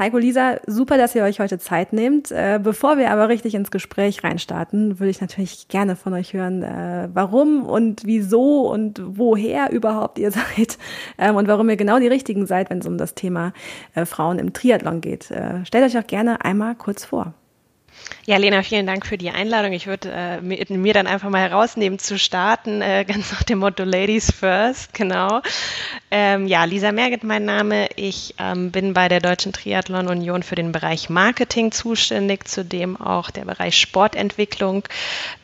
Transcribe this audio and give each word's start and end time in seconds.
Heiko, 0.00 0.16
Lisa, 0.16 0.60
super, 0.66 0.96
dass 0.96 1.14
ihr 1.14 1.22
euch 1.22 1.40
heute 1.40 1.58
Zeit 1.58 1.92
nehmt. 1.92 2.30
Äh, 2.30 2.58
bevor 2.62 2.96
wir 2.96 3.10
aber 3.10 3.28
richtig 3.28 3.54
ins 3.54 3.70
Gespräch 3.70 4.24
reinstarten, 4.24 4.98
würde 4.98 5.10
ich 5.10 5.20
natürlich 5.20 5.68
gerne 5.68 5.94
von 5.94 6.14
euch 6.14 6.32
hören, 6.32 6.62
äh, 6.62 7.10
warum 7.12 7.66
und 7.66 8.06
wieso 8.06 8.62
und 8.70 9.02
woher 9.04 9.70
überhaupt 9.70 10.18
ihr 10.18 10.30
seid 10.56 10.78
ähm, 11.18 11.36
und 11.36 11.48
warum 11.48 11.68
ihr 11.68 11.76
genau 11.76 11.98
die 11.98 12.06
Richtigen 12.06 12.46
seid, 12.46 12.70
wenn 12.70 12.78
es 12.78 12.86
um 12.86 12.96
das 12.96 13.14
Thema 13.14 13.52
äh, 13.94 14.06
Frauen 14.06 14.38
im 14.38 14.54
Triathlon 14.54 15.02
geht. 15.02 15.24
Stellt 15.64 15.84
euch 15.84 15.98
auch 15.98 16.06
gerne 16.06 16.42
einmal 16.46 16.76
kurz 16.76 17.04
vor. 17.04 17.34
Ja, 18.26 18.36
Lena, 18.36 18.62
vielen 18.62 18.86
Dank 18.86 19.06
für 19.06 19.18
die 19.18 19.30
Einladung. 19.30 19.72
Ich 19.72 19.86
würde 19.86 20.10
äh, 20.12 20.40
mir, 20.40 20.64
mir, 20.68 20.94
dann 20.94 21.06
einfach 21.06 21.30
mal 21.30 21.40
herausnehmen 21.40 21.98
zu 21.98 22.18
starten, 22.18 22.82
äh, 22.82 23.04
ganz 23.08 23.32
nach 23.32 23.42
dem 23.42 23.58
Motto 23.58 23.82
Ladies 23.82 24.30
First, 24.30 24.94
genau. 24.94 25.40
Ähm, 26.10 26.46
ja, 26.46 26.64
Lisa 26.64 26.92
Merget 26.92 27.24
mein 27.24 27.44
Name. 27.44 27.88
Ich 27.96 28.34
ähm, 28.38 28.70
bin 28.70 28.94
bei 28.94 29.08
der 29.08 29.20
Deutschen 29.20 29.52
Triathlon 29.52 30.08
Union 30.08 30.42
für 30.42 30.54
den 30.54 30.70
Bereich 30.70 31.08
Marketing 31.08 31.72
zuständig, 31.72 32.46
zu 32.46 32.64
dem 32.64 33.00
auch 33.00 33.30
der 33.30 33.46
Bereich 33.46 33.78
Sportentwicklung 33.78 34.84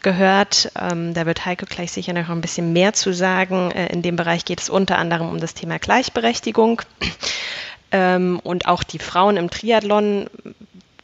gehört. 0.02 0.70
Ähm, 0.80 1.14
da 1.14 1.26
wird 1.26 1.44
Heiko 1.46 1.66
gleich 1.66 1.92
sicher 1.92 2.12
noch 2.12 2.28
ein 2.28 2.40
bisschen 2.40 2.72
mehr 2.72 2.92
zu 2.92 3.12
sagen. 3.12 3.70
Äh, 3.70 3.92
in 3.92 4.02
dem 4.02 4.16
Bereich 4.16 4.44
geht 4.44 4.60
es 4.60 4.68
unter 4.68 4.98
anderem 4.98 5.28
um 5.28 5.40
das 5.40 5.54
Thema 5.54 5.78
Gleichberechtigung. 5.78 6.82
Ähm, 7.92 8.40
und 8.42 8.66
auch 8.66 8.82
die 8.82 8.98
Frauen 8.98 9.36
im 9.36 9.48
Triathlon 9.48 10.28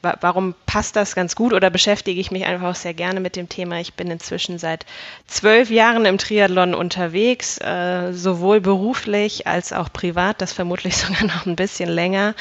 warum 0.02 0.54
passt 0.66 0.96
das 0.96 1.14
ganz 1.14 1.36
gut 1.36 1.52
oder 1.52 1.70
beschäftige 1.70 2.20
ich 2.20 2.30
mich 2.30 2.44
einfach 2.44 2.70
auch 2.70 2.74
sehr 2.74 2.94
gerne 2.94 3.20
mit 3.20 3.36
dem 3.36 3.48
Thema. 3.48 3.80
Ich 3.80 3.94
bin 3.94 4.10
inzwischen 4.10 4.58
seit 4.58 4.84
zwölf 5.26 5.70
Jahren 5.70 6.04
im 6.04 6.18
Triathlon 6.18 6.74
unterwegs, 6.74 7.58
äh, 7.58 8.12
sowohl 8.12 8.60
beruflich 8.60 9.46
als 9.46 9.72
auch 9.72 9.92
privat, 9.92 10.40
das 10.40 10.52
vermutlich 10.52 10.96
sogar 10.98 11.24
noch 11.24 11.46
ein 11.46 11.56
bisschen 11.56 11.88
länger. 11.88 12.34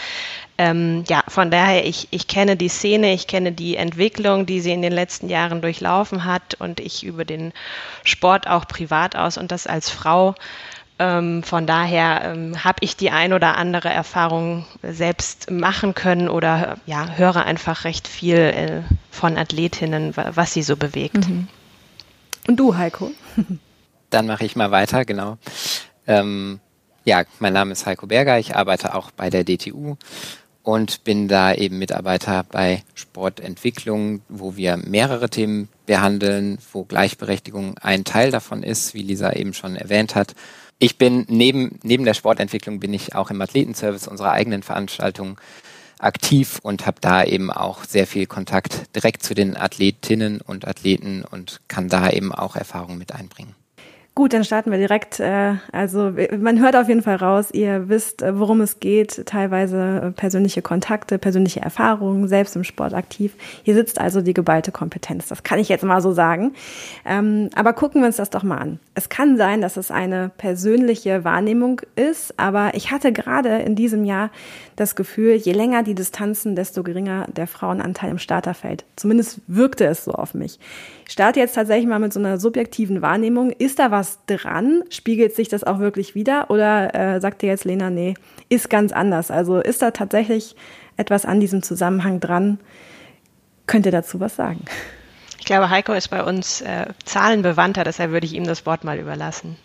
Ähm, 0.58 1.04
ja, 1.08 1.24
von 1.28 1.50
daher, 1.50 1.86
ich, 1.86 2.08
ich 2.12 2.28
kenne 2.28 2.56
die 2.56 2.70
Szene, 2.70 3.14
ich 3.14 3.28
kenne 3.28 3.52
die 3.52 3.78
Entwicklung, 3.78 4.46
die 4.46 4.60
sie 4.60 4.72
in 4.72 4.82
den 4.82 4.92
letzten 4.92 5.30
Jahren 5.30 5.62
durchlaufen 5.62 6.26
hat 6.26 6.56
und 6.60 6.80
ich 6.80 7.04
über 7.04 7.26
den 7.26 7.54
Sport 8.04 8.48
auch 8.48 8.68
privat 8.68 9.16
aus 9.16 9.38
und 9.38 9.52
das 9.52 9.66
als 9.66 9.90
Frau 9.90 10.36
ähm, 11.02 11.42
von 11.42 11.66
daher 11.66 12.22
ähm, 12.26 12.64
habe 12.64 12.78
ich 12.82 12.96
die 12.96 13.10
ein 13.10 13.34
oder 13.34 13.58
andere 13.58 13.90
Erfahrung 13.90 14.68
selbst 14.84 15.50
machen 15.50 15.96
können 15.96 16.30
oder 16.30 16.78
ja, 16.86 17.10
höre 17.16 17.44
einfach 17.44 17.86
recht 17.86 18.08
viel 18.08 18.38
äh, 18.38 18.82
von 19.10 19.36
Athletinnen, 19.36 20.16
was 20.16 20.54
sie 20.54 20.62
so 20.62 20.78
bewegt. 20.78 21.28
Mhm. 21.28 21.48
Und 22.48 22.60
du, 22.60 22.78
Heiko? 22.78 23.12
Dann 24.12 24.28
mache 24.28 24.46
ich 24.46 24.56
mal 24.56 24.70
weiter, 24.70 25.04
genau. 25.04 25.40
Ähm, 26.06 26.60
ja, 27.04 27.24
mein 27.40 27.54
Name 27.54 27.72
ist 27.72 27.88
Heiko 27.88 28.06
Berger, 28.06 28.38
ich 28.38 28.56
arbeite 28.56 28.94
auch 28.94 29.10
bei 29.10 29.32
der 29.32 29.44
DTU 29.44 29.96
und 30.62 31.04
bin 31.04 31.28
da 31.28 31.52
eben 31.56 31.80
Mitarbeiter 31.80 32.44
bei 32.44 32.84
Sportentwicklung, 32.94 34.22
wo 34.30 34.56
wir 34.56 34.78
mehrere 34.78 35.32
Themen 35.32 35.68
behandeln, 35.88 36.60
wo 36.72 36.84
Gleichberechtigung 36.84 37.80
ein 37.80 38.04
Teil 38.04 38.30
davon 38.30 38.62
ist, 38.62 38.94
wie 38.94 39.02
Lisa 39.02 39.34
eben 39.34 39.56
schon 39.56 39.76
erwähnt 39.76 40.14
hat 40.14 40.36
ich 40.82 40.98
bin 40.98 41.26
neben, 41.30 41.80
neben 41.84 42.06
der 42.06 42.16
Sportentwicklung 42.16 42.80
bin 42.80 42.92
ich 42.92 43.14
auch 43.14 43.30
im 43.30 43.40
Athletenservice 43.40 44.08
unserer 44.08 44.32
eigenen 44.32 44.64
Veranstaltung 44.64 45.40
aktiv 46.00 46.60
und 46.64 46.88
habe 46.88 46.98
da 47.00 47.24
eben 47.24 47.52
auch 47.52 47.84
sehr 47.84 48.08
viel 48.08 48.26
Kontakt 48.26 48.96
direkt 48.96 49.22
zu 49.22 49.36
den 49.36 49.56
Athletinnen 49.56 50.42
und 50.42 50.68
Athleten 50.68 51.24
und 51.24 51.62
kann 51.68 51.88
da 51.88 52.10
eben 52.10 52.34
auch 52.34 52.56
Erfahrungen 52.56 52.98
mit 52.98 53.14
einbringen. 53.14 53.54
Gut, 54.14 54.34
dann 54.34 54.44
starten 54.44 54.72
wir 54.72 54.78
direkt. 54.78 55.22
Äh, 55.22 55.54
also 55.72 56.12
man 56.38 56.60
hört 56.60 56.76
auf 56.76 56.90
jeden 56.90 57.02
Fall 57.02 57.16
raus, 57.16 57.50
ihr 57.54 57.88
wisst, 57.88 58.22
äh, 58.22 58.38
worum 58.38 58.60
es 58.60 58.82
geht, 58.82 59.26
teilweise 59.26 60.02
äh, 60.04 60.12
persönliche 60.12 60.62
Kontakte, 60.62 61.18
persönliche 61.18 61.62
Erfahrungen, 61.62 62.28
selbst 62.28 62.58
im 62.58 62.66
Sport 62.66 62.94
aktiv. 62.94 63.34
Hier 63.64 63.74
sitzt 63.74 64.02
also 64.02 64.20
die 64.20 64.34
geballte 64.34 64.74
Kompetenz, 64.74 65.30
das 65.30 65.44
kann 65.44 65.60
ich 65.60 65.70
jetzt 65.70 65.86
mal 65.86 66.02
so 66.02 66.12
sagen. 66.12 66.54
Ähm, 67.06 67.50
aber 67.56 67.72
gucken 67.72 68.02
wir 68.02 68.08
uns 68.08 68.18
das 68.18 68.30
doch 68.30 68.44
mal 68.44 68.58
an. 68.58 68.80
Es 68.96 69.08
kann 69.08 69.38
sein, 69.38 69.62
dass 69.62 69.78
es 69.78 69.92
eine 69.92 70.30
persönliche 70.38 71.24
Wahrnehmung 71.24 71.80
ist, 71.96 72.38
aber 72.38 72.72
ich 72.74 72.92
hatte 72.92 73.14
gerade 73.14 73.60
in 73.60 73.78
diesem 73.78 74.04
Jahr 74.04 74.30
das 74.76 74.98
Gefühl, 74.98 75.36
je 75.36 75.54
länger 75.54 75.84
die 75.84 75.96
Distanzen, 75.96 76.58
desto 76.58 76.84
geringer 76.84 77.28
der 77.34 77.48
Frauenanteil 77.48 78.12
im 78.12 78.18
Starterfeld. 78.18 78.84
Zumindest 78.98 79.40
wirkte 79.48 79.86
es 79.86 80.04
so 80.04 80.12
auf 80.12 80.34
mich. 80.34 80.60
Ich 81.12 81.14
starte 81.14 81.42
jetzt 81.42 81.56
tatsächlich 81.56 81.90
mal 81.90 82.00
mit 82.00 82.14
so 82.14 82.22
einer 82.22 82.38
subjektiven 82.38 83.02
Wahrnehmung. 83.02 83.52
Ist 83.52 83.80
da 83.80 83.92
was 83.92 84.20
dran? 84.28 84.84
Spiegelt 84.90 85.36
sich 85.36 85.50
das 85.50 85.66
auch 85.66 85.80
wirklich 85.80 86.16
wieder? 86.16 86.50
Oder 86.50 86.96
äh, 86.96 87.20
sagt 87.20 87.42
dir 87.42 87.48
jetzt 87.48 87.66
Lena, 87.66 87.90
nee, 87.90 88.14
ist 88.48 88.70
ganz 88.70 88.94
anders? 88.94 89.30
Also 89.30 89.60
ist 89.60 89.82
da 89.82 89.92
tatsächlich 89.92 90.56
etwas 90.96 91.26
an 91.26 91.42
diesem 91.42 91.64
Zusammenhang 91.64 92.22
dran? 92.22 92.62
Könnt 93.68 93.86
ihr 93.86 93.92
dazu 93.92 94.22
was 94.22 94.38
sagen? 94.38 94.64
Ich 95.38 95.44
glaube, 95.44 95.70
Heiko 95.70 95.92
ist 95.92 96.08
bei 96.08 96.24
uns 96.24 96.62
äh, 96.62 96.86
zahlenbewandter, 97.04 97.84
deshalb 97.84 98.12
würde 98.12 98.26
ich 98.26 98.34
ihm 98.34 98.46
das 98.46 98.66
Wort 98.66 98.86
mal 98.86 98.98
überlassen. 98.98 99.58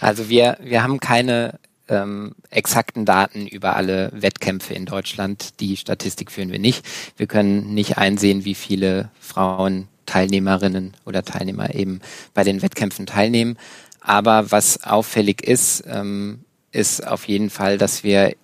Also 0.00 0.30
wir, 0.30 0.56
wir 0.62 0.82
haben 0.82 0.98
keine 0.98 1.58
ähm, 1.88 2.36
exakten 2.48 3.04
Daten 3.04 3.46
über 3.46 3.76
alle 3.76 4.10
Wettkämpfe 4.14 4.72
in 4.72 4.86
Deutschland. 4.86 5.60
Die 5.60 5.76
Statistik 5.76 6.32
führen 6.32 6.50
wir 6.50 6.58
nicht. 6.58 6.86
Wir 7.18 7.26
können 7.26 7.74
nicht 7.74 7.98
einsehen, 7.98 8.46
wie 8.46 8.54
viele 8.54 9.10
Frauen 9.20 9.88
Teilnehmerinnen 10.14 10.94
oder 11.04 11.24
Teilnehmer 11.24 11.74
eben 11.74 12.00
bei 12.34 12.44
den 12.44 12.62
Wettkämpfen 12.62 13.04
teilnehmen. 13.04 13.58
Aber 14.00 14.52
was 14.52 14.84
auffällig 14.84 15.42
ist, 15.42 15.82
ähm, 15.88 16.44
ist 16.70 17.04
auf 17.04 17.26
jeden 17.26 17.50
Fall, 17.50 17.78
dass 17.78 18.04
wir 18.04 18.36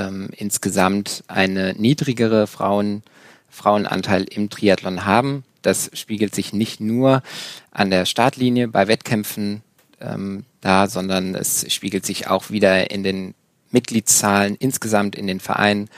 ähm, 0.00 0.30
insgesamt 0.36 1.22
eine 1.28 1.74
niedrigere 1.74 2.48
Frauen, 2.48 3.04
Frauenanteil 3.48 4.24
im 4.24 4.50
Triathlon 4.50 5.04
haben. 5.04 5.44
Das 5.60 5.90
spiegelt 5.94 6.34
sich 6.34 6.52
nicht 6.52 6.80
nur 6.80 7.22
an 7.70 7.90
der 7.90 8.04
Startlinie 8.04 8.66
bei 8.66 8.88
Wettkämpfen 8.88 9.62
ähm, 10.00 10.44
da, 10.60 10.88
sondern 10.88 11.36
es 11.36 11.72
spiegelt 11.72 12.04
sich 12.04 12.26
auch 12.26 12.50
wieder 12.50 12.90
in 12.90 13.04
den 13.04 13.34
Mitgliedszahlen 13.70 14.56
insgesamt 14.56 15.14
in 15.14 15.28
den 15.28 15.38
Vereinen 15.38 15.88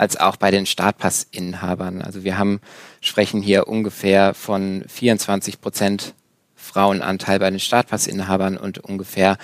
als 0.00 0.16
auch 0.16 0.36
bei 0.36 0.50
den 0.50 0.64
Startpassinhabern. 0.64 2.00
Also 2.00 2.24
wir 2.24 2.38
haben, 2.38 2.62
sprechen 3.02 3.42
hier 3.42 3.68
ungefähr 3.68 4.32
von 4.32 4.82
24 4.88 5.60
Prozent 5.60 6.14
Frauenanteil 6.56 7.38
bei 7.38 7.50
den 7.50 7.60
Startpassinhabern 7.60 8.56
und 8.56 8.78
ungefähr 8.78 9.36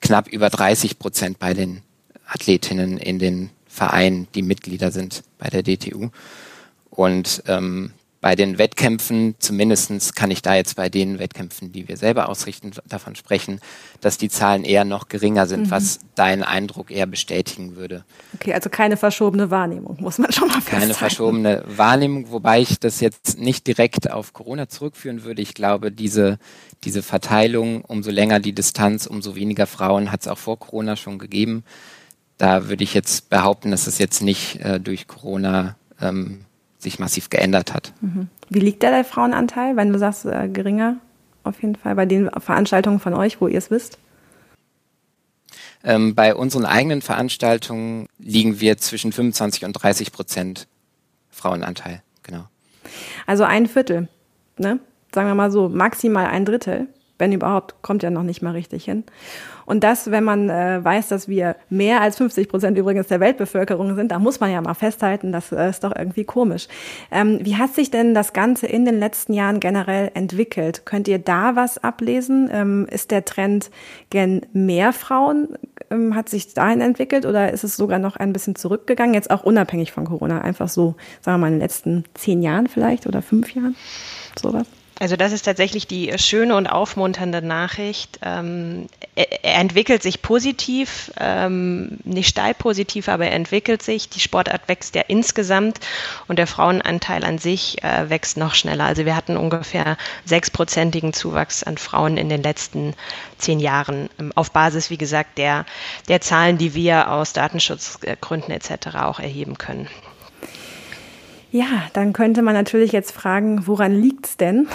knapp 0.00 0.28
über 0.28 0.50
30 0.50 1.00
Prozent 1.00 1.40
bei 1.40 1.52
den 1.52 1.82
Athletinnen 2.28 2.96
in 2.96 3.18
den 3.18 3.50
Vereinen, 3.66 4.28
die 4.36 4.42
Mitglieder 4.42 4.92
sind 4.92 5.24
bei 5.38 5.48
der 5.48 5.64
DTU. 5.64 6.10
Und 6.90 7.42
ähm, 7.48 7.90
bei 8.24 8.36
den 8.36 8.56
Wettkämpfen, 8.56 9.34
zumindestens 9.38 10.14
kann 10.14 10.30
ich 10.30 10.40
da 10.40 10.54
jetzt 10.54 10.76
bei 10.76 10.88
den 10.88 11.18
Wettkämpfen, 11.18 11.72
die 11.72 11.88
wir 11.88 11.98
selber 11.98 12.30
ausrichten, 12.30 12.70
davon 12.88 13.16
sprechen, 13.16 13.60
dass 14.00 14.16
die 14.16 14.30
Zahlen 14.30 14.64
eher 14.64 14.86
noch 14.86 15.08
geringer 15.08 15.46
sind, 15.46 15.66
mhm. 15.66 15.70
was 15.70 15.98
deinen 16.14 16.42
Eindruck 16.42 16.90
eher 16.90 17.04
bestätigen 17.04 17.76
würde. 17.76 18.02
Okay, 18.32 18.54
also 18.54 18.70
keine 18.70 18.96
verschobene 18.96 19.50
Wahrnehmung, 19.50 19.98
muss 20.00 20.16
man 20.16 20.32
schon 20.32 20.48
mal 20.48 20.54
festhalten. 20.54 20.80
Keine 20.80 20.94
verschobene 20.94 21.64
Wahrnehmung, 21.66 22.30
wobei 22.30 22.62
ich 22.62 22.80
das 22.80 23.00
jetzt 23.00 23.38
nicht 23.38 23.66
direkt 23.66 24.10
auf 24.10 24.32
Corona 24.32 24.70
zurückführen 24.70 25.24
würde. 25.24 25.42
Ich 25.42 25.52
glaube, 25.52 25.92
diese, 25.92 26.38
diese 26.82 27.02
Verteilung, 27.02 27.82
umso 27.82 28.10
länger 28.10 28.40
die 28.40 28.54
Distanz, 28.54 29.04
umso 29.04 29.34
weniger 29.34 29.66
Frauen 29.66 30.10
hat 30.10 30.22
es 30.22 30.28
auch 30.28 30.38
vor 30.38 30.58
Corona 30.58 30.96
schon 30.96 31.18
gegeben. 31.18 31.62
Da 32.38 32.70
würde 32.70 32.84
ich 32.84 32.94
jetzt 32.94 33.28
behaupten, 33.28 33.70
dass 33.70 33.86
es 33.86 33.98
jetzt 33.98 34.22
nicht 34.22 34.60
äh, 34.60 34.80
durch 34.80 35.08
Corona 35.08 35.76
ähm, 36.00 36.46
sich 36.84 36.98
massiv 36.98 37.28
geändert 37.30 37.74
hat. 37.74 37.92
Mhm. 38.00 38.28
Wie 38.48 38.60
liegt 38.60 38.82
da 38.82 38.90
der 38.90 39.04
Frauenanteil, 39.04 39.76
wenn 39.76 39.92
du 39.92 39.98
sagst, 39.98 40.24
äh, 40.24 40.48
geringer 40.48 40.96
auf 41.42 41.60
jeden 41.60 41.76
Fall 41.76 41.94
bei 41.94 42.06
den 42.06 42.30
Veranstaltungen 42.30 43.00
von 43.00 43.14
euch, 43.14 43.40
wo 43.40 43.48
ihr 43.48 43.58
es 43.58 43.70
wisst? 43.70 43.98
Ähm, 45.82 46.14
bei 46.14 46.34
unseren 46.34 46.64
eigenen 46.64 47.02
Veranstaltungen 47.02 48.08
liegen 48.18 48.60
wir 48.60 48.78
zwischen 48.78 49.12
25 49.12 49.64
und 49.64 49.72
30 49.72 50.12
Prozent 50.12 50.66
Frauenanteil, 51.30 52.02
genau. 52.22 52.44
Also 53.26 53.44
ein 53.44 53.66
Viertel, 53.66 54.08
ne? 54.56 54.78
Sagen 55.14 55.28
wir 55.28 55.34
mal 55.34 55.50
so, 55.50 55.68
maximal 55.68 56.26
ein 56.26 56.44
Drittel 56.44 56.88
wenn 57.18 57.32
überhaupt, 57.32 57.80
kommt 57.82 58.02
ja 58.02 58.10
noch 58.10 58.22
nicht 58.22 58.42
mal 58.42 58.52
richtig 58.52 58.84
hin. 58.84 59.04
Und 59.66 59.84
das, 59.84 60.10
wenn 60.10 60.24
man 60.24 60.50
äh, 60.50 60.82
weiß, 60.82 61.08
dass 61.08 61.28
wir 61.28 61.56
mehr 61.70 62.00
als 62.00 62.16
50 62.16 62.48
Prozent 62.48 62.76
übrigens 62.76 63.06
der 63.06 63.20
Weltbevölkerung 63.20 63.94
sind, 63.94 64.10
da 64.10 64.18
muss 64.18 64.40
man 64.40 64.50
ja 64.50 64.60
mal 64.60 64.74
festhalten, 64.74 65.32
das 65.32 65.52
äh, 65.52 65.70
ist 65.70 65.84
doch 65.84 65.94
irgendwie 65.96 66.24
komisch. 66.24 66.68
Ähm, 67.10 67.38
wie 67.42 67.56
hat 67.56 67.74
sich 67.74 67.90
denn 67.90 68.14
das 68.14 68.32
Ganze 68.32 68.66
in 68.66 68.84
den 68.84 68.98
letzten 68.98 69.32
Jahren 69.32 69.60
generell 69.60 70.10
entwickelt? 70.14 70.84
Könnt 70.84 71.08
ihr 71.08 71.18
da 71.18 71.56
was 71.56 71.82
ablesen? 71.82 72.50
Ähm, 72.52 72.86
ist 72.90 73.10
der 73.10 73.24
Trend 73.24 73.70
gen 74.10 74.44
mehr 74.52 74.92
Frauen? 74.92 75.56
Ähm, 75.90 76.14
hat 76.14 76.28
sich 76.28 76.52
dahin 76.52 76.80
entwickelt 76.80 77.24
oder 77.24 77.52
ist 77.52 77.64
es 77.64 77.76
sogar 77.76 77.98
noch 77.98 78.16
ein 78.16 78.32
bisschen 78.32 78.56
zurückgegangen? 78.56 79.14
Jetzt 79.14 79.30
auch 79.30 79.44
unabhängig 79.44 79.92
von 79.92 80.04
Corona, 80.04 80.40
einfach 80.40 80.68
so, 80.68 80.96
sagen 81.20 81.36
wir 81.36 81.38
mal, 81.38 81.46
in 81.48 81.54
den 81.54 81.60
letzten 81.60 82.04
zehn 82.14 82.42
Jahren 82.42 82.66
vielleicht 82.66 83.06
oder 83.06 83.22
fünf 83.22 83.54
Jahren? 83.54 83.76
Sowas? 84.38 84.66
Also 85.00 85.16
das 85.16 85.32
ist 85.32 85.44
tatsächlich 85.44 85.88
die 85.88 86.16
schöne 86.18 86.54
und 86.54 86.68
aufmunternde 86.68 87.42
Nachricht. 87.42 88.20
Ähm, 88.22 88.86
er, 89.16 89.56
entwickelt 89.56 90.02
sich 90.02 90.22
positiv, 90.22 91.10
ähm, 91.18 91.98
nicht 92.04 92.28
steil 92.28 92.54
positiv, 92.54 93.08
aber 93.08 93.26
er 93.26 93.32
entwickelt 93.32 93.82
sich. 93.82 94.08
Die 94.08 94.20
Sportart 94.20 94.68
wächst 94.68 94.94
ja 94.94 95.02
insgesamt 95.08 95.80
und 96.28 96.38
der 96.38 96.46
Frauenanteil 96.46 97.24
an 97.24 97.38
sich 97.38 97.82
äh, 97.82 98.08
wächst 98.08 98.36
noch 98.36 98.54
schneller. 98.54 98.84
Also 98.84 99.04
wir 99.04 99.16
hatten 99.16 99.36
ungefähr 99.36 99.96
sechsprozentigen 100.24 101.12
Zuwachs 101.12 101.64
an 101.64 101.76
Frauen 101.76 102.16
in 102.16 102.28
den 102.28 102.42
letzten 102.42 102.94
zehn 103.38 103.58
Jahren 103.58 104.08
ähm, 104.20 104.32
auf 104.36 104.52
Basis, 104.52 104.90
wie 104.90 104.98
gesagt, 104.98 105.38
der, 105.38 105.66
der 106.08 106.20
Zahlen, 106.20 106.56
die 106.56 106.74
wir 106.74 107.10
aus 107.10 107.32
Datenschutzgründen 107.32 108.52
etc. 108.52 108.96
auch 109.02 109.18
erheben 109.18 109.58
können. 109.58 109.88
Ja, 111.54 111.84
dann 111.92 112.12
könnte 112.12 112.42
man 112.42 112.54
natürlich 112.54 112.90
jetzt 112.90 113.12
fragen, 113.12 113.68
woran 113.68 113.92
liegt's 113.92 114.36
denn? 114.36 114.66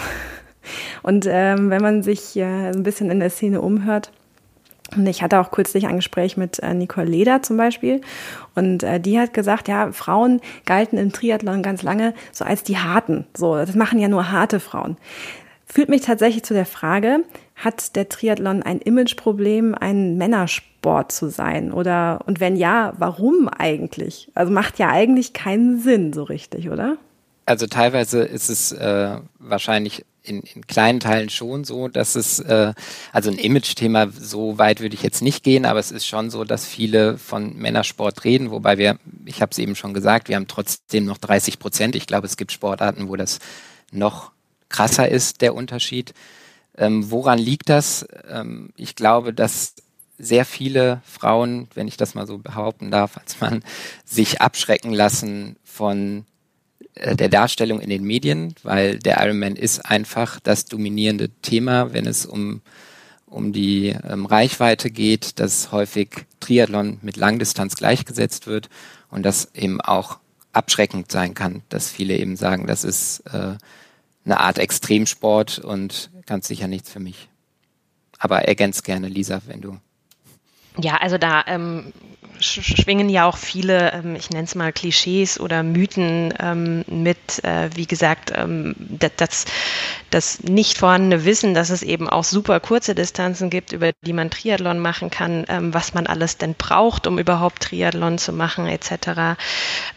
Und 1.02 1.26
ähm, 1.28 1.68
wenn 1.68 1.82
man 1.82 2.02
sich 2.02 2.34
äh, 2.36 2.70
ein 2.70 2.84
bisschen 2.84 3.10
in 3.10 3.20
der 3.20 3.28
Szene 3.28 3.60
umhört, 3.60 4.10
und 4.96 5.06
ich 5.06 5.22
hatte 5.22 5.40
auch 5.40 5.50
kürzlich 5.50 5.86
ein 5.86 5.96
Gespräch 5.96 6.38
mit 6.38 6.58
äh, 6.60 6.72
Nicole 6.72 7.06
Leder 7.06 7.42
zum 7.42 7.58
Beispiel. 7.58 8.00
Und 8.54 8.82
äh, 8.82 8.98
die 8.98 9.20
hat 9.20 9.34
gesagt, 9.34 9.68
ja, 9.68 9.92
Frauen 9.92 10.40
galten 10.64 10.96
im 10.96 11.12
Triathlon 11.12 11.62
ganz 11.62 11.82
lange 11.82 12.14
so 12.32 12.46
als 12.46 12.62
die 12.62 12.78
Harten. 12.78 13.26
So, 13.36 13.56
das 13.56 13.74
machen 13.74 13.98
ja 13.98 14.08
nur 14.08 14.32
harte 14.32 14.58
Frauen. 14.58 14.96
Führt 15.66 15.90
mich 15.90 16.00
tatsächlich 16.00 16.44
zu 16.44 16.54
der 16.54 16.64
Frage, 16.64 17.24
hat 17.60 17.94
der 17.94 18.08
Triathlon 18.08 18.62
ein 18.62 18.80
Imageproblem, 18.80 19.74
ein 19.74 20.16
Männersport 20.16 21.12
zu 21.12 21.28
sein? 21.28 21.72
Oder, 21.72 22.20
und 22.26 22.40
wenn 22.40 22.56
ja, 22.56 22.94
warum 22.98 23.48
eigentlich? 23.48 24.30
Also 24.34 24.52
macht 24.52 24.78
ja 24.78 24.88
eigentlich 24.88 25.32
keinen 25.32 25.80
Sinn 25.80 26.12
so 26.12 26.22
richtig, 26.22 26.70
oder? 26.70 26.96
Also 27.44 27.66
teilweise 27.66 28.22
ist 28.22 28.48
es 28.48 28.72
äh, 28.72 29.16
wahrscheinlich 29.38 30.04
in, 30.22 30.40
in 30.42 30.66
kleinen 30.66 31.00
Teilen 31.00 31.30
schon 31.30 31.64
so, 31.64 31.88
dass 31.88 32.14
es, 32.14 32.38
äh, 32.40 32.72
also 33.12 33.30
ein 33.30 33.38
Image-Thema, 33.38 34.08
so 34.10 34.58
weit 34.58 34.80
würde 34.80 34.94
ich 34.94 35.02
jetzt 35.02 35.22
nicht 35.22 35.42
gehen, 35.42 35.66
aber 35.66 35.80
es 35.80 35.90
ist 35.90 36.06
schon 36.06 36.30
so, 36.30 36.44
dass 36.44 36.64
viele 36.64 37.18
von 37.18 37.56
Männersport 37.56 38.24
reden, 38.24 38.50
wobei 38.50 38.78
wir, 38.78 38.98
ich 39.24 39.42
habe 39.42 39.50
es 39.50 39.58
eben 39.58 39.74
schon 39.74 39.94
gesagt, 39.94 40.28
wir 40.28 40.36
haben 40.36 40.48
trotzdem 40.48 41.04
noch 41.04 41.18
30 41.18 41.58
Prozent. 41.58 41.96
Ich 41.96 42.06
glaube, 42.06 42.26
es 42.26 42.36
gibt 42.36 42.52
Sportarten, 42.52 43.08
wo 43.08 43.16
das 43.16 43.38
noch 43.90 44.32
krasser 44.68 45.08
ist, 45.08 45.40
der 45.40 45.54
Unterschied. 45.54 46.14
Ähm, 46.80 47.10
woran 47.10 47.38
liegt 47.38 47.68
das? 47.68 48.06
Ähm, 48.28 48.70
ich 48.74 48.96
glaube, 48.96 49.34
dass 49.34 49.74
sehr 50.18 50.46
viele 50.46 51.02
Frauen, 51.04 51.68
wenn 51.74 51.86
ich 51.86 51.98
das 51.98 52.14
mal 52.14 52.26
so 52.26 52.38
behaupten 52.38 52.90
darf, 52.90 53.18
als 53.18 53.40
Mann, 53.40 53.62
sich 54.04 54.40
abschrecken 54.40 54.92
lassen 54.92 55.56
von 55.62 56.24
äh, 56.94 57.14
der 57.14 57.28
Darstellung 57.28 57.80
in 57.80 57.90
den 57.90 58.02
Medien, 58.02 58.54
weil 58.62 58.98
der 58.98 59.22
Ironman 59.22 59.56
ist 59.56 59.80
einfach 59.80 60.40
das 60.40 60.64
dominierende 60.64 61.28
Thema, 61.42 61.92
wenn 61.92 62.06
es 62.06 62.24
um, 62.24 62.62
um 63.26 63.52
die 63.52 63.94
ähm, 64.08 64.24
Reichweite 64.24 64.90
geht, 64.90 65.38
dass 65.38 65.72
häufig 65.72 66.26
Triathlon 66.40 66.98
mit 67.02 67.18
Langdistanz 67.18 67.76
gleichgesetzt 67.76 68.46
wird 68.46 68.70
und 69.10 69.22
das 69.24 69.54
eben 69.54 69.82
auch 69.82 70.18
abschreckend 70.52 71.12
sein 71.12 71.34
kann, 71.34 71.60
dass 71.68 71.90
viele 71.90 72.16
eben 72.16 72.36
sagen, 72.36 72.66
das 72.66 72.84
ist 72.84 73.20
äh, 73.32 73.56
eine 74.24 74.40
Art 74.40 74.58
Extremsport 74.58 75.58
und 75.58 76.10
ganz 76.30 76.46
sicher 76.46 76.68
nichts 76.68 76.90
für 76.90 77.00
mich. 77.00 77.28
Aber 78.18 78.42
ergänzt 78.42 78.84
gerne, 78.84 79.08
Lisa, 79.08 79.42
wenn 79.46 79.60
du. 79.60 79.78
Ja, 80.78 80.98
also 80.98 81.18
da 81.18 81.42
ähm, 81.48 81.92
schwingen 82.38 83.08
ja 83.08 83.28
auch 83.28 83.36
viele, 83.36 83.92
ähm, 83.92 84.14
ich 84.14 84.30
nenne 84.30 84.44
es 84.44 84.54
mal 84.54 84.72
Klischees 84.72 85.40
oder 85.40 85.64
Mythen 85.64 86.32
ähm, 86.38 86.84
mit, 86.86 87.42
äh, 87.42 87.70
wie 87.74 87.86
gesagt, 87.86 88.30
ähm, 88.32 88.76
das, 89.16 89.44
das 90.10 90.42
nicht 90.42 90.78
vorhandene 90.78 91.24
Wissen, 91.24 91.54
dass 91.54 91.70
es 91.70 91.82
eben 91.82 92.08
auch 92.08 92.24
super 92.24 92.60
kurze 92.60 92.94
Distanzen 92.94 93.48
gibt, 93.48 93.72
über 93.72 93.92
die 94.02 94.12
man 94.12 94.30
Triathlon 94.30 94.78
machen 94.78 95.10
kann, 95.10 95.44
ähm, 95.48 95.72
was 95.72 95.94
man 95.94 96.06
alles 96.06 96.36
denn 96.36 96.54
braucht, 96.54 97.06
um 97.06 97.18
überhaupt 97.18 97.62
Triathlon 97.62 98.18
zu 98.18 98.32
machen, 98.32 98.66
etc. 98.66 99.38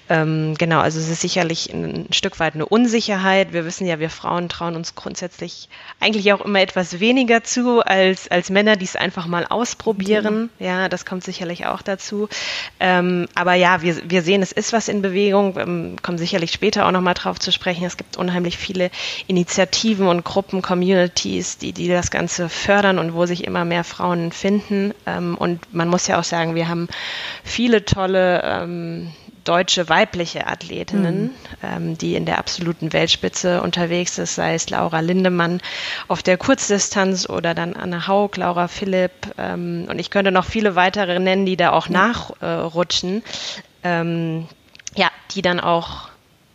Ähm, 0.10 0.56
genau, 0.58 0.80
also 0.80 1.00
es 1.00 1.10
ist 1.10 1.22
sicherlich 1.22 1.74
ein, 1.74 2.08
ein 2.10 2.14
Stück 2.14 2.40
weit 2.40 2.54
eine 2.54 2.66
Unsicherheit. 2.66 3.54
Wir 3.54 3.66
wissen 3.66 3.88
ja, 3.88 4.00
wir 4.00 4.10
Frauen 4.10 4.50
trauen 4.50 4.76
uns 4.76 4.96
grundsätzlich 4.96 5.70
eigentlich 6.00 6.32
auch 6.34 6.42
immer 6.42 6.62
etwas 6.62 7.00
weniger 7.00 7.44
zu 7.44 7.82
als, 7.82 8.30
als 8.30 8.50
Männer, 8.50 8.76
die 8.76 8.86
es 8.86 8.96
einfach 8.96 9.26
mal 9.26 9.46
ausprobieren. 9.48 10.50
Mhm. 10.60 10.66
Ja, 10.66 10.90
das 10.90 11.06
kommt 11.06 11.24
sicherlich 11.24 11.66
auch 11.66 11.82
dazu. 11.82 12.30
Ähm, 12.80 13.28
aber 13.34 13.56
ja, 13.56 13.82
wir, 13.82 14.10
wir 14.10 14.22
sehen, 14.22 14.42
es 14.44 14.52
ist 14.52 14.74
was 14.74 14.88
in 14.88 15.02
Bewegung, 15.02 15.58
ähm, 15.58 15.96
kommen 16.02 16.18
sicherlich 16.18 16.52
später 16.52 16.86
auch 16.86 16.92
nochmal 16.92 17.16
drauf 17.16 17.40
zu 17.40 17.52
sprechen. 17.52 17.86
Es 17.86 17.98
gibt 17.98 18.18
unheimlich 18.18 18.58
viele 18.58 18.92
Initiativen 19.28 20.03
und 20.08 20.24
Gruppen, 20.24 20.62
Communities, 20.62 21.58
die, 21.58 21.74
die 21.74 21.88
das 21.88 22.12
Ganze 22.12 22.50
fördern 22.50 23.00
und 23.00 23.14
wo 23.14 23.26
sich 23.26 23.44
immer 23.46 23.66
mehr 23.66 23.84
Frauen 23.84 24.32
finden. 24.32 24.94
Ähm, 25.06 25.36
und 25.38 25.74
man 25.74 25.88
muss 25.88 26.08
ja 26.08 26.20
auch 26.20 26.24
sagen, 26.24 26.56
wir 26.56 26.68
haben 26.68 26.88
viele 27.44 27.86
tolle 27.86 28.42
ähm, 28.44 29.12
deutsche 29.44 29.90
weibliche 29.90 30.48
Athletinnen, 30.48 31.24
mhm. 31.24 31.32
ähm, 31.62 31.98
die 31.98 32.16
in 32.16 32.26
der 32.26 32.38
absoluten 32.38 32.94
Weltspitze 32.94 33.62
unterwegs 33.62 34.18
ist, 34.18 34.36
sei 34.36 34.56
es 34.56 34.70
Laura 34.70 35.00
Lindemann 35.02 35.62
auf 36.08 36.24
der 36.24 36.38
Kurzdistanz 36.38 37.28
oder 37.30 37.54
dann 37.54 37.76
Anne 37.76 38.08
Haug, 38.08 38.38
Laura 38.38 38.68
Philipp 38.68 39.12
ähm, 39.38 39.88
und 39.90 40.00
ich 40.00 40.10
könnte 40.10 40.32
noch 40.32 40.46
viele 40.46 40.76
weitere 40.76 41.20
nennen, 41.20 41.46
die 41.46 41.58
da 41.58 41.72
auch 41.72 41.88
mhm. 41.88 41.94
nachrutschen, 41.94 43.24
ähm, 43.84 44.48
ja, 44.96 45.10
die 45.32 45.42
dann 45.42 45.60
auch 45.60 46.13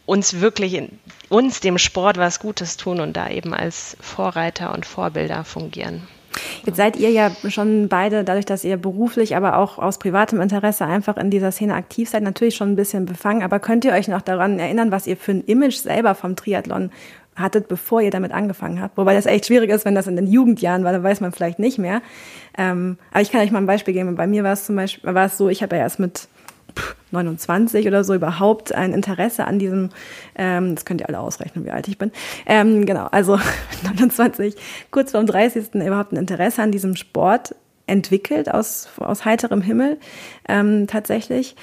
uns 0.08 0.40
wirklich 0.40 0.72
in, 0.72 0.98
uns 1.28 1.60
dem 1.60 1.76
Sport 1.76 2.16
was 2.16 2.40
Gutes 2.40 2.78
tun 2.78 3.00
und 3.00 3.16
da 3.16 3.28
eben 3.28 3.52
als 3.52 3.94
Vorreiter 4.00 4.72
und 4.72 4.86
Vorbilder 4.86 5.44
fungieren. 5.44 6.08
Jetzt 6.64 6.76
seid 6.76 6.96
ihr 6.96 7.10
ja 7.10 7.30
schon 7.48 7.88
beide, 7.88 8.24
dadurch, 8.24 8.46
dass 8.46 8.64
ihr 8.64 8.78
beruflich, 8.78 9.36
aber 9.36 9.58
auch 9.58 9.78
aus 9.78 9.98
privatem 9.98 10.40
Interesse 10.40 10.86
einfach 10.86 11.18
in 11.18 11.30
dieser 11.30 11.52
Szene 11.52 11.74
aktiv 11.74 12.08
seid, 12.08 12.22
natürlich 12.22 12.56
schon 12.56 12.72
ein 12.72 12.76
bisschen 12.76 13.04
befangen. 13.04 13.42
Aber 13.42 13.58
könnt 13.58 13.84
ihr 13.84 13.92
euch 13.92 14.08
noch 14.08 14.22
daran 14.22 14.58
erinnern, 14.58 14.90
was 14.90 15.06
ihr 15.06 15.16
für 15.16 15.32
ein 15.32 15.44
Image 15.44 15.76
selber 15.76 16.14
vom 16.14 16.36
Triathlon 16.36 16.90
hattet, 17.36 17.68
bevor 17.68 18.00
ihr 18.00 18.10
damit 18.10 18.32
angefangen 18.32 18.80
habt? 18.80 18.96
Wobei 18.96 19.14
das 19.14 19.26
echt 19.26 19.46
schwierig 19.46 19.70
ist, 19.70 19.84
wenn 19.84 19.94
das 19.94 20.06
in 20.06 20.16
den 20.16 20.26
Jugendjahren 20.26 20.84
war, 20.84 20.92
da 20.92 21.02
weiß 21.02 21.20
man 21.20 21.32
vielleicht 21.32 21.58
nicht 21.58 21.78
mehr. 21.78 22.00
Ähm, 22.56 22.96
aber 23.10 23.20
ich 23.20 23.30
kann 23.30 23.42
euch 23.42 23.50
mal 23.50 23.58
ein 23.58 23.66
Beispiel 23.66 23.92
geben. 23.92 24.14
Bei 24.14 24.26
mir 24.26 24.42
war 24.42 24.52
es 24.52 24.64
zum 24.64 24.76
Beispiel, 24.76 25.14
war 25.14 25.26
es 25.26 25.36
so, 25.36 25.50
ich 25.50 25.62
habe 25.62 25.76
ja 25.76 25.82
erst 25.82 25.98
mit 25.98 26.28
29 27.10 27.86
oder 27.86 28.04
so 28.04 28.14
überhaupt 28.14 28.74
ein 28.74 28.92
Interesse 28.92 29.46
an 29.46 29.58
diesem, 29.58 29.90
ähm, 30.36 30.74
das 30.74 30.84
könnt 30.84 31.00
ihr 31.00 31.08
alle 31.08 31.20
ausrechnen, 31.20 31.64
wie 31.64 31.70
alt 31.70 31.88
ich 31.88 31.98
bin. 31.98 32.12
Ähm, 32.46 32.86
genau, 32.86 33.06
also 33.06 33.38
29, 33.82 34.54
kurz 34.90 35.12
vorm 35.12 35.26
30. 35.26 35.74
überhaupt 35.74 36.12
ein 36.12 36.16
Interesse 36.16 36.62
an 36.62 36.72
diesem 36.72 36.96
Sport 36.96 37.54
entwickelt 37.86 38.52
aus, 38.52 38.88
aus 38.98 39.24
heiterem 39.24 39.62
Himmel 39.62 39.98
ähm, 40.48 40.86
tatsächlich. 40.86 41.56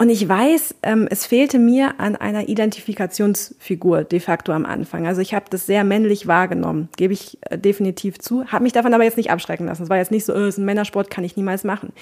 Und 0.00 0.10
ich 0.10 0.28
weiß, 0.28 0.76
ähm, 0.84 1.08
es 1.10 1.26
fehlte 1.26 1.58
mir 1.58 1.98
an 1.98 2.14
einer 2.14 2.48
Identifikationsfigur 2.48 4.04
de 4.04 4.20
facto 4.20 4.52
am 4.52 4.64
Anfang. 4.64 5.08
Also 5.08 5.20
ich 5.20 5.34
habe 5.34 5.46
das 5.50 5.66
sehr 5.66 5.82
männlich 5.82 6.28
wahrgenommen, 6.28 6.88
gebe 6.96 7.12
ich 7.12 7.36
äh, 7.42 7.58
definitiv 7.58 8.20
zu. 8.20 8.46
Habe 8.46 8.62
mich 8.62 8.72
davon 8.72 8.94
aber 8.94 9.02
jetzt 9.02 9.16
nicht 9.16 9.32
abschrecken 9.32 9.66
lassen. 9.66 9.82
Es 9.82 9.90
war 9.90 9.96
jetzt 9.96 10.12
nicht 10.12 10.24
so, 10.24 10.32
es 10.34 10.54
ist 10.54 10.58
ein 10.58 10.64
Männersport, 10.66 11.10
kann 11.10 11.24
ich 11.24 11.36
niemals 11.36 11.64
machen. 11.64 11.92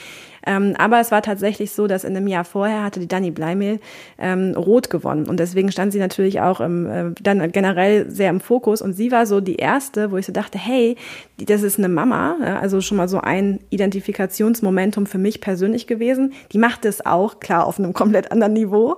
Ähm, 0.46 0.74
aber 0.78 1.00
es 1.00 1.10
war 1.10 1.22
tatsächlich 1.22 1.72
so, 1.72 1.88
dass 1.88 2.04
in 2.04 2.16
einem 2.16 2.28
Jahr 2.28 2.44
vorher 2.44 2.84
hatte 2.84 3.00
die 3.00 3.08
Dani 3.08 3.32
Bleimehl 3.32 3.80
ähm, 4.18 4.54
rot 4.56 4.90
gewonnen. 4.90 5.28
Und 5.28 5.40
deswegen 5.40 5.72
stand 5.72 5.92
sie 5.92 5.98
natürlich 5.98 6.40
auch 6.40 6.60
im, 6.60 6.86
äh, 6.86 7.10
dann 7.20 7.50
generell 7.50 8.08
sehr 8.10 8.30
im 8.30 8.40
Fokus. 8.40 8.80
Und 8.80 8.94
sie 8.94 9.10
war 9.10 9.26
so 9.26 9.40
die 9.40 9.56
erste, 9.56 10.12
wo 10.12 10.16
ich 10.16 10.26
so 10.26 10.32
dachte, 10.32 10.58
hey, 10.58 10.96
das 11.38 11.62
ist 11.62 11.78
eine 11.78 11.88
Mama, 11.88 12.36
ja, 12.40 12.60
also 12.60 12.80
schon 12.80 12.96
mal 12.96 13.08
so 13.08 13.20
ein 13.20 13.60
Identifikationsmomentum 13.70 15.06
für 15.06 15.18
mich 15.18 15.40
persönlich 15.40 15.86
gewesen. 15.86 16.32
Die 16.52 16.58
macht 16.58 16.84
es 16.84 17.04
auch, 17.04 17.40
klar, 17.40 17.66
auf 17.66 17.78
einem 17.78 17.92
komplett 17.92 18.30
anderen 18.30 18.52
Niveau. 18.52 18.96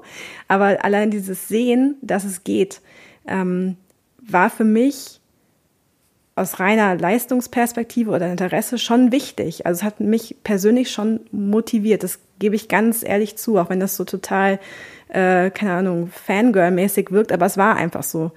Aber 0.48 0.84
allein 0.84 1.10
dieses 1.10 1.48
Sehen, 1.48 1.96
dass 2.02 2.24
es 2.24 2.44
geht, 2.44 2.82
ähm, 3.26 3.76
war 4.20 4.50
für 4.50 4.64
mich 4.64 5.17
aus 6.38 6.60
reiner 6.60 6.96
Leistungsperspektive 6.96 8.10
oder 8.10 8.30
Interesse 8.30 8.78
schon 8.78 9.12
wichtig. 9.12 9.66
Also 9.66 9.80
es 9.80 9.84
hat 9.84 10.00
mich 10.00 10.36
persönlich 10.44 10.90
schon 10.90 11.20
motiviert. 11.30 12.02
Das 12.02 12.18
gebe 12.38 12.56
ich 12.56 12.68
ganz 12.68 13.02
ehrlich 13.02 13.36
zu, 13.36 13.58
auch 13.58 13.70
wenn 13.70 13.80
das 13.80 13.96
so 13.96 14.04
total, 14.04 14.58
äh, 15.08 15.50
keine 15.50 15.72
Ahnung, 15.72 16.10
Fangirl-mäßig 16.26 17.10
wirkt, 17.10 17.32
aber 17.32 17.46
es 17.46 17.56
war 17.56 17.76
einfach 17.76 18.02
so. 18.02 18.32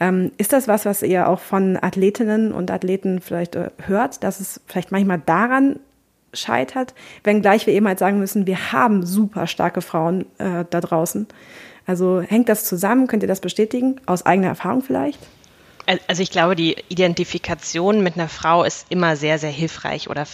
Ähm, 0.00 0.32
ist 0.38 0.52
das 0.52 0.66
was, 0.68 0.84
was 0.84 1.02
ihr 1.02 1.28
auch 1.28 1.40
von 1.40 1.78
Athletinnen 1.80 2.52
und 2.52 2.70
Athleten 2.70 3.20
vielleicht 3.20 3.54
äh, 3.54 3.70
hört, 3.86 4.24
dass 4.24 4.40
es 4.40 4.60
vielleicht 4.66 4.90
manchmal 4.90 5.22
daran 5.24 5.78
scheitert, 6.32 6.94
wenngleich 7.22 7.66
wir 7.66 7.74
eben 7.74 7.86
halt 7.86 8.00
sagen 8.00 8.18
müssen, 8.18 8.46
wir 8.46 8.72
haben 8.72 9.06
super 9.06 9.46
starke 9.46 9.80
Frauen 9.80 10.26
äh, 10.38 10.64
da 10.68 10.80
draußen. 10.80 11.28
Also 11.86 12.20
hängt 12.20 12.48
das 12.48 12.64
zusammen? 12.64 13.06
Könnt 13.06 13.22
ihr 13.22 13.28
das 13.28 13.40
bestätigen? 13.40 14.00
Aus 14.06 14.26
eigener 14.26 14.48
Erfahrung 14.48 14.82
vielleicht? 14.82 15.20
Also 16.06 16.22
ich 16.22 16.30
glaube, 16.30 16.56
die 16.56 16.76
Identifikation 16.88 18.02
mit 18.02 18.14
einer 18.14 18.28
Frau 18.28 18.64
ist 18.64 18.86
immer 18.88 19.16
sehr, 19.16 19.38
sehr 19.38 19.50
hilfreich 19.50 20.08
oder 20.08 20.26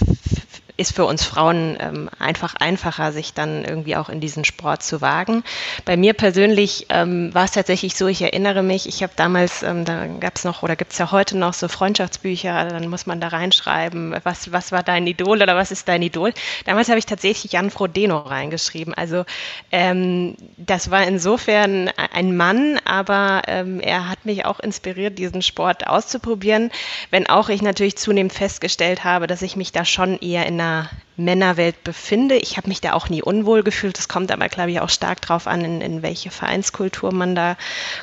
ist 0.81 0.97
für 0.97 1.05
uns 1.05 1.25
Frauen 1.25 1.77
ähm, 1.79 2.09
einfach 2.19 2.55
einfacher, 2.55 3.13
sich 3.13 3.35
dann 3.35 3.67
irgendwie 3.67 3.97
auch 3.97 4.09
in 4.09 4.19
diesen 4.19 4.47
Sport 4.47 4.83
zu 4.83 5.03
wagen. 5.03 5.45
Bei 5.85 5.99
mir 5.99 6.15
persönlich 6.15 6.87
ähm, 6.89 7.35
war 7.35 7.45
es 7.45 7.51
tatsächlich 7.51 7.97
so, 7.97 8.07
ich 8.07 8.23
erinnere 8.23 8.63
mich, 8.63 8.89
ich 8.89 9.03
habe 9.03 9.13
damals, 9.15 9.63
ähm, 9.63 9.85
da 9.85 10.07
gab 10.07 10.37
es 10.37 10.45
noch 10.45 10.63
oder 10.63 10.77
gibt 10.77 10.93
es 10.93 10.99
ja 10.99 11.13
heute 11.13 11.37
noch 11.37 11.53
so 11.53 11.69
Freundschaftsbücher, 11.69 12.65
dann 12.71 12.89
muss 12.89 13.05
man 13.05 13.21
da 13.21 13.29
reinschreiben, 13.29 14.17
was, 14.23 14.53
was 14.53 14.73
war 14.73 14.83
dein 14.83 15.07
Idol 15.07 15.43
oder 15.43 15.55
was 15.55 15.71
ist 15.71 15.87
dein 15.87 16.01
Idol. 16.01 16.33
Damals 16.65 16.89
habe 16.89 16.99
ich 16.99 17.05
tatsächlich 17.05 17.53
Jan 17.53 17.71
Frodeno 17.71 18.17
reingeschrieben. 18.17 18.95
Also 18.95 19.27
ähm, 19.73 20.35
das 20.57 20.91
war 20.91 21.07
insofern 21.07 21.91
ein 22.15 22.35
Mann, 22.39 22.81
aber 22.87 23.43
ähm, 23.49 23.81
er 23.81 24.09
hat 24.09 24.25
mich 24.25 24.47
auch 24.47 24.61
inspiriert, 24.61 25.19
diesen 25.19 25.43
Sport 25.43 25.87
auszuprobieren, 25.87 26.71
wenn 27.11 27.27
auch 27.27 27.51
ich 27.51 27.61
natürlich 27.61 27.99
zunehmend 27.99 28.33
festgestellt 28.33 29.05
habe, 29.05 29.27
dass 29.27 29.43
ich 29.43 29.57
mich 29.57 29.73
da 29.73 29.85
schon 29.85 30.17
eher 30.21 30.47
in 30.47 30.59
einer 30.59 30.70
Männerwelt 31.17 31.85
befinde. 31.85 32.37
Ich 32.37 32.57
habe 32.57 32.69
mich 32.69 32.81
da 32.81 32.95
auch 32.95 33.09
nie 33.09 33.23
unwohl 33.23 33.63
gefühlt. 33.63 33.99
Das 33.99 34.09
kommt 34.09 34.33
aber, 34.33 34.49
glaube 34.49 34.71
ich, 34.71 34.81
auch 34.81 34.89
stark 34.89 35.21
drauf 35.21 35.47
an, 35.47 35.65
in, 35.65 35.81
in 35.81 36.03
welche 36.03 36.31
Vereinskultur 36.31 37.13
man 37.13 37.35
da 37.35 37.57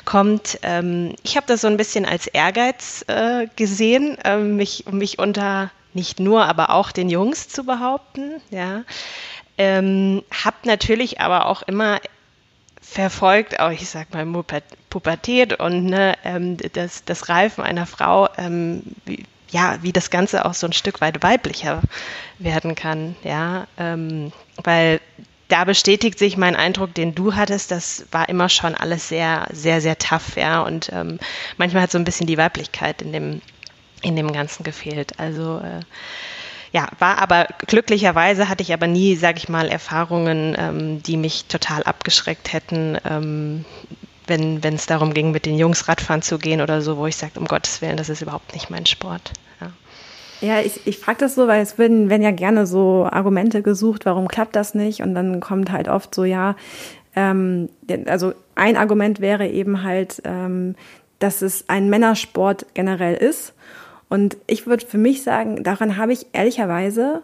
kommt. 0.04 0.58
Ähm, 0.62 1.14
ich 1.22 1.36
habe 1.36 1.46
das 1.46 1.60
so 1.62 1.66
ein 1.66 1.76
bisschen 1.76 2.06
als 2.06 2.26
Ehrgeiz 2.26 3.04
äh, 3.08 3.46
gesehen, 3.56 4.18
äh, 4.24 4.38
mich, 4.38 4.84
mich 4.90 5.18
unter 5.18 5.70
nicht 5.94 6.20
nur, 6.20 6.46
aber 6.46 6.70
auch 6.70 6.92
den 6.92 7.10
Jungs 7.10 7.48
zu 7.48 7.64
behaupten. 7.64 8.40
Ja. 8.50 8.82
Ähm, 9.56 10.22
habe 10.30 10.56
natürlich 10.64 11.20
aber 11.20 11.46
auch 11.46 11.62
immer 11.62 11.98
verfolgt, 12.80 13.60
auch 13.60 13.70
ich 13.70 13.88
sag 13.88 14.14
mal 14.14 14.26
Pubertät 14.88 15.58
und 15.60 15.84
ne, 15.84 16.14
ähm, 16.24 16.56
das, 16.72 17.04
das 17.04 17.28
Reifen 17.28 17.62
einer 17.64 17.86
Frau, 17.86 18.28
ähm, 18.38 18.82
wie, 19.04 19.24
ja, 19.50 19.78
wie 19.82 19.92
das 19.92 20.10
Ganze 20.10 20.44
auch 20.44 20.54
so 20.54 20.66
ein 20.66 20.72
Stück 20.72 21.00
weit 21.00 21.22
weiblicher 21.22 21.82
werden 22.38 22.74
kann, 22.74 23.16
ja, 23.22 23.66
ähm, 23.78 24.32
weil 24.62 25.00
da 25.48 25.64
bestätigt 25.64 26.18
sich 26.18 26.36
mein 26.36 26.56
Eindruck, 26.56 26.94
den 26.94 27.14
du 27.14 27.34
hattest, 27.34 27.70
das 27.70 28.06
war 28.12 28.28
immer 28.28 28.48
schon 28.50 28.74
alles 28.74 29.08
sehr, 29.08 29.48
sehr, 29.50 29.80
sehr 29.80 29.98
tough, 29.98 30.36
ja, 30.36 30.60
und 30.60 30.90
ähm, 30.92 31.18
manchmal 31.56 31.82
hat 31.82 31.90
so 31.90 31.98
ein 31.98 32.04
bisschen 32.04 32.26
die 32.26 32.38
Weiblichkeit 32.38 33.00
in 33.00 33.12
dem, 33.12 33.40
in 34.02 34.14
dem 34.14 34.30
Ganzen 34.32 34.62
gefehlt, 34.62 35.18
also 35.18 35.58
äh, 35.58 35.80
ja, 36.72 36.88
war 36.98 37.18
aber 37.18 37.46
glücklicherweise 37.66 38.48
hatte 38.50 38.62
ich 38.62 38.74
aber 38.74 38.86
nie, 38.86 39.16
sage 39.16 39.38
ich 39.38 39.48
mal, 39.48 39.68
Erfahrungen, 39.68 40.54
ähm, 40.58 41.02
die 41.02 41.16
mich 41.16 41.46
total 41.46 41.82
abgeschreckt 41.82 42.52
hätten, 42.52 42.98
ähm, 43.08 43.64
wenn 44.28 44.62
es 44.62 44.86
darum 44.86 45.14
ging, 45.14 45.30
mit 45.30 45.46
den 45.46 45.56
Jungs 45.56 45.88
Radfahren 45.88 46.22
zu 46.22 46.38
gehen 46.38 46.60
oder 46.60 46.82
so, 46.82 46.96
wo 46.96 47.06
ich 47.06 47.16
sage, 47.16 47.38
um 47.38 47.46
Gottes 47.46 47.80
Willen, 47.82 47.96
das 47.96 48.08
ist 48.08 48.22
überhaupt 48.22 48.52
nicht 48.54 48.70
mein 48.70 48.86
Sport. 48.86 49.32
Ja. 49.60 49.72
Ja, 50.40 50.60
ich, 50.60 50.86
ich 50.86 50.98
frage 50.98 51.18
das 51.18 51.34
so, 51.34 51.48
weil 51.48 51.62
es 51.62 51.78
werden, 51.78 52.10
werden 52.10 52.22
ja 52.22 52.30
gerne 52.30 52.66
so 52.66 53.08
Argumente 53.10 53.62
gesucht, 53.62 54.06
warum 54.06 54.28
klappt 54.28 54.54
das 54.54 54.74
nicht? 54.74 55.02
Und 55.02 55.14
dann 55.14 55.40
kommt 55.40 55.72
halt 55.72 55.88
oft 55.88 56.14
so, 56.14 56.24
ja, 56.24 56.54
ähm, 57.16 57.68
also 58.06 58.32
ein 58.54 58.76
Argument 58.76 59.20
wäre 59.20 59.48
eben 59.48 59.82
halt, 59.82 60.22
ähm, 60.24 60.76
dass 61.18 61.42
es 61.42 61.68
ein 61.68 61.90
Männersport 61.90 62.66
generell 62.74 63.14
ist. 63.14 63.54
Und 64.08 64.36
ich 64.46 64.66
würde 64.66 64.86
für 64.86 64.98
mich 64.98 65.22
sagen, 65.22 65.64
daran 65.64 65.96
habe 65.96 66.12
ich 66.12 66.26
ehrlicherweise 66.32 67.22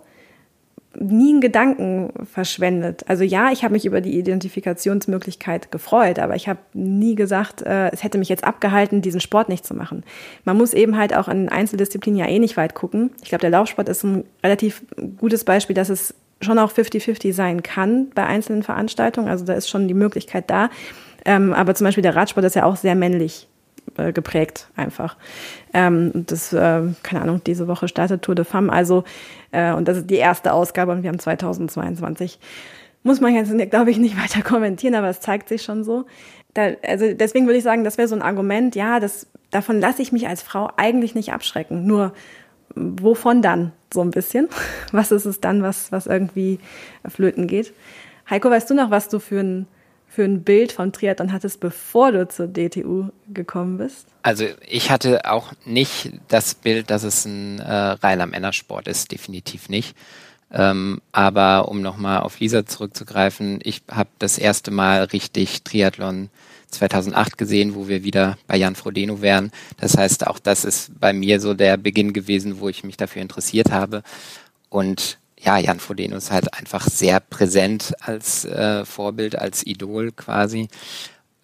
nie 0.99 1.33
einen 1.33 1.41
Gedanken 1.41 2.13
verschwendet. 2.25 3.05
Also 3.09 3.25
ja, 3.25 3.51
ich 3.51 3.65
habe 3.65 3.73
mich 3.73 3.87
über 3.87 4.01
die 4.01 4.19
Identifikationsmöglichkeit 4.19 5.71
gefreut, 5.71 6.19
aber 6.19 6.37
ich 6.37 6.49
habe 6.49 6.61
nie 6.73 7.15
gesagt, 7.15 7.63
äh, 7.63 7.91
es 7.91 8.03
hätte 8.03 8.19
mich 8.19 8.29
jetzt 8.29 8.45
abgehalten, 8.45 9.03
diesen 9.03 9.21
Sport 9.21 9.49
nicht 9.49 9.67
zu 9.67 9.75
machen. 9.75 10.05
Man 10.45 10.57
muss 10.57 10.75
eben 10.75 10.97
halt 10.97 11.15
auch 11.15 11.29
in 11.29 11.49
Einzeldisziplinen 11.49 12.19
ja 12.19 12.27
eh 12.27 12.39
nicht 12.39 12.57
weit 12.57 12.75
gucken. 12.75 13.11
Ich 13.23 13.29
glaube, 13.29 13.43
der 13.43 13.51
Laufsport 13.51 13.89
ist 13.89 14.05
ein 14.05 14.25
relativ 14.43 14.83
gutes 15.19 15.45
Beispiel, 15.45 15.75
dass 15.75 15.89
es 15.89 16.15
schon 16.41 16.59
auch 16.59 16.73
50-50 16.73 17.33
sein 17.33 17.63
kann 17.63 18.11
bei 18.15 18.25
einzelnen 18.25 18.63
Veranstaltungen. 18.63 19.29
Also 19.29 19.45
da 19.45 19.55
ist 19.55 19.69
schon 19.69 19.89
die 19.89 19.95
Möglichkeit 19.95 20.51
da. 20.51 20.71
Ähm, 21.25 21.53
aber 21.53 21.75
zum 21.75 21.87
Beispiel 21.87 22.03
der 22.03 22.17
Radsport 22.17 22.45
ist 22.45 22.57
ja 22.57 22.65
auch 22.65 22.77
sehr 22.77 22.95
männlich 22.95 23.49
äh, 23.97 24.13
geprägt 24.13 24.69
einfach. 24.77 25.17
Ähm, 25.73 26.11
das, 26.15 26.53
äh, 26.53 26.83
keine 27.03 27.23
Ahnung, 27.23 27.43
diese 27.47 27.69
Woche 27.69 27.89
startet 27.89 28.23
Tour 28.23 28.35
de 28.35 28.45
Femme, 28.45 28.73
also 28.73 29.05
äh, 29.53 29.73
und 29.73 29.89
das 29.89 29.99
ist 29.99 30.11
die 30.11 30.17
erste 30.17 30.53
Ausgabe 30.53 30.93
und 30.93 31.03
wir 31.03 31.09
haben 31.11 31.19
2022. 31.19 32.39
Muss 33.03 33.21
man 33.21 33.35
jetzt, 33.35 33.53
glaube 33.71 33.91
ich, 33.91 33.99
nicht 33.99 34.17
weiter 34.23 34.43
kommentieren, 34.43 34.95
aber 34.95 35.09
es 35.09 35.21
zeigt 35.21 35.49
sich 35.49 35.63
schon 35.63 35.85
so. 35.85 36.07
Da, 36.55 36.71
also 36.87 37.13
deswegen 37.13 37.47
würde 37.47 37.59
ich 37.59 37.65
sagen, 37.65 37.85
das 37.85 37.99
wäre 37.99 38.09
so 38.09 38.15
ein 38.15 38.23
Argument, 38.23 38.77
ja, 38.77 39.01
das, 39.01 39.27
davon 39.51 39.81
lasse 39.81 40.03
ich 40.03 40.13
mich 40.13 40.29
als 40.29 40.43
Frau 40.43 40.71
eigentlich 40.77 41.15
nicht 41.15 41.33
abschrecken. 41.33 41.87
Nur 41.87 42.13
wovon 42.75 43.43
dann 43.43 43.73
so 43.93 44.01
ein 44.01 44.11
bisschen? 44.11 44.49
Was 44.93 45.13
ist 45.13 45.27
es 45.27 45.41
dann, 45.41 45.63
was, 45.63 45.93
was 45.93 46.07
irgendwie 46.07 46.59
flöten 47.07 47.47
geht? 47.47 47.73
Heiko, 48.29 48.51
weißt 48.51 48.71
du 48.71 48.75
noch, 48.75 48.91
was 48.91 49.09
du 49.09 49.19
für 49.19 49.41
ein 49.41 49.67
für 50.15 50.25
ein 50.25 50.45
Bild 50.45 50.71
vom 50.71 50.93
Triathlon 50.93 51.33
hattest, 51.33 51.59
bevor 51.59 52.13
du 52.13 52.29
zur 52.29 52.47
DTU 52.47 53.09
gekommen 53.33 53.79
bist? 53.79 54.07
Also 54.23 54.47
ich 54.67 54.91
hatte 54.91 55.29
auch 55.29 55.53
nicht 55.65 56.13
das 56.29 56.55
Bild, 56.55 56.91
dass 56.91 57.03
es 57.03 57.25
ein 57.25 57.59
äh, 57.59 57.73
reiner 57.73 58.27
Männersport 58.27 58.87
ist, 58.87 59.11
definitiv 59.11 59.69
nicht. 59.69 59.97
Ähm, 60.53 61.01
aber 61.11 61.69
um 61.69 61.83
nochmal 61.83 62.21
auf 62.21 62.39
Lisa 62.39 62.65
zurückzugreifen, 62.65 63.59
ich 63.65 63.83
habe 63.91 64.11
das 64.21 64.39
erste 64.39 64.71
Mal 64.71 65.03
richtig 65.05 65.65
Triathlon 65.65 66.31
2008 66.71 67.37
gesehen, 67.37 67.75
wo 67.75 67.89
wir 67.89 68.05
wieder 68.05 68.39
bei 68.47 68.57
Jan 68.57 68.77
Frodeno 68.77 69.21
wären. 69.21 69.51
Das 69.79 69.97
heißt, 69.97 70.29
auch 70.29 70.39
das 70.39 70.65
ist 70.65 70.99
bei 71.01 71.13
mir 71.13 71.41
so 71.41 71.55
der 71.55 71.77
Beginn 71.77 72.13
gewesen, 72.13 72.61
wo 72.61 72.69
ich 72.69 72.85
mich 72.85 72.97
dafür 72.97 73.23
interessiert 73.23 73.73
habe. 73.73 74.05
Und 74.69 75.19
ja, 75.45 75.59
Jan 75.59 75.81
Frodeno 75.81 76.17
ist 76.17 76.31
halt 76.31 76.53
einfach 76.55 76.87
sehr 76.87 77.21
präsent 77.21 77.95
als 78.01 78.45
äh, 78.45 78.85
Vorbild, 78.85 79.37
als 79.37 79.67
Idol 79.67 80.13
quasi. 80.13 80.69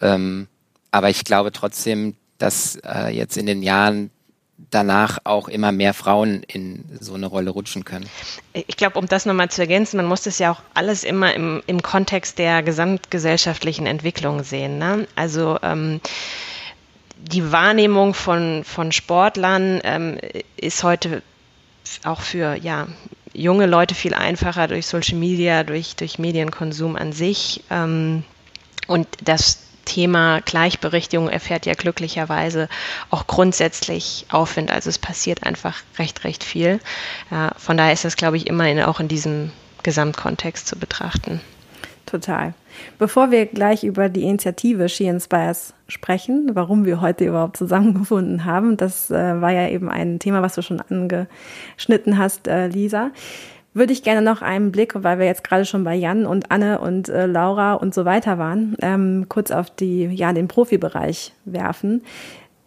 Ähm, 0.00 0.48
aber 0.90 1.10
ich 1.10 1.24
glaube 1.24 1.52
trotzdem, 1.52 2.16
dass 2.38 2.76
äh, 2.76 3.08
jetzt 3.10 3.36
in 3.36 3.46
den 3.46 3.62
Jahren 3.62 4.10
danach 4.70 5.18
auch 5.24 5.48
immer 5.48 5.72
mehr 5.72 5.94
Frauen 5.94 6.42
in 6.46 6.84
so 7.00 7.14
eine 7.14 7.26
Rolle 7.26 7.50
rutschen 7.50 7.84
können. 7.84 8.08
Ich 8.52 8.76
glaube, 8.76 8.98
um 8.98 9.06
das 9.06 9.26
nochmal 9.26 9.50
zu 9.50 9.62
ergänzen, 9.62 9.96
man 9.96 10.06
muss 10.06 10.22
das 10.22 10.38
ja 10.38 10.52
auch 10.52 10.62
alles 10.74 11.04
immer 11.04 11.34
im, 11.34 11.62
im 11.66 11.82
Kontext 11.82 12.38
der 12.38 12.62
gesamtgesellschaftlichen 12.62 13.86
Entwicklung 13.86 14.42
sehen. 14.44 14.78
Ne? 14.78 15.06
Also 15.16 15.58
ähm, 15.62 16.00
die 17.16 17.52
Wahrnehmung 17.52 18.14
von, 18.14 18.64
von 18.64 18.92
Sportlern 18.92 19.80
ähm, 19.84 20.18
ist 20.56 20.84
heute 20.84 21.22
auch 22.04 22.20
für 22.20 22.54
ja, 22.54 22.86
junge 23.32 23.66
Leute 23.66 23.94
viel 23.94 24.14
einfacher 24.14 24.68
durch 24.68 24.86
Social 24.86 25.16
Media, 25.16 25.62
durch, 25.62 25.96
durch 25.96 26.18
Medienkonsum 26.18 26.96
an 26.96 27.12
sich. 27.12 27.62
Ähm, 27.70 28.24
und 28.86 29.06
das 29.22 29.60
Thema 29.84 30.40
Gleichberechtigung 30.40 31.28
erfährt 31.28 31.66
ja 31.66 31.74
glücklicherweise 31.74 32.68
auch 33.10 33.26
grundsätzlich 33.26 34.26
Aufwind. 34.30 34.70
Also 34.70 34.88
es 34.88 34.98
passiert 34.98 35.44
einfach 35.44 35.78
recht, 35.98 36.24
recht 36.24 36.44
viel. 36.44 36.80
Ja, 37.30 37.52
von 37.56 37.76
daher 37.76 37.92
ist 37.92 38.04
das, 38.04 38.16
glaube 38.16 38.36
ich, 38.36 38.46
immer 38.46 38.68
in, 38.68 38.80
auch 38.82 39.00
in 39.00 39.08
diesem 39.08 39.52
Gesamtkontext 39.82 40.66
zu 40.66 40.76
betrachten. 40.76 41.40
Total. 42.10 42.54
Bevor 42.98 43.30
wir 43.30 43.46
gleich 43.46 43.84
über 43.84 44.08
die 44.08 44.24
Initiative 44.24 44.88
She 44.88 45.06
Inspires 45.06 45.74
sprechen, 45.86 46.50
warum 46.54 46.84
wir 46.84 47.00
heute 47.00 47.24
überhaupt 47.24 47.56
zusammengefunden 47.56 48.44
haben, 48.44 48.76
das 48.76 49.12
äh, 49.12 49.40
war 49.40 49.52
ja 49.52 49.68
eben 49.68 49.88
ein 49.88 50.18
Thema, 50.18 50.42
was 50.42 50.56
du 50.56 50.62
schon 50.62 50.80
angeschnitten 50.80 52.18
hast, 52.18 52.48
äh, 52.48 52.66
Lisa, 52.66 53.12
würde 53.74 53.92
ich 53.92 54.02
gerne 54.02 54.22
noch 54.22 54.42
einen 54.42 54.72
Blick, 54.72 54.94
weil 54.96 55.20
wir 55.20 55.26
jetzt 55.26 55.44
gerade 55.44 55.64
schon 55.64 55.84
bei 55.84 55.94
Jan 55.94 56.26
und 56.26 56.50
Anne 56.50 56.80
und 56.80 57.08
äh, 57.08 57.26
Laura 57.26 57.74
und 57.74 57.94
so 57.94 58.04
weiter 58.04 58.38
waren, 58.38 58.76
ähm, 58.82 59.26
kurz 59.28 59.52
auf 59.52 59.70
die, 59.70 60.06
ja, 60.06 60.32
den 60.32 60.48
Profibereich 60.48 61.32
werfen. 61.44 62.02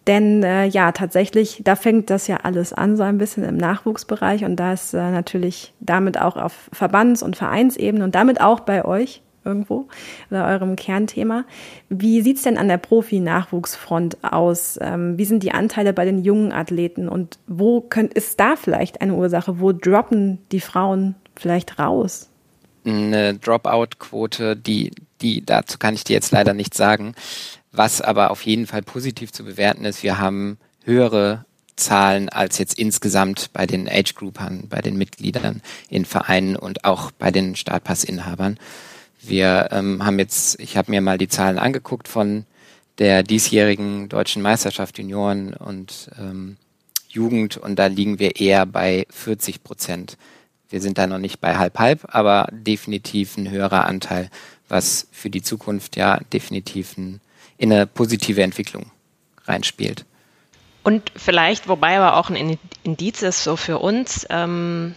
Denn 0.08 0.42
äh, 0.44 0.66
ja, 0.68 0.94
tatsächlich, 0.94 1.62
da 1.66 1.76
fängt 1.76 2.10
das 2.10 2.28
ja 2.28 2.38
alles 2.44 2.72
an, 2.72 2.96
so 2.96 3.04
ein 3.04 3.18
bisschen 3.18 3.44
im 3.44 3.58
Nachwuchsbereich 3.58 4.46
und 4.46 4.56
da 4.56 4.72
ist 4.72 4.94
äh, 4.94 5.12
natürlich 5.12 5.74
damit 5.82 6.18
auch 6.18 6.38
auf 6.38 6.70
Verbands- 6.72 7.24
und 7.24 7.36
Vereinsebene 7.36 8.06
und 8.06 8.16
damit 8.16 8.40
auch 8.40 8.62
bei 8.62 8.86
euch 8.86 9.22
irgendwo 9.46 9.88
oder 10.30 10.48
eurem 10.48 10.76
Kernthema. 10.76 11.46
Wie 11.90 12.22
sieht's 12.22 12.44
denn 12.44 12.58
an 12.58 12.68
der 12.68 12.78
Profi-Nachwuchsfront 12.78 14.24
aus? 14.24 14.78
Ähm, 14.82 15.18
wie 15.18 15.26
sind 15.26 15.44
die 15.44 15.52
Anteile 15.52 15.94
bei 15.94 16.06
den 16.06 16.24
jungen 16.24 16.52
Athleten 16.52 17.08
und 17.10 17.40
wo 17.48 17.82
könnt, 17.82 18.14
ist 18.14 18.40
da 18.40 18.56
vielleicht 18.56 19.02
eine 19.02 19.16
Ursache? 19.16 19.60
Wo 19.60 19.72
droppen 19.72 20.40
die 20.52 20.60
Frauen 20.62 21.16
vielleicht 21.36 21.80
raus? 21.80 22.30
Eine 22.86 23.36
Dropout-Quote, 23.36 24.58
die, 24.58 24.92
die, 25.22 25.46
dazu 25.46 25.78
kann 25.78 25.94
ich 25.94 26.04
dir 26.04 26.14
jetzt 26.14 26.32
leider 26.32 26.54
nicht 26.54 26.74
sagen. 26.74 27.16
Was 27.72 28.02
aber 28.02 28.32
auf 28.32 28.44
jeden 28.46 28.68
Fall 28.68 28.82
positiv 28.82 29.32
zu 29.32 29.44
bewerten 29.44 29.86
ist, 29.86 30.04
wir 30.04 30.20
haben 30.20 30.58
höhere 30.84 31.46
Zahlen 31.76 32.30
als 32.30 32.58
jetzt 32.58 32.78
insgesamt 32.78 33.52
bei 33.54 33.66
den 33.66 33.90
Age-Groupern, 33.90 34.68
bei 34.70 34.82
den 34.82 34.98
Mitgliedern 34.98 35.62
in 35.90 36.06
Vereinen 36.06 36.56
und 36.56 36.86
auch 36.86 37.12
bei 37.12 37.32
den 37.32 37.56
Startpassinhabern. 37.56 38.58
Wir 39.24 39.70
ähm, 39.72 40.06
haben 40.06 40.20
jetzt, 40.20 40.60
ich 40.60 40.78
habe 40.78 40.92
mir 40.92 41.02
mal 41.02 41.18
die 41.18 41.28
Zahlen 41.28 41.58
angeguckt 41.58 42.08
von 42.08 42.46
der 43.00 43.24
diesjährigen 43.24 44.10
deutschen 44.10 44.42
Meisterschaft 44.42 44.98
Junioren 44.98 45.54
und 45.54 46.10
ähm, 46.20 46.58
Jugend 47.08 47.58
und 47.58 47.78
da 47.78 47.88
liegen 47.88 48.20
wir 48.20 48.40
eher 48.40 48.66
bei 48.66 49.06
40 49.10 49.64
Prozent 49.64 50.18
wir 50.74 50.82
sind 50.82 50.98
da 50.98 51.06
noch 51.06 51.20
nicht 51.20 51.40
bei 51.40 51.56
halb 51.56 51.78
halb, 51.78 52.08
aber 52.08 52.48
definitiv 52.52 53.38
ein 53.38 53.52
höherer 53.52 53.86
Anteil, 53.86 54.32
was 54.68 55.08
für 55.12 55.30
die 55.30 55.44
Zukunft 55.44 55.96
ja 55.98 56.20
definitiv 56.34 56.98
ein, 56.98 57.22
in 57.60 57.72
eine 57.72 57.86
positive 57.86 58.42
Entwicklung 58.42 58.88
reinspielt. 59.46 60.04
Und 60.82 61.12
vielleicht, 61.16 61.68
wobei 61.68 62.00
aber 62.00 62.18
auch 62.18 62.32
ein 62.32 62.58
Indiz 62.82 63.22
ist 63.22 63.44
so 63.44 63.56
für 63.56 63.78
uns, 63.78 64.26
ähm, 64.32 64.96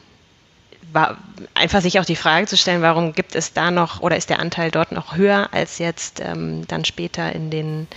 war 0.92 1.18
einfach 1.54 1.80
sich 1.80 1.98
auch 2.00 2.04
die 2.04 2.16
Frage 2.16 2.46
zu 2.46 2.56
stellen, 2.56 2.82
warum 2.82 3.12
gibt 3.12 3.34
es 3.34 3.52
da 3.52 3.70
noch 3.70 4.00
oder 4.00 4.16
ist 4.16 4.30
der 4.30 4.38
Anteil 4.38 4.70
dort 4.70 4.92
noch 4.92 5.16
höher 5.16 5.48
als 5.52 5.78
jetzt 5.78 6.20
ähm, 6.20 6.66
dann 6.68 6.84
später 6.84 7.32
in 7.32 7.50
den, 7.50 7.88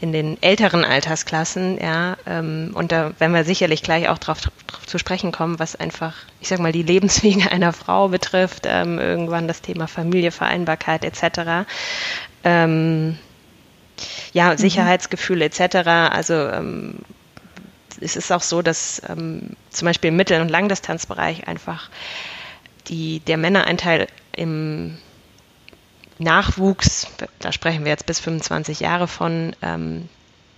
in 0.00 0.12
den 0.12 0.42
älteren 0.42 0.84
Altersklassen, 0.84 1.78
ja. 1.80 2.16
Ähm, 2.26 2.72
und 2.74 2.92
da 2.92 3.12
werden 3.18 3.34
wir 3.34 3.44
sicherlich 3.44 3.82
gleich 3.82 4.08
auch 4.08 4.18
darauf 4.18 4.40
zu 4.86 4.98
sprechen 4.98 5.32
kommen, 5.32 5.58
was 5.58 5.76
einfach, 5.76 6.14
ich 6.40 6.48
sag 6.48 6.58
mal, 6.58 6.72
die 6.72 6.82
Lebenswege 6.82 7.50
einer 7.52 7.72
Frau 7.72 8.08
betrifft, 8.08 8.64
ähm, 8.66 8.98
irgendwann 8.98 9.48
das 9.48 9.62
Thema 9.62 9.86
Familie, 9.86 10.32
Vereinbarkeit 10.32 11.04
etc. 11.04 11.68
Ähm, 12.44 13.18
ja, 14.32 14.52
mhm. 14.52 14.58
Sicherheitsgefühl 14.58 15.42
etc. 15.42 15.76
Also 15.86 16.34
ähm, 16.34 17.00
es 18.00 18.16
ist 18.16 18.32
auch 18.32 18.42
so, 18.42 18.62
dass 18.62 19.02
ähm, 19.08 19.50
zum 19.70 19.86
Beispiel 19.86 20.08
im 20.08 20.16
Mittel- 20.16 20.40
und 20.40 20.48
Langdistanzbereich 20.48 21.46
einfach 21.48 21.90
die, 22.88 23.20
der 23.20 23.36
Männeranteil 23.36 24.08
im 24.32 24.98
Nachwuchs, 26.18 27.06
da 27.38 27.52
sprechen 27.52 27.84
wir 27.84 27.90
jetzt 27.90 28.06
bis 28.06 28.20
25 28.20 28.80
Jahre 28.80 29.08
von, 29.08 29.56
ähm, 29.62 30.08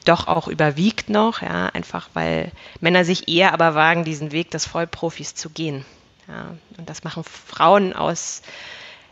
doch 0.05 0.27
auch 0.27 0.49
überwiegt 0.49 1.09
noch, 1.09 1.43
ja, 1.43 1.67
einfach 1.67 2.09
weil 2.15 2.51
Männer 2.81 3.05
sich 3.05 3.29
eher 3.29 3.53
aber 3.53 3.75
wagen, 3.75 4.05
diesen 4.05 4.33
Weg 4.33 4.51
des 4.51 4.67
Vollprofis 4.67 5.35
zu 5.35 5.51
gehen. 5.51 5.85
Ja, 6.29 6.57
und 6.79 6.89
das 6.89 7.05
machen 7.05 7.25
Frauen 7.25 7.93
aus 7.93 8.43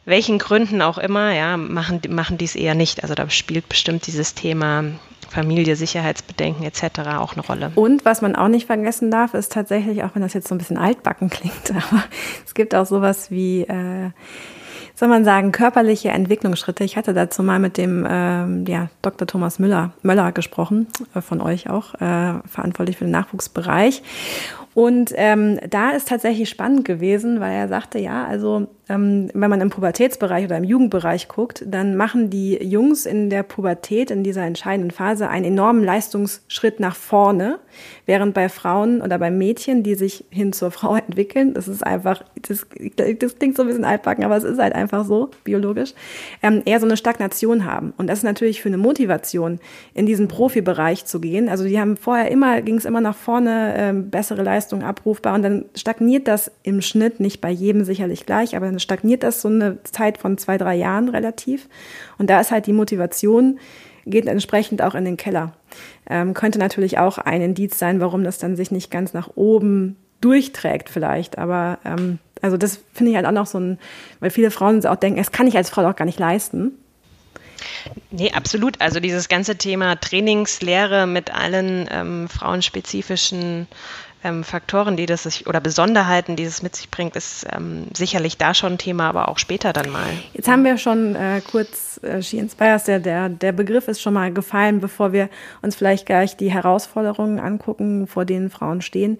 welchen 0.04 0.38
Gründen 0.38 0.82
auch 0.82 0.98
immer, 0.98 1.32
ja, 1.32 1.56
machen, 1.56 2.00
machen 2.08 2.38
dies 2.38 2.56
eher 2.56 2.74
nicht. 2.74 3.02
Also 3.02 3.14
da 3.14 3.28
spielt 3.30 3.68
bestimmt 3.68 4.06
dieses 4.06 4.34
Thema 4.34 4.84
Familie, 5.30 5.76
Sicherheitsbedenken 5.76 6.64
etc. 6.64 7.00
auch 7.18 7.34
eine 7.34 7.46
Rolle. 7.46 7.72
Und 7.76 8.04
was 8.04 8.20
man 8.20 8.34
auch 8.34 8.48
nicht 8.48 8.66
vergessen 8.66 9.10
darf, 9.10 9.34
ist 9.34 9.52
tatsächlich, 9.52 10.02
auch 10.02 10.14
wenn 10.14 10.22
das 10.22 10.34
jetzt 10.34 10.48
so 10.48 10.54
ein 10.54 10.58
bisschen 10.58 10.76
altbacken 10.76 11.30
klingt, 11.30 11.70
aber 11.70 12.02
es 12.44 12.54
gibt 12.54 12.74
auch 12.74 12.86
sowas 12.86 13.30
wie 13.30 13.62
äh, 13.62 14.10
soll 15.00 15.08
man 15.08 15.24
sagen, 15.24 15.50
körperliche 15.50 16.10
Entwicklungsschritte. 16.10 16.84
Ich 16.84 16.98
hatte 16.98 17.14
dazu 17.14 17.42
mal 17.42 17.58
mit 17.58 17.78
dem 17.78 18.06
ähm, 18.08 18.66
ja, 18.66 18.90
Dr. 19.00 19.26
Thomas 19.26 19.58
Müller, 19.58 19.92
Möller 20.02 20.30
gesprochen, 20.30 20.88
äh, 21.14 21.22
von 21.22 21.40
euch 21.40 21.70
auch, 21.70 21.94
äh, 21.94 22.34
verantwortlich 22.46 22.98
für 22.98 23.04
den 23.04 23.12
Nachwuchsbereich. 23.12 24.02
Und 24.74 25.12
ähm, 25.16 25.58
da 25.68 25.90
ist 25.90 26.08
tatsächlich 26.08 26.48
spannend 26.48 26.84
gewesen, 26.84 27.40
weil 27.40 27.52
er 27.52 27.68
sagte, 27.68 27.98
ja, 27.98 28.24
also 28.24 28.68
ähm, 28.90 29.30
wenn 29.34 29.50
man 29.50 29.60
im 29.60 29.70
Pubertätsbereich 29.70 30.44
oder 30.44 30.56
im 30.56 30.64
Jugendbereich 30.64 31.28
guckt, 31.28 31.62
dann 31.66 31.96
machen 31.96 32.28
die 32.28 32.56
Jungs 32.56 33.06
in 33.06 33.30
der 33.30 33.44
Pubertät, 33.44 34.10
in 34.10 34.24
dieser 34.24 34.42
entscheidenden 34.42 34.90
Phase, 34.90 35.28
einen 35.28 35.44
enormen 35.44 35.84
Leistungsschritt 35.84 36.80
nach 36.80 36.96
vorne, 36.96 37.60
während 38.06 38.34
bei 38.34 38.48
Frauen 38.48 39.00
oder 39.00 39.18
bei 39.18 39.30
Mädchen, 39.30 39.84
die 39.84 39.94
sich 39.94 40.24
hin 40.30 40.52
zur 40.52 40.72
Frau 40.72 40.96
entwickeln, 40.96 41.54
das 41.54 41.68
ist 41.68 41.86
einfach, 41.86 42.24
das, 42.42 42.66
das 43.18 43.38
klingt 43.38 43.56
so 43.56 43.62
ein 43.62 43.68
bisschen 43.68 43.84
altbacken, 43.84 44.24
aber 44.24 44.36
es 44.36 44.44
ist 44.44 44.58
halt 44.58 44.74
einfach 44.74 45.04
so, 45.04 45.30
biologisch, 45.44 45.94
ähm, 46.42 46.62
eher 46.64 46.80
so 46.80 46.86
eine 46.86 46.96
Stagnation 46.96 47.64
haben. 47.64 47.94
Und 47.96 48.08
das 48.08 48.18
ist 48.18 48.24
natürlich 48.24 48.60
für 48.60 48.70
eine 48.70 48.78
Motivation, 48.78 49.60
in 49.94 50.06
diesen 50.06 50.26
Profibereich 50.26 51.04
zu 51.04 51.20
gehen. 51.20 51.48
Also 51.48 51.64
die 51.64 51.78
haben 51.78 51.96
vorher 51.96 52.28
immer, 52.30 52.60
ging 52.62 52.76
es 52.76 52.84
immer 52.84 53.00
nach 53.00 53.16
vorne, 53.16 53.74
ähm, 53.76 54.10
bessere 54.10 54.42
Leistungen 54.42 54.60
Leistung 54.70 54.82
abrufbar 54.84 55.34
und 55.34 55.42
dann 55.42 55.64
stagniert 55.74 56.28
das 56.28 56.50
im 56.62 56.80
Schnitt, 56.80 57.18
nicht 57.18 57.40
bei 57.40 57.50
jedem 57.50 57.84
sicherlich 57.84 58.24
gleich, 58.24 58.54
aber 58.54 58.66
dann 58.66 58.78
stagniert 58.78 59.22
das 59.22 59.42
so 59.42 59.48
eine 59.48 59.82
Zeit 59.82 60.18
von 60.18 60.38
zwei, 60.38 60.58
drei 60.58 60.76
Jahren 60.76 61.08
relativ. 61.08 61.68
Und 62.18 62.30
da 62.30 62.40
ist 62.40 62.52
halt 62.52 62.66
die 62.66 62.72
Motivation, 62.72 63.58
geht 64.06 64.26
entsprechend 64.26 64.80
auch 64.82 64.94
in 64.94 65.04
den 65.04 65.16
Keller. 65.16 65.52
Ähm, 66.08 66.34
könnte 66.34 66.58
natürlich 66.58 66.98
auch 66.98 67.18
ein 67.18 67.42
Indiz 67.42 67.78
sein, 67.78 68.00
warum 68.00 68.22
das 68.22 68.38
dann 68.38 68.56
sich 68.56 68.70
nicht 68.70 68.90
ganz 68.90 69.12
nach 69.12 69.30
oben 69.34 69.96
durchträgt 70.20 70.88
vielleicht, 70.88 71.38
aber 71.38 71.78
ähm, 71.84 72.18
also 72.42 72.56
das 72.56 72.80
finde 72.94 73.10
ich 73.10 73.16
halt 73.16 73.26
auch 73.26 73.32
noch 73.32 73.46
so 73.46 73.58
ein, 73.58 73.78
weil 74.20 74.30
viele 74.30 74.50
Frauen 74.50 74.84
auch 74.86 74.96
denken, 74.96 75.18
es 75.18 75.32
kann 75.32 75.46
ich 75.46 75.56
als 75.56 75.70
Frau 75.70 75.86
auch 75.86 75.96
gar 75.96 76.04
nicht 76.04 76.18
leisten. 76.18 76.72
Nee, 78.10 78.32
absolut. 78.32 78.80
Also 78.80 79.00
dieses 79.00 79.28
ganze 79.28 79.56
Thema 79.56 79.96
Trainingslehre 79.96 81.06
mit 81.06 81.34
allen 81.34 81.86
ähm, 81.90 82.28
frauenspezifischen 82.28 83.66
ähm, 84.22 84.44
Faktoren, 84.44 84.96
die 84.96 85.06
das 85.06 85.22
sich, 85.24 85.46
oder 85.46 85.60
Besonderheiten, 85.60 86.36
die 86.36 86.44
es 86.44 86.62
mit 86.62 86.76
sich 86.76 86.90
bringt, 86.90 87.16
ist 87.16 87.46
ähm, 87.50 87.86
sicherlich 87.94 88.36
da 88.36 88.54
schon 88.54 88.72
ein 88.72 88.78
Thema, 88.78 89.08
aber 89.08 89.28
auch 89.28 89.38
später 89.38 89.72
dann 89.72 89.90
mal. 89.90 90.08
Jetzt 90.32 90.48
haben 90.48 90.64
wir 90.64 90.78
schon 90.78 91.14
äh, 91.16 91.40
kurz 91.50 92.00
äh, 92.02 92.22
She 92.22 92.38
Inspires, 92.38 92.84
der, 92.84 93.00
der, 93.00 93.28
der 93.28 93.52
Begriff 93.52 93.88
ist 93.88 94.02
schon 94.02 94.14
mal 94.14 94.32
gefallen, 94.32 94.80
bevor 94.80 95.12
wir 95.12 95.28
uns 95.62 95.74
vielleicht 95.74 96.06
gleich 96.06 96.36
die 96.36 96.52
Herausforderungen 96.52 97.40
angucken, 97.40 98.06
vor 98.06 98.24
denen 98.24 98.50
Frauen 98.50 98.82
stehen. 98.82 99.18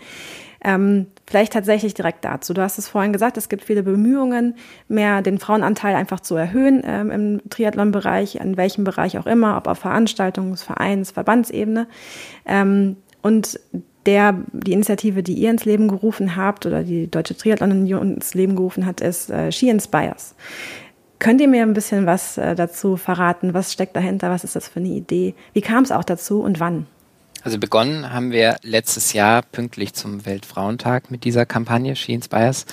Ähm, 0.63 1.07
vielleicht 1.27 1.55
tatsächlich 1.55 1.95
direkt 1.95 2.23
dazu. 2.25 2.53
Du 2.53 2.61
hast 2.61 2.77
es 2.77 2.87
vorhin 2.87 3.15
gesagt, 3.15 3.39
es 3.39 3.49
gibt 3.49 3.65
viele 3.65 3.83
Bemühungen, 3.83 4.57
mehr 4.89 5.23
den 5.23 5.39
Frauenanteil 5.39 5.95
einfach 5.95 6.21
zu 6.21 6.37
erhöhen 6.37 6.83
ähm, 6.85 7.11
im 7.11 7.41
Triathlon-Bereich, 7.49 8.35
in 8.35 8.59
welchem 8.59 8.85
Bereich 8.85 9.17
auch 9.17 9.25
immer, 9.25 9.57
ob 9.57 9.67
auf 9.67 9.83
Veranstaltungs-, 9.83 10.63
Vereins-, 10.63 11.13
Verbandsebene. 11.13 11.87
Ähm, 12.45 12.97
und 13.23 13.59
der, 14.07 14.35
die 14.53 14.73
Initiative, 14.73 15.23
die 15.23 15.35
ihr 15.35 15.51
ins 15.51 15.65
Leben 15.65 15.89
gerufen 15.89 16.37
habt 16.37 16.67
oder 16.67 16.83
die 16.83 17.11
Deutsche 17.11 17.37
Triathlon 17.37 17.73
Union 17.73 18.15
ins 18.15 18.35
Leben 18.35 18.57
gerufen 18.57 18.87
hat, 18.87 19.01
ist 19.01 19.31
äh, 19.31 19.53
She 19.53 19.69
Inspires. 19.69 20.35
Könnt 21.19 21.41
ihr 21.43 21.49
mir 21.49 21.63
ein 21.63 21.75
bisschen 21.75 22.07
was 22.07 22.39
äh, 22.39 22.55
dazu 22.55 22.97
verraten? 22.97 23.53
Was 23.53 23.73
steckt 23.73 23.95
dahinter? 23.95 24.31
Was 24.31 24.43
ist 24.43 24.57
das 24.57 24.69
für 24.69 24.81
eine 24.81 24.89
Idee? 24.89 25.35
Wie 25.53 25.61
kam 25.61 25.85
es 25.85 25.93
auch 25.93 26.05
dazu 26.05 26.41
und 26.41 26.61
wann? 26.61 26.87
Also 27.43 27.59
begonnen 27.59 28.13
haben 28.13 28.33
wir 28.33 28.57
letztes 28.63 29.13
Jahr 29.13 29.43
pünktlich 29.43 29.95
zum 29.95 30.25
Weltfrauentag 30.25 31.11
mit 31.11 31.25
dieser 31.25 31.47
Kampagne 31.47 31.95
She 31.95 32.13
Inspires. 32.13 32.65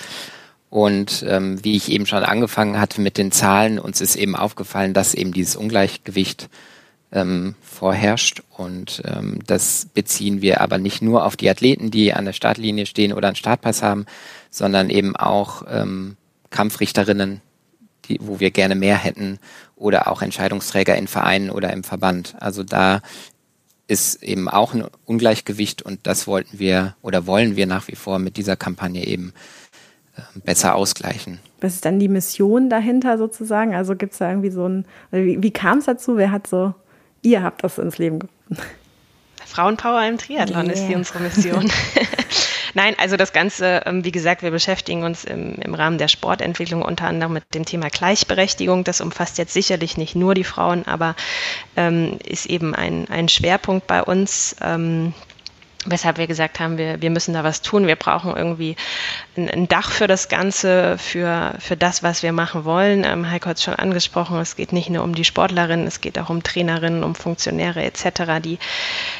Und 0.70 1.24
ähm, 1.26 1.62
wie 1.64 1.76
ich 1.76 1.90
eben 1.90 2.06
schon 2.06 2.22
angefangen 2.22 2.78
hatte 2.78 3.00
mit 3.00 3.16
den 3.16 3.32
Zahlen, 3.32 3.78
uns 3.78 4.00
ist 4.00 4.16
eben 4.16 4.36
aufgefallen, 4.36 4.92
dass 4.92 5.14
eben 5.14 5.32
dieses 5.32 5.56
Ungleichgewicht 5.56 6.48
ähm, 7.12 7.54
vorherrscht. 7.62 8.42
Und 8.56 9.02
ähm, 9.04 9.40
das 9.46 9.86
beziehen 9.92 10.42
wir 10.42 10.60
aber 10.60 10.78
nicht 10.78 11.02
nur 11.02 11.24
auf 11.24 11.36
die 11.36 11.48
Athleten, 11.48 11.90
die 11.90 12.12
an 12.12 12.24
der 12.24 12.32
Startlinie 12.32 12.86
stehen 12.86 13.12
oder 13.12 13.28
einen 13.28 13.36
Startpass 13.36 13.82
haben, 13.82 14.06
sondern 14.50 14.90
eben 14.90 15.16
auch 15.16 15.62
ähm, 15.70 16.16
Kampfrichterinnen, 16.50 17.40
die, 18.06 18.18
wo 18.20 18.40
wir 18.40 18.50
gerne 18.50 18.74
mehr 18.74 18.96
hätten, 18.96 19.38
oder 19.76 20.10
auch 20.10 20.22
Entscheidungsträger 20.22 20.96
in 20.96 21.06
Vereinen 21.06 21.50
oder 21.50 21.72
im 21.72 21.84
Verband. 21.84 22.34
Also 22.40 22.64
da 22.64 23.00
ist 23.86 24.22
eben 24.22 24.48
auch 24.48 24.74
ein 24.74 24.84
Ungleichgewicht 25.06 25.82
und 25.82 26.00
das 26.02 26.26
wollten 26.26 26.58
wir 26.58 26.94
oder 27.00 27.26
wollen 27.26 27.56
wir 27.56 27.66
nach 27.66 27.88
wie 27.88 27.94
vor 27.94 28.18
mit 28.18 28.36
dieser 28.36 28.56
Kampagne 28.56 29.06
eben 29.06 29.32
äh, 30.16 30.20
besser 30.40 30.74
ausgleichen. 30.74 31.38
Was 31.60 31.74
ist 31.74 31.84
dann 31.84 31.98
die 31.98 32.08
Mission 32.08 32.68
dahinter 32.68 33.16
sozusagen? 33.16 33.74
Also 33.74 33.96
gibt 33.96 34.12
es 34.12 34.18
da 34.18 34.28
irgendwie 34.28 34.50
so 34.50 34.68
ein, 34.68 34.84
wie, 35.10 35.42
wie 35.42 35.50
kam 35.50 35.78
es 35.78 35.86
dazu? 35.86 36.16
Wer 36.16 36.30
hat 36.30 36.46
so 36.46 36.74
Ihr 37.22 37.42
habt 37.42 37.64
das 37.64 37.78
ins 37.78 37.98
Leben 37.98 38.20
gerufen. 38.20 38.62
Frauenpower 39.46 40.06
im 40.06 40.18
Triathlon 40.18 40.66
yeah. 40.66 40.74
ist 40.74 40.86
die 40.86 40.94
unsere 40.94 41.20
Mission. 41.20 41.70
Nein, 42.74 42.94
also 42.98 43.16
das 43.16 43.32
Ganze, 43.32 43.82
ähm, 43.86 44.04
wie 44.04 44.12
gesagt, 44.12 44.42
wir 44.42 44.50
beschäftigen 44.50 45.02
uns 45.02 45.24
im, 45.24 45.54
im, 45.56 45.74
Rahmen 45.74 45.98
der 45.98 46.08
Sportentwicklung 46.08 46.82
unter 46.82 47.06
anderem 47.06 47.32
mit 47.32 47.54
dem 47.54 47.64
Thema 47.64 47.88
Gleichberechtigung. 47.88 48.84
Das 48.84 49.00
umfasst 49.00 49.38
jetzt 49.38 49.52
sicherlich 49.52 49.96
nicht 49.96 50.14
nur 50.14 50.34
die 50.34 50.44
Frauen, 50.44 50.86
aber 50.86 51.16
ähm, 51.76 52.18
ist 52.24 52.46
eben 52.46 52.74
ein, 52.74 53.08
ein 53.08 53.28
Schwerpunkt 53.28 53.86
bei 53.86 54.02
uns. 54.02 54.54
Ähm, 54.60 55.14
weshalb 55.90 56.18
wir 56.18 56.26
gesagt 56.26 56.60
haben, 56.60 56.78
wir, 56.78 57.00
wir 57.00 57.10
müssen 57.10 57.34
da 57.34 57.44
was 57.44 57.62
tun. 57.62 57.86
Wir 57.86 57.96
brauchen 57.96 58.36
irgendwie 58.36 58.76
ein, 59.36 59.48
ein 59.48 59.68
Dach 59.68 59.90
für 59.90 60.06
das 60.06 60.28
Ganze, 60.28 60.98
für, 60.98 61.54
für 61.58 61.76
das, 61.76 62.02
was 62.02 62.22
wir 62.22 62.32
machen 62.32 62.64
wollen. 62.64 63.04
Ähm, 63.04 63.30
Heiko 63.30 63.48
hat 63.48 63.58
es 63.58 63.64
schon 63.64 63.74
angesprochen, 63.74 64.38
es 64.38 64.56
geht 64.56 64.72
nicht 64.72 64.90
nur 64.90 65.02
um 65.04 65.14
die 65.14 65.24
Sportlerinnen, 65.24 65.86
es 65.86 66.00
geht 66.00 66.18
auch 66.18 66.30
um 66.30 66.42
Trainerinnen, 66.42 67.04
um 67.04 67.14
Funktionäre 67.14 67.82
etc., 67.82 68.40
die 68.42 68.58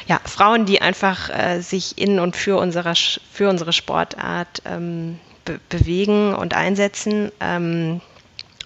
ja, 0.07 0.19
Frauen, 0.25 0.65
die 0.65 0.81
einfach 0.81 1.29
äh, 1.29 1.61
sich 1.61 1.97
in 1.97 2.19
und 2.19 2.35
für, 2.35 2.57
unserer, 2.57 2.93
für 2.95 3.49
unsere 3.49 3.73
Sportart 3.73 4.61
ähm, 4.65 5.19
be 5.45 5.59
bewegen 5.69 6.35
und 6.35 6.53
einsetzen. 6.53 7.31
Ähm, 7.39 8.01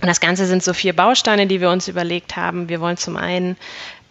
und 0.02 0.08
das 0.08 0.20
Ganze 0.20 0.46
sind 0.48 0.64
so 0.64 0.74
vier 0.74 0.94
Bausteine, 0.94 1.48
die 1.48 1.62
wir 1.62 1.70
uns 1.70 1.88
überlegt 1.88 2.36
haben. 2.36 2.68
Wir 2.68 2.82
wollen 2.82 2.98
zum 2.98 3.16
einen 3.16 3.56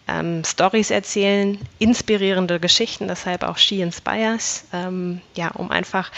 ähm, 0.07 0.43
Stories 0.43 0.91
erzählen, 0.91 1.59
inspirierende 1.79 2.59
Geschichten, 2.59 3.07
deshalb 3.07 3.43
auch 3.43 3.57
She 3.57 3.81
Inspires, 3.81 4.65
ähm, 4.73 5.21
ja, 5.35 5.49
um 5.51 5.71
einfach 5.71 6.11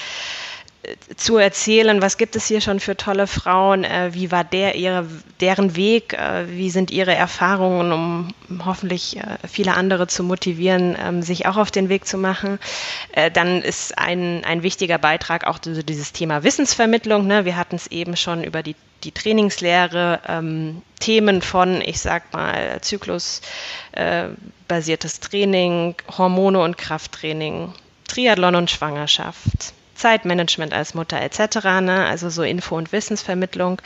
zu 1.15 1.37
erzählen, 1.37 2.01
was 2.01 2.17
gibt 2.17 2.35
es 2.35 2.47
hier 2.47 2.61
schon 2.61 2.79
für 2.79 2.97
tolle 2.97 3.27
Frauen, 3.27 3.83
äh, 3.83 4.09
wie 4.13 4.31
war 4.31 4.43
der 4.43 4.75
ihre, 4.75 5.05
deren 5.39 5.75
Weg, 5.75 6.13
äh, 6.13 6.49
wie 6.49 6.69
sind 6.69 6.91
ihre 6.91 7.13
Erfahrungen, 7.13 7.91
um 7.91 8.33
hoffentlich 8.65 9.17
äh, 9.17 9.37
viele 9.47 9.75
andere 9.75 10.07
zu 10.07 10.23
motivieren, 10.23 10.97
ähm, 10.99 11.21
sich 11.21 11.45
auch 11.45 11.57
auf 11.57 11.71
den 11.71 11.89
Weg 11.89 12.05
zu 12.05 12.17
machen. 12.17 12.59
Äh, 13.11 13.31
dann 13.31 13.61
ist 13.61 13.97
ein, 13.97 14.43
ein 14.45 14.63
wichtiger 14.63 14.97
Beitrag 14.97 15.47
auch 15.47 15.59
dieses 15.59 16.13
Thema 16.13 16.43
Wissensvermittlung. 16.43 17.27
Ne? 17.27 17.45
Wir 17.45 17.57
hatten 17.57 17.75
es 17.75 17.87
eben 17.87 18.17
schon 18.17 18.43
über 18.43 18.63
die, 18.63 18.75
die 19.03 19.11
Trainingslehre, 19.11 20.21
ähm, 20.27 20.81
Themen 20.99 21.41
von, 21.41 21.81
ich 21.81 21.99
sag 21.99 22.33
mal, 22.33 22.79
zyklusbasiertes 22.81 25.19
Training, 25.19 25.95
Hormone 26.17 26.59
und 26.59 26.77
Krafttraining, 26.77 27.73
Triathlon 28.07 28.55
und 28.55 28.71
Schwangerschaft 28.71 29.73
Zeitmanagement 29.95 30.73
als 30.73 30.93
Mutter 30.93 31.21
etc., 31.21 31.65
ne? 31.81 32.05
also 32.05 32.29
so 32.29 32.43
Info- 32.43 32.77
und 32.77 32.91
Wissensvermittlung. 32.91 33.81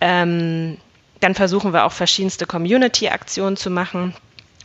Ähm, 0.00 0.78
dann 1.20 1.34
versuchen 1.34 1.72
wir 1.72 1.84
auch 1.84 1.92
verschiedenste 1.92 2.46
Community-Aktionen 2.46 3.56
zu 3.56 3.70
machen 3.70 4.14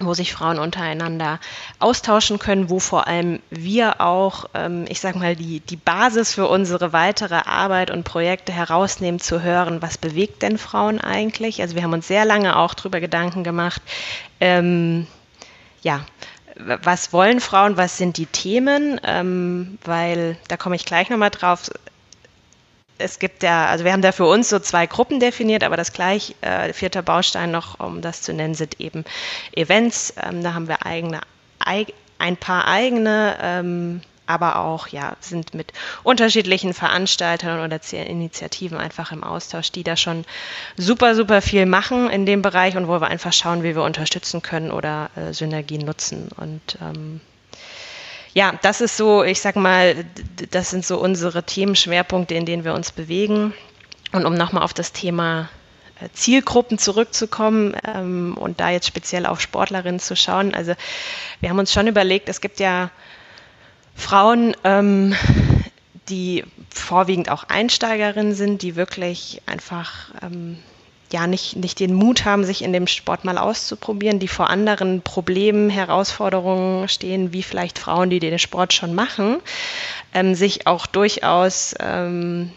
wo 0.01 0.13
sich 0.13 0.33
Frauen 0.33 0.59
untereinander 0.59 1.39
austauschen 1.79 2.39
können, 2.39 2.69
wo 2.69 2.79
vor 2.79 3.07
allem 3.07 3.39
wir 3.49 4.01
auch, 4.01 4.45
ähm, 4.53 4.85
ich 4.87 4.99
sag 4.99 5.15
mal, 5.15 5.35
die, 5.35 5.59
die 5.59 5.75
Basis 5.75 6.33
für 6.33 6.47
unsere 6.47 6.93
weitere 6.93 7.35
Arbeit 7.45 7.91
und 7.91 8.03
Projekte 8.03 8.51
herausnehmen, 8.51 9.19
zu 9.19 9.41
hören, 9.41 9.81
was 9.81 9.97
bewegt 9.97 10.41
denn 10.41 10.57
Frauen 10.57 10.99
eigentlich? 10.99 11.61
Also 11.61 11.75
wir 11.75 11.83
haben 11.83 11.93
uns 11.93 12.07
sehr 12.07 12.25
lange 12.25 12.57
auch 12.57 12.73
darüber 12.73 12.99
Gedanken 12.99 13.43
gemacht, 13.43 13.81
ähm, 14.39 15.07
ja, 15.81 16.01
was 16.59 17.13
wollen 17.13 17.39
Frauen, 17.39 17.77
was 17.77 17.97
sind 17.97 18.17
die 18.17 18.25
Themen, 18.25 18.99
ähm, 19.03 19.77
weil 19.85 20.37
da 20.47 20.57
komme 20.57 20.75
ich 20.75 20.85
gleich 20.85 21.09
nochmal 21.09 21.29
drauf. 21.29 21.69
Es 22.97 23.19
gibt 23.19 23.43
ja, 23.43 23.67
also 23.67 23.85
wir 23.85 23.93
haben 23.93 24.01
da 24.01 24.11
für 24.11 24.25
uns 24.25 24.49
so 24.49 24.59
zwei 24.59 24.85
Gruppen 24.85 25.21
definiert, 25.21 25.63
aber 25.63 25.77
das 25.77 25.93
gleich, 25.93 26.35
äh, 26.41 26.73
vierter 26.73 27.01
Baustein 27.01 27.51
noch, 27.51 27.79
um 27.79 28.01
das 28.01 28.21
zu 28.21 28.33
nennen, 28.33 28.55
sind 28.55 28.79
eben 28.81 29.05
Events. 29.53 30.13
Ähm, 30.21 30.43
da 30.43 30.53
haben 30.53 30.67
wir 30.67 30.85
eigene, 30.85 31.21
ein 32.17 32.37
paar 32.37 32.67
eigene 32.67 33.37
ähm, 33.41 34.01
aber 34.29 34.57
auch 34.57 34.87
ja, 34.89 35.17
sind 35.21 35.55
mit 35.55 35.73
unterschiedlichen 36.03 36.75
Veranstaltern 36.75 37.65
oder 37.65 37.79
Initiativen 37.91 38.77
einfach 38.77 39.11
im 39.11 39.23
Austausch, 39.23 39.71
die 39.71 39.83
da 39.83 39.97
schon 39.97 40.23
super, 40.77 41.15
super 41.15 41.41
viel 41.41 41.65
machen 41.65 42.11
in 42.11 42.27
dem 42.27 42.43
Bereich 42.43 42.77
und 42.77 42.87
wo 42.87 43.01
wir 43.01 43.07
einfach 43.07 43.33
schauen, 43.33 43.63
wie 43.63 43.75
wir 43.75 43.81
unterstützen 43.81 44.43
können 44.43 44.69
oder 44.69 45.09
äh, 45.15 45.33
Synergien 45.33 45.83
nutzen. 45.83 46.29
Und 46.37 46.77
ähm, 46.79 47.21
ja, 48.35 48.53
das 48.61 48.81
ist 48.81 48.97
so, 48.97 49.23
ich 49.23 49.41
sag 49.41 49.55
mal, 49.55 50.05
das 50.51 50.69
sind 50.69 50.85
so 50.85 50.99
unsere 50.99 51.41
Themenschwerpunkte, 51.41 52.35
in 52.35 52.45
denen 52.45 52.63
wir 52.63 52.75
uns 52.75 52.91
bewegen. 52.91 53.55
Und 54.11 54.25
um 54.25 54.35
nochmal 54.35 54.63
auf 54.63 54.75
das 54.75 54.91
Thema 54.91 55.49
äh, 55.99 56.09
Zielgruppen 56.13 56.77
zurückzukommen 56.77 57.75
ähm, 57.83 58.37
und 58.37 58.59
da 58.59 58.69
jetzt 58.69 58.85
speziell 58.85 59.25
auf 59.25 59.41
Sportlerinnen 59.41 59.99
zu 59.99 60.15
schauen. 60.15 60.53
Also 60.53 60.73
wir 61.39 61.49
haben 61.49 61.57
uns 61.57 61.73
schon 61.73 61.87
überlegt, 61.87 62.29
es 62.29 62.41
gibt 62.41 62.59
ja 62.59 62.91
Frauen, 63.99 64.55
ähm, 64.63 65.15
die 66.09 66.43
vorwiegend 66.69 67.29
auch 67.29 67.43
Einsteigerinnen 67.43 68.33
sind, 68.33 68.61
die 68.61 68.75
wirklich 68.75 69.41
einfach 69.45 70.11
ähm, 70.21 70.57
ja 71.11 71.27
nicht, 71.27 71.55
nicht 71.55 71.79
den 71.79 71.93
Mut 71.93 72.25
haben, 72.25 72.45
sich 72.45 72.63
in 72.63 72.73
dem 72.73 72.87
Sport 72.87 73.25
mal 73.25 73.37
auszuprobieren, 73.37 74.19
die 74.19 74.27
vor 74.27 74.49
anderen 74.49 75.01
Problemen, 75.01 75.69
Herausforderungen 75.69 76.87
stehen, 76.87 77.33
wie 77.33 77.43
vielleicht 77.43 77.79
Frauen, 77.79 78.09
die 78.09 78.19
den 78.19 78.39
Sport 78.39 78.73
schon 78.73 78.95
machen, 78.95 79.37
ähm, 80.13 80.35
sich 80.35 80.67
auch 80.67 80.85
durchaus, 80.85 81.75
ähm, 81.79 82.51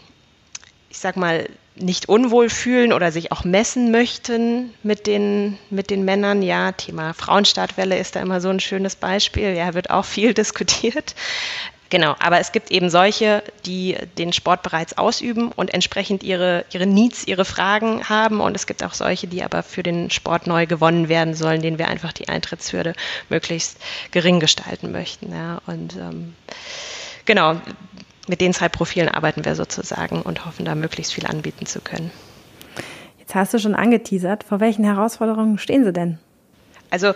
ich 0.89 0.99
sag 0.99 1.17
mal, 1.17 1.47
nicht 1.75 2.07
unwohl 2.07 2.49
fühlen 2.49 2.93
oder 2.93 3.11
sich 3.11 3.31
auch 3.31 3.43
messen 3.43 3.91
möchten 3.91 4.73
mit 4.83 5.07
den, 5.07 5.57
mit 5.69 5.89
den 5.89 6.05
Männern. 6.05 6.41
Ja, 6.41 6.71
Thema 6.71 7.13
Frauenstartwelle 7.13 7.97
ist 7.97 8.15
da 8.15 8.21
immer 8.21 8.41
so 8.41 8.49
ein 8.49 8.59
schönes 8.59 8.95
Beispiel. 8.95 9.55
Ja, 9.55 9.73
wird 9.73 9.89
auch 9.89 10.05
viel 10.05 10.33
diskutiert. 10.33 11.15
Genau, 11.93 12.15
aber 12.17 12.39
es 12.39 12.51
gibt 12.51 12.71
eben 12.71 12.89
solche, 12.89 13.43
die 13.67 13.95
den 14.17 14.33
Sport 14.33 14.63
bereits 14.63 14.97
ausüben 14.97 15.51
und 15.51 15.71
entsprechend 15.75 16.23
ihre, 16.23 16.65
ihre 16.73 16.87
Needs, 16.87 17.27
ihre 17.27 17.45
Fragen 17.45 18.09
haben. 18.09 18.41
Und 18.41 18.55
es 18.55 18.65
gibt 18.65 18.83
auch 18.83 18.95
solche, 18.95 19.27
die 19.27 19.43
aber 19.43 19.61
für 19.61 19.83
den 19.83 20.09
Sport 20.09 20.47
neu 20.47 20.65
gewonnen 20.65 21.07
werden 21.07 21.35
sollen, 21.35 21.61
denen 21.61 21.77
wir 21.77 21.89
einfach 21.89 22.11
die 22.11 22.29
Eintrittshürde 22.29 22.95
möglichst 23.29 23.77
gering 24.09 24.39
gestalten 24.39 24.91
möchten. 24.91 25.31
Ja. 25.31 25.61
Und 25.67 25.95
ähm, 25.95 26.33
genau, 27.25 27.61
mit 28.27 28.41
den 28.41 28.53
zwei 28.53 28.69
Profilen 28.69 29.09
arbeiten 29.09 29.45
wir 29.45 29.55
sozusagen 29.55 30.21
und 30.21 30.45
hoffen, 30.45 30.65
da 30.65 30.75
möglichst 30.75 31.13
viel 31.13 31.25
anbieten 31.25 31.65
zu 31.65 31.81
können. 31.81 32.11
Jetzt 33.19 33.35
hast 33.35 33.53
du 33.53 33.59
schon 33.59 33.75
angeteasert. 33.75 34.43
Vor 34.43 34.59
welchen 34.59 34.83
Herausforderungen 34.83 35.57
stehen 35.57 35.83
Sie 35.83 35.93
denn? 35.93 36.19
Also 36.89 37.13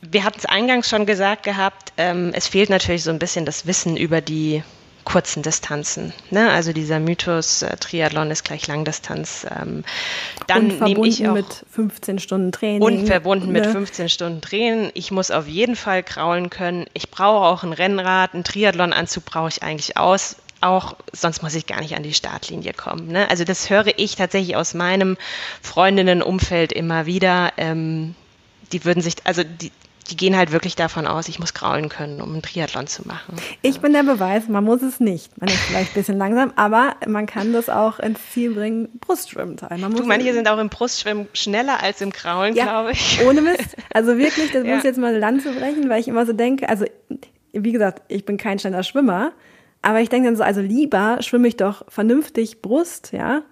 wir 0.00 0.24
hatten 0.24 0.38
es 0.38 0.46
eingangs 0.46 0.88
schon 0.88 1.06
gesagt 1.06 1.42
gehabt, 1.42 1.92
ähm, 1.98 2.32
es 2.34 2.48
fehlt 2.48 2.70
natürlich 2.70 3.02
so 3.02 3.10
ein 3.10 3.18
bisschen 3.18 3.44
das 3.44 3.66
Wissen 3.66 3.96
über 3.96 4.20
die 4.20 4.62
kurzen 5.04 5.42
Distanzen. 5.42 6.12
Ne? 6.30 6.50
Also 6.50 6.72
dieser 6.72 6.98
Mythos, 6.98 7.62
äh, 7.62 7.76
Triathlon 7.76 8.30
ist 8.30 8.44
gleich 8.44 8.66
Langdistanz. 8.66 9.46
Ähm, 9.50 9.84
dann 10.46 10.68
nehme 10.78 11.06
ich 11.06 11.26
auch 11.28 11.34
mit 11.34 11.64
15 11.70 12.18
Stunden 12.18 12.52
Training. 12.52 12.82
Und 12.82 13.06
verbunden 13.06 13.52
ne? 13.52 13.60
mit 13.60 13.66
15 13.66 14.08
Stunden 14.08 14.40
Training. 14.40 14.90
Ich 14.94 15.10
muss 15.10 15.30
auf 15.30 15.46
jeden 15.46 15.76
Fall 15.76 16.02
kraulen 16.02 16.50
können. 16.50 16.86
Ich 16.94 17.10
brauche 17.10 17.46
auch 17.46 17.62
ein 17.62 17.72
Rennrad, 17.72 18.34
einen 18.34 18.44
Triathlonanzug 18.44 19.24
brauche 19.24 19.48
ich 19.48 19.62
eigentlich 19.62 19.96
aus. 19.96 20.36
Auch 20.60 20.96
sonst 21.12 21.42
muss 21.42 21.54
ich 21.54 21.66
gar 21.66 21.80
nicht 21.80 21.94
an 21.94 22.02
die 22.02 22.14
Startlinie 22.14 22.72
kommen. 22.72 23.08
Ne? 23.08 23.28
Also 23.28 23.44
das 23.44 23.68
höre 23.68 23.98
ich 23.98 24.16
tatsächlich 24.16 24.56
aus 24.56 24.72
meinem 24.72 25.18
Freundinnenumfeld 25.60 26.72
immer 26.72 27.04
wieder. 27.04 27.52
Ähm, 27.58 28.14
die 28.72 28.84
würden 28.84 29.02
sich, 29.02 29.16
also 29.24 29.42
die, 29.44 29.70
die 30.10 30.16
gehen 30.16 30.36
halt 30.36 30.52
wirklich 30.52 30.76
davon 30.76 31.06
aus, 31.06 31.28
ich 31.28 31.38
muss 31.38 31.54
kraulen 31.54 31.88
können, 31.88 32.20
um 32.20 32.32
einen 32.32 32.42
Triathlon 32.42 32.86
zu 32.86 33.06
machen. 33.06 33.36
Ich 33.62 33.80
bin 33.80 33.92
der 33.92 34.02
Beweis, 34.02 34.48
man 34.48 34.62
muss 34.62 34.82
es 34.82 35.00
nicht. 35.00 35.38
Man 35.40 35.48
ist 35.48 35.58
vielleicht 35.60 35.92
ein 35.92 35.94
bisschen 35.94 36.18
langsam, 36.18 36.52
aber 36.56 36.96
man 37.06 37.26
kann 37.26 37.52
das 37.52 37.70
auch 37.70 37.98
ins 37.98 38.20
Ziel 38.30 38.52
bringen, 38.52 38.88
Brustschwimmen 39.00 39.56
sein. 39.56 39.80
Man 39.80 39.94
du, 39.94 40.04
manche 40.04 40.32
sind 40.34 40.48
auch 40.48 40.58
im 40.58 40.68
Brustschwimmen 40.68 41.28
schneller 41.32 41.82
als 41.82 42.00
im 42.02 42.12
Kraulen, 42.12 42.54
ja, 42.54 42.64
glaube 42.64 42.92
ich. 42.92 43.20
Ohne 43.26 43.40
Mist. 43.40 43.76
Also 43.92 44.18
wirklich, 44.18 44.52
das 44.52 44.64
ja. 44.66 44.74
muss 44.74 44.84
jetzt 44.84 44.98
mal 44.98 45.16
Land 45.16 45.42
zu 45.42 45.52
brechen, 45.52 45.88
weil 45.88 46.00
ich 46.00 46.08
immer 46.08 46.26
so 46.26 46.34
denke, 46.34 46.68
also 46.68 46.84
wie 47.52 47.72
gesagt, 47.72 48.02
ich 48.08 48.24
bin 48.26 48.36
kein 48.36 48.58
schneller 48.58 48.82
Schwimmer, 48.82 49.32
aber 49.80 50.00
ich 50.00 50.08
denke 50.08 50.28
dann 50.28 50.36
so, 50.36 50.42
also 50.42 50.60
lieber 50.60 51.18
schwimme 51.20 51.48
ich 51.48 51.56
doch 51.56 51.84
vernünftig 51.88 52.60
Brust, 52.60 53.12
ja, 53.12 53.42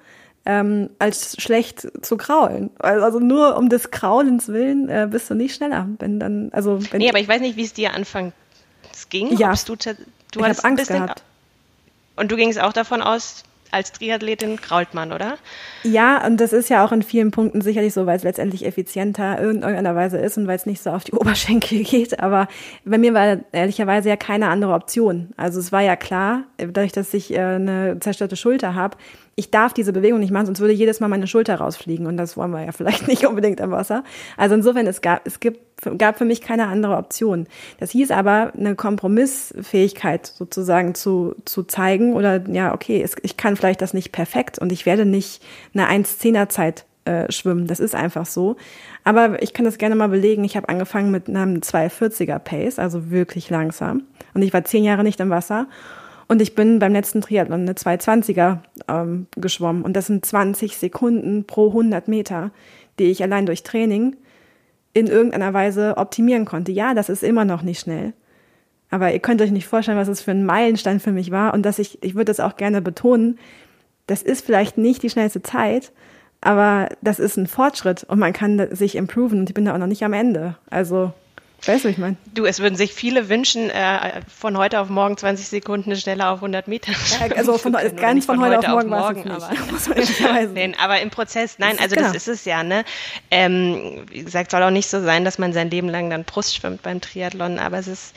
ähm, 0.44 0.90
als 0.98 1.40
schlecht 1.40 1.88
zu 2.04 2.16
kraulen. 2.16 2.70
Also 2.78 3.20
nur 3.20 3.56
um 3.56 3.68
des 3.68 3.90
Kraulens 3.90 4.48
willen 4.48 4.88
äh, 4.88 5.08
bist 5.10 5.30
du 5.30 5.34
nicht 5.34 5.54
schneller. 5.54 5.88
Wenn 5.98 6.18
dann, 6.18 6.50
also 6.52 6.80
wenn 6.90 6.98
nee, 6.98 7.08
aber 7.08 7.20
ich 7.20 7.28
weiß 7.28 7.40
nicht, 7.40 7.56
wie 7.56 7.64
es 7.64 7.72
dir 7.72 7.94
anfangs 7.94 8.32
ging. 9.08 9.36
Ja, 9.36 9.54
du, 9.66 9.76
du 9.76 9.90
ich 10.40 10.42
habe 10.42 10.64
Angst 10.64 10.88
gehabt. 10.88 11.22
Und 12.16 12.30
du 12.30 12.36
gingst 12.36 12.60
auch 12.60 12.72
davon 12.72 13.02
aus, 13.02 13.44
als 13.72 13.90
Triathletin 13.92 14.60
krault 14.60 14.92
man, 14.92 15.12
oder? 15.12 15.38
Ja, 15.82 16.24
und 16.26 16.38
das 16.38 16.52
ist 16.52 16.68
ja 16.68 16.84
auch 16.84 16.92
in 16.92 17.02
vielen 17.02 17.30
Punkten 17.30 17.62
sicherlich 17.62 17.94
so, 17.94 18.04
weil 18.04 18.16
es 18.16 18.22
letztendlich 18.22 18.66
effizienter 18.66 19.38
in 19.38 19.62
irgendeiner 19.62 19.96
Weise 19.96 20.18
ist 20.18 20.36
und 20.36 20.46
weil 20.46 20.56
es 20.56 20.66
nicht 20.66 20.82
so 20.82 20.90
auf 20.90 21.04
die 21.04 21.12
Oberschenkel 21.12 21.82
geht. 21.82 22.20
Aber 22.20 22.48
bei 22.84 22.98
mir 22.98 23.14
war 23.14 23.38
ehrlicherweise 23.52 24.10
ja 24.10 24.16
keine 24.16 24.48
andere 24.48 24.74
Option. 24.74 25.32
Also 25.36 25.58
es 25.58 25.72
war 25.72 25.80
ja 25.80 25.96
klar, 25.96 26.44
dadurch, 26.58 26.92
dass 26.92 27.14
ich 27.14 27.32
äh, 27.32 27.38
eine 27.38 27.98
zerstörte 28.00 28.36
Schulter 28.36 28.74
habe, 28.74 28.98
ich 29.34 29.50
darf 29.50 29.72
diese 29.72 29.92
Bewegung 29.92 30.20
nicht 30.20 30.30
machen, 30.30 30.46
sonst 30.46 30.60
würde 30.60 30.74
jedes 30.74 31.00
Mal 31.00 31.08
meine 31.08 31.26
Schulter 31.26 31.56
rausfliegen 31.56 32.06
und 32.06 32.16
das 32.16 32.36
wollen 32.36 32.50
wir 32.50 32.64
ja 32.64 32.72
vielleicht 32.72 33.08
nicht 33.08 33.26
unbedingt 33.26 33.60
im 33.60 33.70
Wasser. 33.70 34.04
Also 34.36 34.54
insofern, 34.54 34.86
es 34.86 35.00
gab, 35.00 35.26
es 35.26 35.40
gibt, 35.40 35.60
gab 35.98 36.18
für 36.18 36.24
mich 36.24 36.40
keine 36.40 36.66
andere 36.66 36.96
Option. 36.96 37.46
Das 37.80 37.90
hieß 37.90 38.10
aber, 38.10 38.52
eine 38.56 38.74
Kompromissfähigkeit 38.74 40.26
sozusagen 40.26 40.94
zu, 40.94 41.34
zu 41.44 41.62
zeigen 41.62 42.14
oder 42.14 42.46
ja, 42.48 42.74
okay, 42.74 43.02
es, 43.02 43.16
ich 43.22 43.36
kann 43.36 43.56
vielleicht 43.56 43.80
das 43.80 43.94
nicht 43.94 44.12
perfekt 44.12 44.58
und 44.58 44.70
ich 44.70 44.84
werde 44.84 45.06
nicht 45.06 45.42
eine 45.74 45.88
1-10er 45.88 46.48
Zeit 46.48 46.84
äh, 47.04 47.32
schwimmen. 47.32 47.66
Das 47.66 47.80
ist 47.80 47.94
einfach 47.94 48.26
so. 48.26 48.56
Aber 49.02 49.42
ich 49.42 49.54
kann 49.54 49.64
das 49.64 49.78
gerne 49.78 49.96
mal 49.96 50.08
belegen. 50.08 50.44
Ich 50.44 50.56
habe 50.56 50.68
angefangen 50.68 51.10
mit 51.10 51.28
einem 51.28 51.56
240er 51.56 52.38
Pace, 52.38 52.78
also 52.78 53.10
wirklich 53.10 53.50
langsam. 53.50 54.04
Und 54.34 54.42
ich 54.42 54.52
war 54.52 54.62
zehn 54.64 54.84
Jahre 54.84 55.02
nicht 55.02 55.18
im 55.18 55.30
Wasser. 55.30 55.66
Und 56.32 56.40
ich 56.40 56.54
bin 56.54 56.78
beim 56.78 56.94
letzten 56.94 57.20
Triathlon 57.20 57.60
eine 57.60 57.74
220er 57.74 58.60
ähm, 58.88 59.26
geschwommen. 59.36 59.82
Und 59.82 59.92
das 59.92 60.06
sind 60.06 60.24
20 60.24 60.78
Sekunden 60.78 61.44
pro 61.44 61.68
100 61.68 62.08
Meter, 62.08 62.52
die 62.98 63.10
ich 63.10 63.22
allein 63.22 63.44
durch 63.44 63.64
Training 63.64 64.16
in 64.94 65.08
irgendeiner 65.08 65.52
Weise 65.52 65.98
optimieren 65.98 66.46
konnte. 66.46 66.72
Ja, 66.72 66.94
das 66.94 67.10
ist 67.10 67.22
immer 67.22 67.44
noch 67.44 67.60
nicht 67.60 67.80
schnell. 67.80 68.14
Aber 68.88 69.12
ihr 69.12 69.18
könnt 69.18 69.42
euch 69.42 69.50
nicht 69.50 69.66
vorstellen, 69.66 69.98
was 69.98 70.08
es 70.08 70.22
für 70.22 70.30
ein 70.30 70.46
Meilenstein 70.46 71.00
für 71.00 71.12
mich 71.12 71.30
war. 71.30 71.52
Und 71.52 71.66
dass 71.66 71.78
ich, 71.78 72.02
ich 72.02 72.14
würde 72.14 72.30
das 72.30 72.40
auch 72.40 72.56
gerne 72.56 72.80
betonen, 72.80 73.38
das 74.06 74.22
ist 74.22 74.42
vielleicht 74.42 74.78
nicht 74.78 75.02
die 75.02 75.10
schnellste 75.10 75.42
Zeit, 75.42 75.92
aber 76.40 76.88
das 77.02 77.18
ist 77.18 77.36
ein 77.36 77.46
Fortschritt 77.46 78.04
und 78.04 78.18
man 78.18 78.32
kann 78.32 78.74
sich 78.74 78.96
improven 78.96 79.40
und 79.40 79.50
ich 79.50 79.54
bin 79.54 79.66
da 79.66 79.74
auch 79.74 79.78
noch 79.78 79.86
nicht 79.86 80.02
am 80.02 80.14
Ende. 80.14 80.56
Also 80.70 81.12
Weißt 81.64 81.84
du, 81.84 81.88
ich 81.88 81.98
meine? 81.98 82.16
Du, 82.34 82.44
es 82.44 82.58
würden 82.58 82.74
sich 82.74 82.92
viele 82.92 83.28
wünschen, 83.28 83.70
äh, 83.70 84.20
von 84.26 84.56
heute 84.56 84.80
auf 84.80 84.88
morgen 84.88 85.16
20 85.16 85.46
Sekunden 85.46 85.94
schneller 85.94 86.30
auf 86.30 86.38
100 86.38 86.66
Meter. 86.66 86.90
Ja, 86.92 87.28
also 87.36 87.56
von, 87.56 87.72
können, 87.72 88.14
nicht 88.14 88.26
von, 88.26 88.40
von 88.40 88.44
heute, 88.44 88.58
auf 88.58 88.66
morgen, 88.66 88.92
auf 88.92 89.14
morgen 89.14 89.30
aber, 89.30 90.42
nein, 90.54 90.74
aber 90.76 91.00
im 91.00 91.10
Prozess, 91.10 91.58
nein, 91.58 91.78
also 91.78 91.94
das 91.94 92.06
genau. 92.06 92.16
ist 92.16 92.28
es 92.28 92.44
ja, 92.44 92.64
ne? 92.64 92.84
Ähm, 93.30 94.04
wie 94.10 94.24
gesagt, 94.24 94.50
soll 94.50 94.62
auch 94.62 94.70
nicht 94.70 94.88
so 94.88 95.02
sein, 95.02 95.24
dass 95.24 95.38
man 95.38 95.52
sein 95.52 95.70
Leben 95.70 95.88
lang 95.88 96.10
dann 96.10 96.24
Brust 96.24 96.56
schwimmt 96.56 96.82
beim 96.82 97.00
Triathlon, 97.00 97.60
aber 97.60 97.78
es 97.78 97.86
ist 97.86 98.14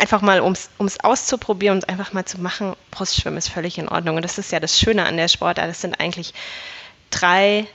einfach 0.00 0.22
mal, 0.22 0.40
um 0.40 0.52
es 0.52 1.00
auszuprobieren 1.00 1.78
und 1.78 1.88
einfach 1.88 2.12
mal 2.12 2.24
zu 2.24 2.40
machen, 2.40 2.74
Brustschwimmen 2.90 3.38
ist 3.38 3.48
völlig 3.48 3.78
in 3.78 3.88
Ordnung. 3.88 4.16
Und 4.16 4.22
das 4.22 4.38
ist 4.38 4.50
ja 4.50 4.60
das 4.60 4.78
Schöne 4.78 5.04
an 5.04 5.16
der 5.16 5.28
Sportart. 5.28 5.68
Das 5.68 5.82
sind 5.82 6.00
eigentlich 6.00 6.32
drei 7.10 7.66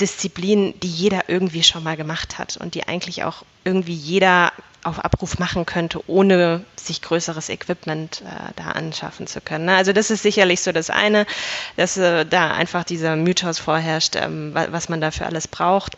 Disziplinen, 0.00 0.78
die 0.80 0.88
jeder 0.88 1.28
irgendwie 1.28 1.62
schon 1.62 1.82
mal 1.82 1.96
gemacht 1.96 2.38
hat 2.38 2.56
und 2.56 2.74
die 2.74 2.86
eigentlich 2.86 3.24
auch 3.24 3.44
irgendwie 3.64 3.94
jeder 3.94 4.52
auf 4.84 5.04
Abruf 5.04 5.38
machen 5.38 5.66
könnte, 5.66 6.00
ohne 6.08 6.64
sich 6.76 7.02
größeres 7.02 7.48
Equipment 7.48 8.22
äh, 8.22 8.52
da 8.56 8.70
anschaffen 8.70 9.26
zu 9.26 9.40
können. 9.40 9.66
Ne? 9.66 9.76
Also 9.76 9.92
das 9.92 10.10
ist 10.10 10.22
sicherlich 10.22 10.60
so 10.60 10.72
das 10.72 10.88
eine, 10.88 11.26
dass 11.76 11.96
äh, 11.96 12.24
da 12.24 12.52
einfach 12.52 12.84
dieser 12.84 13.16
Mythos 13.16 13.58
vorherrscht, 13.58 14.16
ähm, 14.16 14.52
was 14.54 14.88
man 14.88 15.00
dafür 15.00 15.26
alles 15.26 15.48
braucht. 15.48 15.96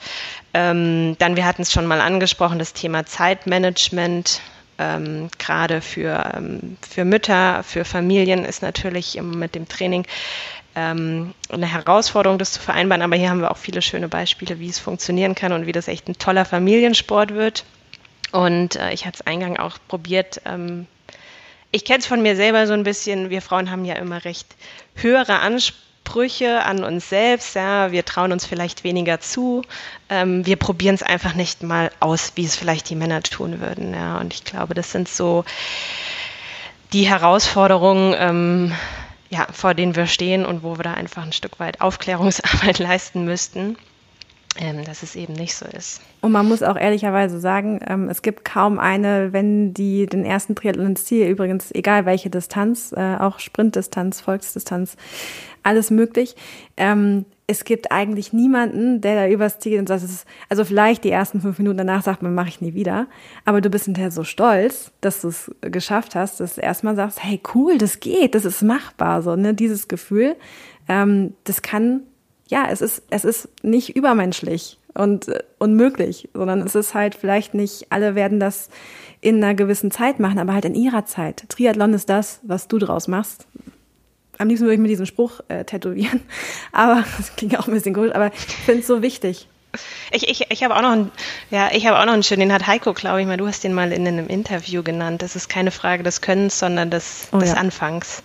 Ähm, 0.55 1.17
dann, 1.19 1.37
wir 1.37 1.45
hatten 1.45 1.63
es 1.63 1.73
schon 1.73 1.87
mal 1.87 2.01
angesprochen, 2.01 2.59
das 2.59 2.73
Thema 2.73 3.07
Zeitmanagement. 3.07 4.41
Ähm, 4.79 5.29
gerade 5.39 5.83
für, 5.83 6.33
ähm, 6.35 6.79
für 6.81 7.05
Mütter, 7.05 7.63
für 7.63 7.85
Familien 7.85 8.47
ist 8.47 8.63
natürlich 8.63 9.21
mit 9.21 9.55
dem 9.55 9.69
Training 9.69 10.07
ähm, 10.81 11.35
eine 11.51 11.67
Herausforderung, 11.67 12.39
das 12.39 12.53
zu 12.53 12.61
vereinbaren. 12.61 13.03
Aber 13.03 13.17
hier 13.17 13.31
haben 13.31 13.41
wir 13.41 13.51
auch 13.51 13.57
viele 13.57 13.83
schöne 13.83 14.09
Beispiele, 14.09 14.59
wie 14.59 14.69
es 14.69 14.79
funktionieren 14.79 15.35
kann 15.35 15.53
und 15.53 15.67
wie 15.67 15.73
das 15.73 15.89
echt 15.89 16.09
ein 16.09 16.19
toller 16.19 16.45
Familiensport 16.45 17.35
wird. 17.35 17.65
Und 18.33 18.77
äh, 18.77 18.93
ich 18.93 19.07
hatte 19.07 19.19
es 19.21 19.27
eingang 19.27 19.57
auch 19.57 19.79
probiert. 19.89 20.41
Ähm, 20.47 20.87
ich 21.71 21.85
kenne 21.85 21.99
es 21.99 22.07
von 22.07 22.23
mir 22.23 22.37
selber 22.37 22.67
so 22.67 22.73
ein 22.73 22.85
bisschen. 22.85 23.31
Wir 23.31 23.43
Frauen 23.43 23.71
haben 23.71 23.85
ja 23.85 23.95
immer 23.95 24.25
recht 24.25 24.47
höhere 24.95 25.41
Ansprüche 25.41 26.65
an 26.65 26.83
uns 26.83 27.09
selbst. 27.09 27.55
Ja, 27.55 27.93
wir 27.93 28.05
trauen 28.05 28.33
uns 28.33 28.47
vielleicht 28.47 28.83
weniger 28.83 29.21
zu. 29.21 29.63
Ähm, 30.09 30.47
wir 30.47 30.57
probieren 30.57 30.95
es 30.95 31.03
einfach 31.03 31.35
nicht 31.35 31.63
mal 31.63 31.91
aus, 32.01 32.33
wie 32.37 32.45
es 32.45 32.57
vielleicht 32.57 32.89
die 32.89 32.97
Männer 32.97 33.23
tun 33.23 33.61
würden. 33.61 33.93
Ja, 33.93 34.19
und 34.19 34.33
ich 34.33 34.45
glaube, 34.45 34.75
das 34.75 34.93
sind 34.93 35.09
so 35.09 35.45
die 36.93 37.09
Herausforderungen, 37.09 38.15
ähm, 38.19 38.73
ja, 39.31 39.47
vor 39.53 39.75
denen 39.75 39.97
wir 39.97 40.07
stehen 40.07 40.45
und 40.45 40.63
wo 40.63 40.77
wir 40.77 40.83
da 40.83 40.95
einfach 40.95 41.23
ein 41.23 41.33
Stück 41.33 41.59
weit 41.59 41.81
Aufklärungsarbeit 41.81 42.79
leisten 42.81 43.25
müssten. 43.25 43.77
Ähm, 44.59 44.85
dass 44.85 45.05
es 45.05 45.15
eben 45.15 45.35
nicht 45.35 45.55
so 45.55 45.65
ist. 45.65 46.01
Und 46.23 46.33
man 46.33 46.49
muss 46.49 46.65
auch 46.65 46.77
ehrlicherweise 46.77 47.39
sagen, 47.39 47.79
ähm, 47.87 48.09
es 48.09 48.21
gibt 48.21 48.45
kaum 48.45 48.81
eine, 48.81 49.33
wenn 49.33 49.73
die 49.75 50.07
den 50.07 50.25
ersten 50.25 50.57
Triathlon 50.57 50.87
ins 50.87 51.05
Ziel, 51.05 51.29
übrigens 51.29 51.71
egal 51.71 52.05
welche 52.05 52.31
Distanz, 52.31 52.93
äh, 52.93 53.17
auch 53.17 53.39
Sprintdistanz, 53.39 54.21
Volksdistanz, 54.21 54.97
alles 55.63 55.93
möglich, 55.93 56.35
ähm, 56.77 57.27
es 57.51 57.65
gibt 57.65 57.91
eigentlich 57.91 58.33
niemanden, 58.33 59.01
der 59.01 59.17
da 59.17 59.29
übers 59.29 59.59
Ziel 59.59 59.81
und 59.81 59.89
sagt, 59.89 60.05
ist, 60.05 60.25
also 60.49 60.65
vielleicht 60.65 61.03
die 61.03 61.11
ersten 61.11 61.41
fünf 61.41 61.59
Minuten 61.59 61.79
danach 61.79 62.05
sagt 62.05 62.23
man, 62.23 62.33
mache 62.33 62.49
ich 62.49 62.61
nie 62.61 62.75
wieder. 62.75 63.09
Aber 63.45 63.61
du 63.61 63.71
bist 63.71 63.87
hinterher 63.87 64.13
so 64.13 64.23
stolz, 64.23 64.93
dass 65.01 65.23
du 65.23 65.29
es 65.29 65.51
geschafft 65.61 66.15
hast, 66.15 66.39
dass 66.39 66.55
du 66.55 66.61
erstmal 66.61 66.95
sagst, 66.95 67.25
hey, 67.25 67.41
cool, 67.53 67.77
das 67.77 67.99
geht, 67.99 68.37
das 68.37 68.45
ist 68.45 68.63
machbar, 68.63 69.23
so, 69.23 69.35
ne, 69.35 69.53
dieses 69.53 69.89
Gefühl, 69.89 70.37
ähm, 70.89 71.35
das 71.43 71.61
kann, 71.61 72.03
ja, 72.47 72.69
es 72.71 72.81
ist, 72.83 73.03
es 73.11 73.25
ist 73.25 73.49
nicht 73.65 73.97
übermenschlich 73.97 74.79
und 74.95 75.27
äh, 75.27 75.43
unmöglich, 75.59 76.29
sondern 76.33 76.61
es 76.61 76.77
ist 76.77 76.95
halt 76.95 77.17
vielleicht 77.17 77.55
nicht, 77.55 77.89
alle 77.91 78.15
werden 78.15 78.39
das 78.39 78.69
in 79.21 79.43
einer 79.43 79.55
gewissen 79.55 79.91
Zeit 79.91 80.21
machen, 80.21 80.39
aber 80.39 80.55
halt 80.55 80.67
in 80.67 80.77
ihrer 80.77 81.05
Zeit. 81.05 81.47
Triathlon 81.49 81.95
ist 81.95 82.09
das, 82.09 82.39
was 82.45 82.69
du 82.69 82.79
draus 82.79 83.09
machst 83.09 83.49
am 84.41 84.49
liebsten 84.49 84.65
würde 84.65 84.75
ich 84.75 84.81
mir 84.81 84.89
diesen 84.89 85.07
Spruch 85.07 85.41
äh, 85.49 85.65
tätowieren. 85.65 86.23
Aber 86.73 87.05
das 87.19 87.37
klingt 87.37 87.59
auch 87.59 87.69
ein 87.69 87.75
bisschen 87.75 87.95
gut, 87.95 88.13
aber 88.13 88.33
ich 88.33 88.57
finde 88.65 88.81
es 88.81 88.87
so 88.87 89.03
wichtig. 89.03 89.47
Ich, 90.11 90.29
ich, 90.29 90.51
ich 90.51 90.65
habe 90.65 90.75
auch 90.75 90.83
noch 90.83 90.91
einen, 90.91 91.13
ja, 91.51 91.69
ich 91.73 91.87
habe 91.87 92.01
auch 92.01 92.05
noch 92.05 92.15
einen 92.15 92.25
schönen, 92.25 92.41
den 92.41 92.53
hat 92.53 92.67
Heiko, 92.67 92.93
glaube 92.93 93.21
ich 93.21 93.27
mal, 93.27 93.37
du 93.37 93.47
hast 93.47 93.63
den 93.63 93.73
mal 93.73 93.93
in 93.93 94.09
einem 94.09 94.27
Interview 94.27 94.83
genannt. 94.83 95.23
Das 95.23 95.37
ist 95.37 95.49
keine 95.49 95.71
Frage 95.71 96.03
des 96.03 96.23
Könnens, 96.23 96.59
sondern 96.59 96.91
des, 96.91 97.29
oh, 97.31 97.39
des 97.39 97.51
ja. 97.51 97.57
Anfangs. 97.57 98.23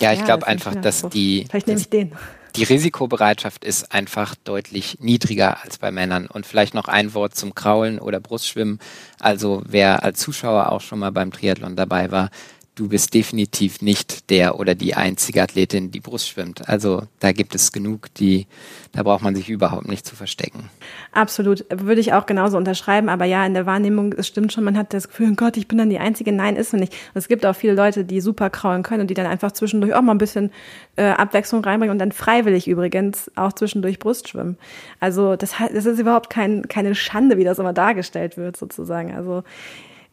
Ja, 0.00 0.12
ich 0.12 0.20
ja, 0.20 0.24
glaube 0.24 0.46
einfach, 0.46 0.74
dass 0.74 1.08
die, 1.08 1.46
vielleicht 1.48 1.68
nehme 1.68 1.78
ich 1.78 1.88
den. 1.88 2.12
die 2.56 2.64
Risikobereitschaft 2.64 3.64
ist 3.64 3.92
einfach 3.92 4.34
deutlich 4.42 4.98
niedriger 5.00 5.62
als 5.62 5.78
bei 5.78 5.92
Männern. 5.92 6.26
Und 6.26 6.46
vielleicht 6.46 6.74
noch 6.74 6.88
ein 6.88 7.14
Wort 7.14 7.36
zum 7.36 7.54
Kraulen 7.54 8.00
oder 8.00 8.18
Brustschwimmen. 8.18 8.80
Also 9.20 9.62
wer 9.66 10.02
als 10.02 10.18
Zuschauer 10.18 10.72
auch 10.72 10.80
schon 10.80 10.98
mal 10.98 11.12
beim 11.12 11.30
Triathlon 11.30 11.76
dabei 11.76 12.10
war, 12.10 12.30
du 12.78 12.88
bist 12.88 13.12
definitiv 13.12 13.82
nicht 13.82 14.30
der 14.30 14.58
oder 14.60 14.74
die 14.74 14.94
einzige 14.94 15.42
Athletin, 15.42 15.90
die 15.90 16.00
Brust 16.00 16.28
schwimmt. 16.28 16.68
Also 16.68 17.02
da 17.18 17.32
gibt 17.32 17.54
es 17.54 17.72
genug, 17.72 18.14
die, 18.14 18.46
da 18.92 19.02
braucht 19.02 19.22
man 19.22 19.34
sich 19.34 19.50
überhaupt 19.50 19.88
nicht 19.88 20.06
zu 20.06 20.14
verstecken. 20.14 20.70
Absolut, 21.12 21.64
würde 21.70 22.00
ich 22.00 22.12
auch 22.12 22.26
genauso 22.26 22.56
unterschreiben. 22.56 23.08
Aber 23.08 23.24
ja, 23.24 23.44
in 23.44 23.54
der 23.54 23.66
Wahrnehmung, 23.66 24.12
es 24.12 24.28
stimmt 24.28 24.52
schon, 24.52 24.62
man 24.62 24.78
hat 24.78 24.94
das 24.94 25.08
Gefühl, 25.08 25.34
Gott, 25.36 25.56
ich 25.56 25.66
bin 25.66 25.78
dann 25.78 25.90
die 25.90 25.98
Einzige. 25.98 26.30
Nein, 26.30 26.54
ist 26.54 26.72
man 26.72 26.80
nicht. 26.80 26.94
Es 27.14 27.26
gibt 27.26 27.44
auch 27.44 27.56
viele 27.56 27.74
Leute, 27.74 28.04
die 28.04 28.20
super 28.20 28.48
kraulen 28.48 28.84
können 28.84 29.00
und 29.02 29.10
die 29.10 29.14
dann 29.14 29.26
einfach 29.26 29.50
zwischendurch 29.52 29.94
auch 29.94 30.02
mal 30.02 30.12
ein 30.12 30.18
bisschen 30.18 30.52
äh, 30.96 31.08
Abwechslung 31.08 31.64
reinbringen 31.64 31.92
und 31.92 31.98
dann 31.98 32.12
freiwillig 32.12 32.68
übrigens 32.68 33.30
auch 33.34 33.52
zwischendurch 33.52 33.98
Brust 33.98 34.28
schwimmen. 34.28 34.56
Also 35.00 35.34
das, 35.34 35.54
das 35.72 35.86
ist 35.86 35.98
überhaupt 35.98 36.30
kein, 36.30 36.68
keine 36.68 36.94
Schande, 36.94 37.38
wie 37.38 37.44
das 37.44 37.58
immer 37.58 37.72
dargestellt 37.72 38.36
wird 38.36 38.56
sozusagen. 38.56 39.14
Also 39.14 39.42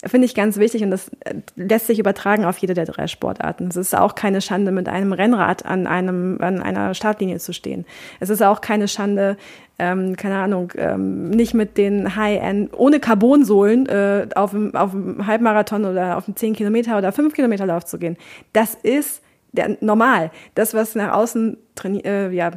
finde 0.08 0.26
ich 0.26 0.36
ganz 0.36 0.58
wichtig 0.58 0.84
und 0.84 0.92
das 0.92 1.10
äh, 1.22 1.36
lässt 1.56 1.88
sich 1.88 2.00
übertragen 2.00 2.46
auf 2.46 2.58
jede 2.58 2.74
der 2.74 2.86
drei 2.86 3.08
Sportarten. 3.08 3.68
Es 3.68 3.76
ist 3.76 3.96
auch 3.96 4.16
keine 4.16 4.42
Schande, 4.42 4.72
mit 4.72 4.88
einem 4.88 5.14
Rennrad 5.14 5.66
an, 5.66 5.88
einem, 5.88 6.38
an 6.42 6.62
einer 6.62 6.94
Startlinie 6.94 7.40
zu 7.40 7.54
stehen. 7.54 7.86
Es 8.20 8.30
ist 8.30 8.42
auch 8.44 8.62
keine 8.62 8.88
Schande, 8.88 9.38
ähm, 9.80 10.16
keine 10.16 10.38
Ahnung, 10.38 10.72
ähm, 10.78 11.30
nicht 11.30 11.54
mit 11.54 11.78
den 11.78 12.16
High-End, 12.16 12.72
ohne 12.78 13.00
Carbonsohlen 13.00 13.88
äh, 13.88 14.28
auf, 14.36 14.52
dem, 14.52 14.76
auf 14.76 14.92
dem 14.92 15.26
Halbmarathon 15.26 15.86
oder 15.86 16.18
auf 16.18 16.26
dem 16.26 16.36
10 16.36 16.54
Kilometer 16.54 16.98
oder 16.98 17.12
5 17.12 17.34
Kilometer 17.34 17.66
Lauf 17.66 17.86
zu 17.86 17.98
gehen. 17.98 18.18
Das 18.54 18.76
ist 18.76 19.22
der, 19.52 19.78
normal. 19.82 20.32
Das, 20.54 20.74
was 20.74 20.96
nach 20.96 21.14
außen 21.14 21.58
äh, 21.84 22.30
ja, 22.32 22.52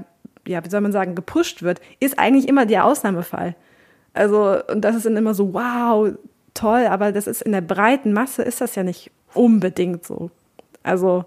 ja, 0.46 0.64
wie 0.64 0.70
soll 0.70 0.80
man 0.80 0.92
sagen, 0.92 1.14
gepusht 1.14 1.62
wird, 1.62 1.80
ist 2.00 2.18
eigentlich 2.18 2.48
immer 2.48 2.66
der 2.66 2.84
Ausnahmefall. 2.84 3.54
Also, 4.14 4.56
und 4.72 4.82
das 4.82 4.96
ist 4.96 5.06
dann 5.06 5.16
immer 5.16 5.34
so, 5.34 5.54
wow, 5.54 6.12
toll, 6.58 6.86
aber 6.86 7.12
das 7.12 7.26
ist 7.26 7.42
in 7.42 7.52
der 7.52 7.60
breiten 7.60 8.12
Masse 8.12 8.42
ist 8.42 8.60
das 8.60 8.74
ja 8.74 8.82
nicht 8.82 9.10
unbedingt 9.34 10.04
so. 10.04 10.30
Also 10.82 11.24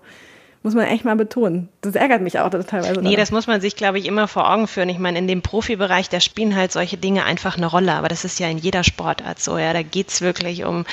muss 0.63 0.75
man 0.75 0.85
echt 0.85 1.05
mal 1.05 1.15
betonen. 1.15 1.69
Das 1.81 1.95
ärgert 1.95 2.21
mich 2.21 2.37
auch 2.37 2.49
teilweise. 2.49 3.01
Nee, 3.01 3.15
das 3.15 3.31
muss 3.31 3.47
man 3.47 3.61
sich, 3.61 3.75
glaube 3.75 3.97
ich, 3.97 4.05
immer 4.05 4.27
vor 4.27 4.51
Augen 4.51 4.67
führen. 4.67 4.89
Ich 4.89 4.99
meine, 4.99 5.17
in 5.17 5.27
dem 5.27 5.41
Profibereich, 5.41 6.07
da 6.09 6.19
spielen 6.19 6.55
halt 6.55 6.71
solche 6.71 6.97
Dinge 6.97 7.25
einfach 7.25 7.57
eine 7.57 7.65
Rolle. 7.65 7.93
Aber 7.93 8.09
das 8.09 8.25
ist 8.25 8.39
ja 8.39 8.47
in 8.47 8.59
jeder 8.59 8.83
Sportart 8.83 9.39
so. 9.39 9.57
Ja, 9.57 9.73
da 9.73 9.81
geht's 9.81 10.21
wirklich 10.21 10.63
um 10.63 10.85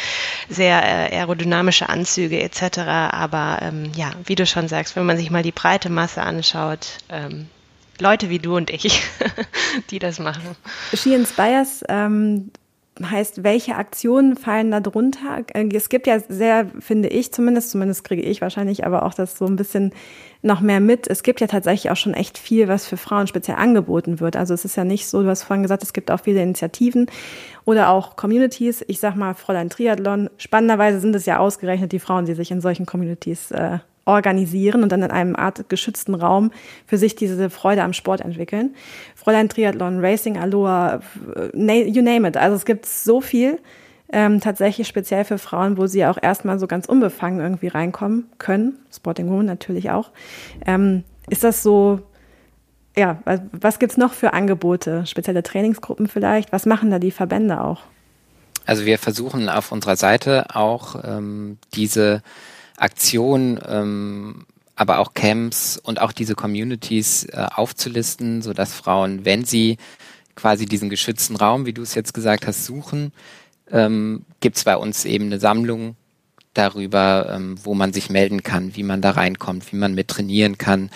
sehr 0.49 0.83
äh, 0.83 1.15
aerodynamische 1.17 1.91
Anzüge 1.91 2.41
etc. 2.41 2.79
Aber 3.11 3.59
ähm, 3.61 3.93
ja, 3.95 4.13
wie 4.25 4.37
du 4.37 4.47
schon 4.47 4.69
sagst, 4.69 4.97
wenn 4.97 5.05
man 5.05 5.19
sich 5.19 5.31
mal 5.31 5.43
die 5.43 5.53
breite 5.53 5.91
Masse 5.91 6.23
anschaut, 6.23 6.87
ähm, 7.11 7.49
Leute 8.01 8.31
wie 8.31 8.39
du 8.39 8.57
und 8.57 8.71
ich, 8.71 9.03
die 9.91 9.99
das 9.99 10.19
machen. 10.19 10.57
She 10.95 11.13
Inspires 11.13 11.85
ähm, 11.91 12.53
heißt, 13.03 13.45
welche 13.45 13.77
Aktionen 13.77 14.37
fallen 14.37 14.71
da 14.71 14.81
drunter? 14.81 15.45
Äh, 15.53 15.69
es 15.75 15.89
gibt 15.89 16.07
ja 16.07 16.19
sehr, 16.21 16.67
finde 16.81 17.09
ich 17.09 17.33
zumindest, 17.33 17.71
zumindest 17.71 18.05
kriege 18.05 18.23
ich 18.23 18.41
wahrscheinlich 18.41 18.87
aber 18.87 19.05
auch 19.05 19.15
das 19.15 19.37
so 19.37 19.47
ein 19.47 19.57
bisschen 19.57 19.93
noch 20.43 20.61
mehr 20.61 20.81
mit. 20.81 21.09
Es 21.09 21.23
gibt 21.23 21.41
ja 21.41 21.47
tatsächlich 21.47 21.91
auch 21.91 21.97
schon 21.97 22.15
echt 22.15 22.39
viel, 22.39 22.69
was 22.69 22.87
für 22.87 22.97
Frauen 22.97 23.27
speziell 23.27 23.57
angeboten 23.57 24.21
wird. 24.21 24.37
Also 24.37 24.55
es 24.55 24.65
ist 24.65 24.77
ja 24.77 24.85
nicht 24.85 25.09
so, 25.09 25.23
du 25.23 25.29
hast 25.29 25.43
vorhin 25.43 25.63
gesagt, 25.63 25.83
es 25.83 25.93
gibt 25.93 26.11
auch 26.11 26.21
viele 26.21 26.43
Initiativen 26.43 27.07
oder 27.65 27.91
auch 27.91 28.17
Communities. 28.17 28.85
Ich 28.87 29.01
sag 29.01 29.17
mal, 29.17 29.35
Fräulein 29.35 29.71
Triathlon. 29.71 30.31
Spannenderweise 30.39 31.01
sind 31.01 31.15
es 31.17 31.27
ja 31.27 31.39
ausgerechnet 31.39 31.93
die 31.93 31.99
Frauen, 31.99 32.25
die 32.25 32.35
sich 32.35 32.51
in 32.51 32.61
solchen 32.61 32.87
Communities 32.87 33.51
äh, 33.51 33.79
organisieren 34.09 34.83
und 34.83 34.91
dann 34.91 35.03
in 35.03 35.11
einem 35.11 35.37
Art 35.37 35.69
geschützten 35.69 36.15
Raum 36.15 36.51
für 36.87 36.97
sich 36.97 37.15
diese 37.15 37.51
Freude 37.51 37.83
am 37.83 37.93
Sport 37.93 38.23
entwickeln. 38.23 38.75
Fräulein 39.15 39.49
Triathlon, 39.49 40.01
Racing 40.01 40.39
Aloha, 40.39 41.01
you 41.55 42.03
name 42.03 42.27
it. 42.27 42.37
Also 42.37 42.57
es 42.57 42.65
gibt 42.65 42.87
so 42.87 43.21
viel 43.21 43.59
ähm, 44.11 44.41
tatsächlich 44.41 44.89
speziell 44.89 45.25
für 45.25 45.39
Frauen, 45.39 45.77
wo 45.77 45.87
sie 45.87 46.07
auch 46.07 46.19
erstmal 46.21 46.59
so 46.59 46.67
ganz 46.67 46.87
unbefangen 46.87 47.41
irgendwie 47.41 47.69
reinkommen 47.69 48.27
können. 48.39 48.79
Sporting 48.91 49.29
Woman 49.29 49.47
natürlich 49.47 49.91
auch. 49.91 50.11
Ähm, 50.67 51.05
ist 51.29 51.45
das 51.45 51.63
so, 51.63 52.01
ja, 52.97 53.19
was, 53.25 53.41
was 53.53 53.79
gibt's 53.79 53.99
noch 53.99 54.15
für 54.15 54.33
Angebote? 54.33 55.05
Spezielle 55.07 55.43
Trainingsgruppen 55.43 56.09
vielleicht? 56.09 56.53
Was 56.53 56.65
machen 56.65 56.91
da 56.91 56.99
die 56.99 57.11
Verbände 57.11 57.61
auch? 57.61 57.83
Also 58.65 58.85
wir 58.85 58.99
versuchen 58.99 59.49
auf 59.49 59.73
unserer 59.73 59.97
Seite 59.97 60.47
auch 60.55 61.03
ähm, 61.05 61.59
diese 61.75 62.23
Aktion, 62.81 63.61
ähm, 63.67 64.47
aber 64.77 64.99
auch 64.99 65.15
Camps 65.15 65.77
und 65.77 66.01
auch 66.01 66.13
diese 66.13 66.35
Communities 66.35 67.25
äh, 67.25 67.47
aufzulisten, 67.55 68.43
so 68.43 68.53
dass 68.53 68.73
Frauen, 68.73 69.25
wenn 69.25 69.45
sie 69.45 69.77
quasi 70.37 70.67
diesen 70.67 70.89
geschützten 70.89 71.37
Raum, 71.37 71.67
wie 71.67 71.73
du 71.73 71.83
es 71.83 71.95
jetzt 71.95 72.15
gesagt 72.15 72.47
hast, 72.47 72.65
suchen, 72.65 73.13
ähm, 73.71 74.25
gibt 74.41 74.57
es 74.57 74.65
bei 74.65 74.77
uns 74.77 75.05
eben 75.05 75.27
eine 75.27 75.41
Sammlung 75.41 75.97
darüber, 76.55 77.31
ähm, 77.35 77.57
wo 77.63 77.75
man 77.75 77.93
sich 77.93 78.09
melden 78.09 78.43
kann, 78.43 78.77
wie 78.77 78.83
man 78.83 79.03
da 79.03 79.11
reinkommt, 79.11 79.73
wie 79.73 79.77
man 79.77 79.95
mit 79.95 80.09
trainieren 80.09 80.59
kann. 80.59 80.91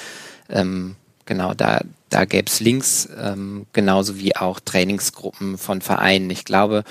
Ähm, 0.48 0.96
genau, 1.26 1.54
da, 1.54 1.82
da 2.12 2.24
gäbe 2.24 2.46
es 2.46 2.60
Links, 2.60 3.08
ähm, 3.18 3.66
genauso 3.72 4.18
wie 4.18 4.36
auch 4.36 4.60
Trainingsgruppen 4.60 5.56
von 5.56 5.80
Vereinen. 5.80 6.30
Ich 6.30 6.44
glaube, 6.44 6.84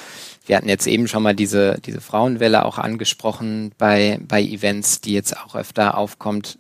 wir 0.46 0.58
hatten 0.58 0.70
jetzt 0.70 0.88
eben 0.88 1.08
schon 1.08 1.24
mal 1.24 1.36
diese, 1.36 1.80
diese 1.86 2.02
Frauenwelle 2.02 2.66
auch 2.66 2.78
angesprochen 2.78 3.72
bei, 3.78 4.20
bei 4.28 4.42
Events, 4.42 5.02
die 5.02 5.14
jetzt 5.14 5.38
auch 5.38 5.56
öfter 5.56 5.98
aufkommt. 5.98 6.58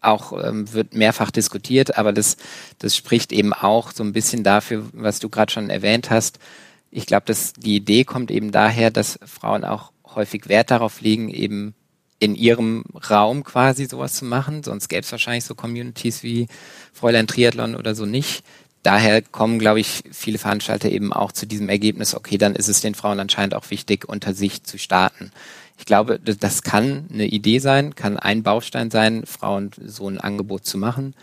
Auch 0.00 0.32
ähm, 0.44 0.70
wird 0.72 0.94
mehrfach 0.94 1.30
diskutiert, 1.30 1.96
aber 1.96 2.12
das, 2.12 2.36
das 2.78 2.94
spricht 2.94 3.32
eben 3.32 3.54
auch 3.54 3.90
so 3.90 4.04
ein 4.04 4.12
bisschen 4.12 4.44
dafür, 4.44 4.84
was 4.92 5.18
du 5.18 5.30
gerade 5.30 5.50
schon 5.50 5.70
erwähnt 5.70 6.10
hast. 6.10 6.38
Ich 6.90 7.06
glaube, 7.06 7.24
dass 7.26 7.54
die 7.54 7.76
Idee 7.76 8.04
kommt 8.04 8.30
eben 8.30 8.52
daher, 8.52 8.90
dass 8.90 9.18
Frauen 9.24 9.64
auch 9.64 9.92
häufig 10.14 10.48
Wert 10.48 10.70
darauf 10.70 11.00
legen, 11.00 11.30
eben 11.30 11.74
in 12.18 12.34
ihrem 12.34 12.84
Raum 13.10 13.44
quasi 13.44 13.86
sowas 13.86 14.14
zu 14.14 14.24
machen. 14.24 14.62
Sonst 14.62 14.88
gäbe 14.88 15.02
es 15.02 15.12
wahrscheinlich 15.12 15.44
so 15.44 15.54
Communities 15.54 16.22
wie 16.22 16.46
Fräulein 16.92 17.26
Triathlon 17.26 17.74
oder 17.74 17.94
so 17.94 18.06
nicht. 18.06 18.44
Daher 18.82 19.22
kommen, 19.22 19.58
glaube 19.58 19.80
ich, 19.80 20.04
viele 20.12 20.38
Veranstalter 20.38 20.90
eben 20.90 21.12
auch 21.12 21.32
zu 21.32 21.46
diesem 21.46 21.70
Ergebnis, 21.70 22.14
okay, 22.14 22.36
dann 22.36 22.54
ist 22.54 22.68
es 22.68 22.82
den 22.82 22.94
Frauen 22.94 23.18
anscheinend 23.18 23.54
auch 23.54 23.70
wichtig, 23.70 24.06
unter 24.06 24.34
sich 24.34 24.62
zu 24.62 24.78
starten. 24.78 25.32
Ich 25.78 25.86
glaube, 25.86 26.20
das 26.20 26.62
kann 26.62 27.06
eine 27.12 27.26
Idee 27.26 27.60
sein, 27.60 27.94
kann 27.94 28.18
ein 28.18 28.42
Baustein 28.42 28.90
sein, 28.90 29.24
Frauen 29.26 29.70
so 29.84 30.08
ein 30.08 30.20
Angebot 30.20 30.66
zu 30.66 30.76
machen. 30.76 31.14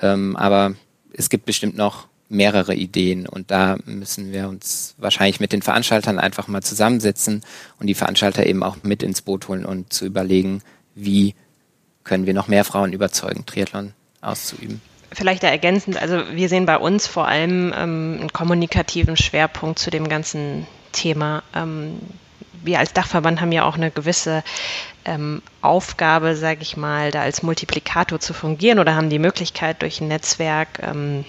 Ähm, 0.00 0.36
aber 0.36 0.74
es 1.14 1.30
gibt 1.30 1.46
bestimmt 1.46 1.76
noch 1.76 2.08
mehrere 2.32 2.74
Ideen 2.74 3.26
und 3.28 3.50
da 3.50 3.76
müssen 3.84 4.32
wir 4.32 4.48
uns 4.48 4.94
wahrscheinlich 4.98 5.40
mit 5.40 5.52
den 5.52 5.62
Veranstaltern 5.62 6.18
einfach 6.18 6.48
mal 6.48 6.62
zusammensetzen 6.62 7.42
und 7.78 7.86
die 7.86 7.94
Veranstalter 7.94 8.46
eben 8.46 8.62
auch 8.62 8.76
mit 8.82 9.02
ins 9.02 9.22
Boot 9.22 9.48
holen 9.48 9.64
und 9.64 9.92
zu 9.92 10.06
überlegen, 10.06 10.62
wie 10.94 11.34
können 12.04 12.26
wir 12.26 12.34
noch 12.34 12.48
mehr 12.48 12.64
Frauen 12.64 12.92
überzeugen, 12.92 13.46
Triathlon 13.46 13.92
auszuüben. 14.20 14.80
Vielleicht 15.12 15.42
da 15.42 15.48
ergänzend, 15.48 16.00
also 16.00 16.22
wir 16.32 16.48
sehen 16.48 16.64
bei 16.64 16.78
uns 16.78 17.06
vor 17.06 17.28
allem 17.28 17.72
ähm, 17.76 18.16
einen 18.20 18.32
kommunikativen 18.32 19.16
Schwerpunkt 19.16 19.78
zu 19.78 19.90
dem 19.90 20.08
ganzen 20.08 20.66
Thema. 20.92 21.42
Ähm, 21.54 21.98
wir 22.64 22.78
als 22.78 22.92
Dachverband 22.92 23.40
haben 23.40 23.52
ja 23.52 23.64
auch 23.64 23.76
eine 23.76 23.90
gewisse 23.90 24.42
ähm, 25.04 25.42
Aufgabe, 25.60 26.36
sage 26.36 26.62
ich 26.62 26.76
mal, 26.76 27.10
da 27.10 27.22
als 27.22 27.42
Multiplikator 27.42 28.20
zu 28.20 28.32
fungieren 28.32 28.78
oder 28.78 28.94
haben 28.94 29.10
die 29.10 29.18
Möglichkeit 29.18 29.82
durch 29.82 30.00
ein 30.00 30.08
Netzwerk 30.08 30.80
ähm, 30.80 31.24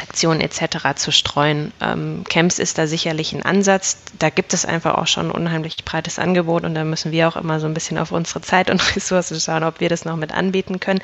Aktionen 0.00 0.40
etc. 0.40 0.94
zu 0.96 1.12
streuen. 1.12 1.72
Ähm, 1.80 2.24
Camps 2.28 2.58
ist 2.58 2.78
da 2.78 2.86
sicherlich 2.86 3.32
ein 3.32 3.42
Ansatz. 3.42 3.98
Da 4.18 4.30
gibt 4.30 4.54
es 4.54 4.64
einfach 4.64 4.94
auch 4.94 5.06
schon 5.06 5.26
ein 5.26 5.32
unheimlich 5.32 5.84
breites 5.84 6.18
Angebot 6.18 6.64
und 6.64 6.74
da 6.74 6.84
müssen 6.84 7.12
wir 7.12 7.28
auch 7.28 7.36
immer 7.36 7.60
so 7.60 7.66
ein 7.66 7.74
bisschen 7.74 7.98
auf 7.98 8.12
unsere 8.12 8.40
Zeit 8.40 8.70
und 8.70 8.80
Ressourcen 8.96 9.40
schauen, 9.40 9.64
ob 9.64 9.80
wir 9.80 9.88
das 9.88 10.04
noch 10.04 10.16
mit 10.16 10.32
anbieten 10.32 10.80
können. 10.80 11.00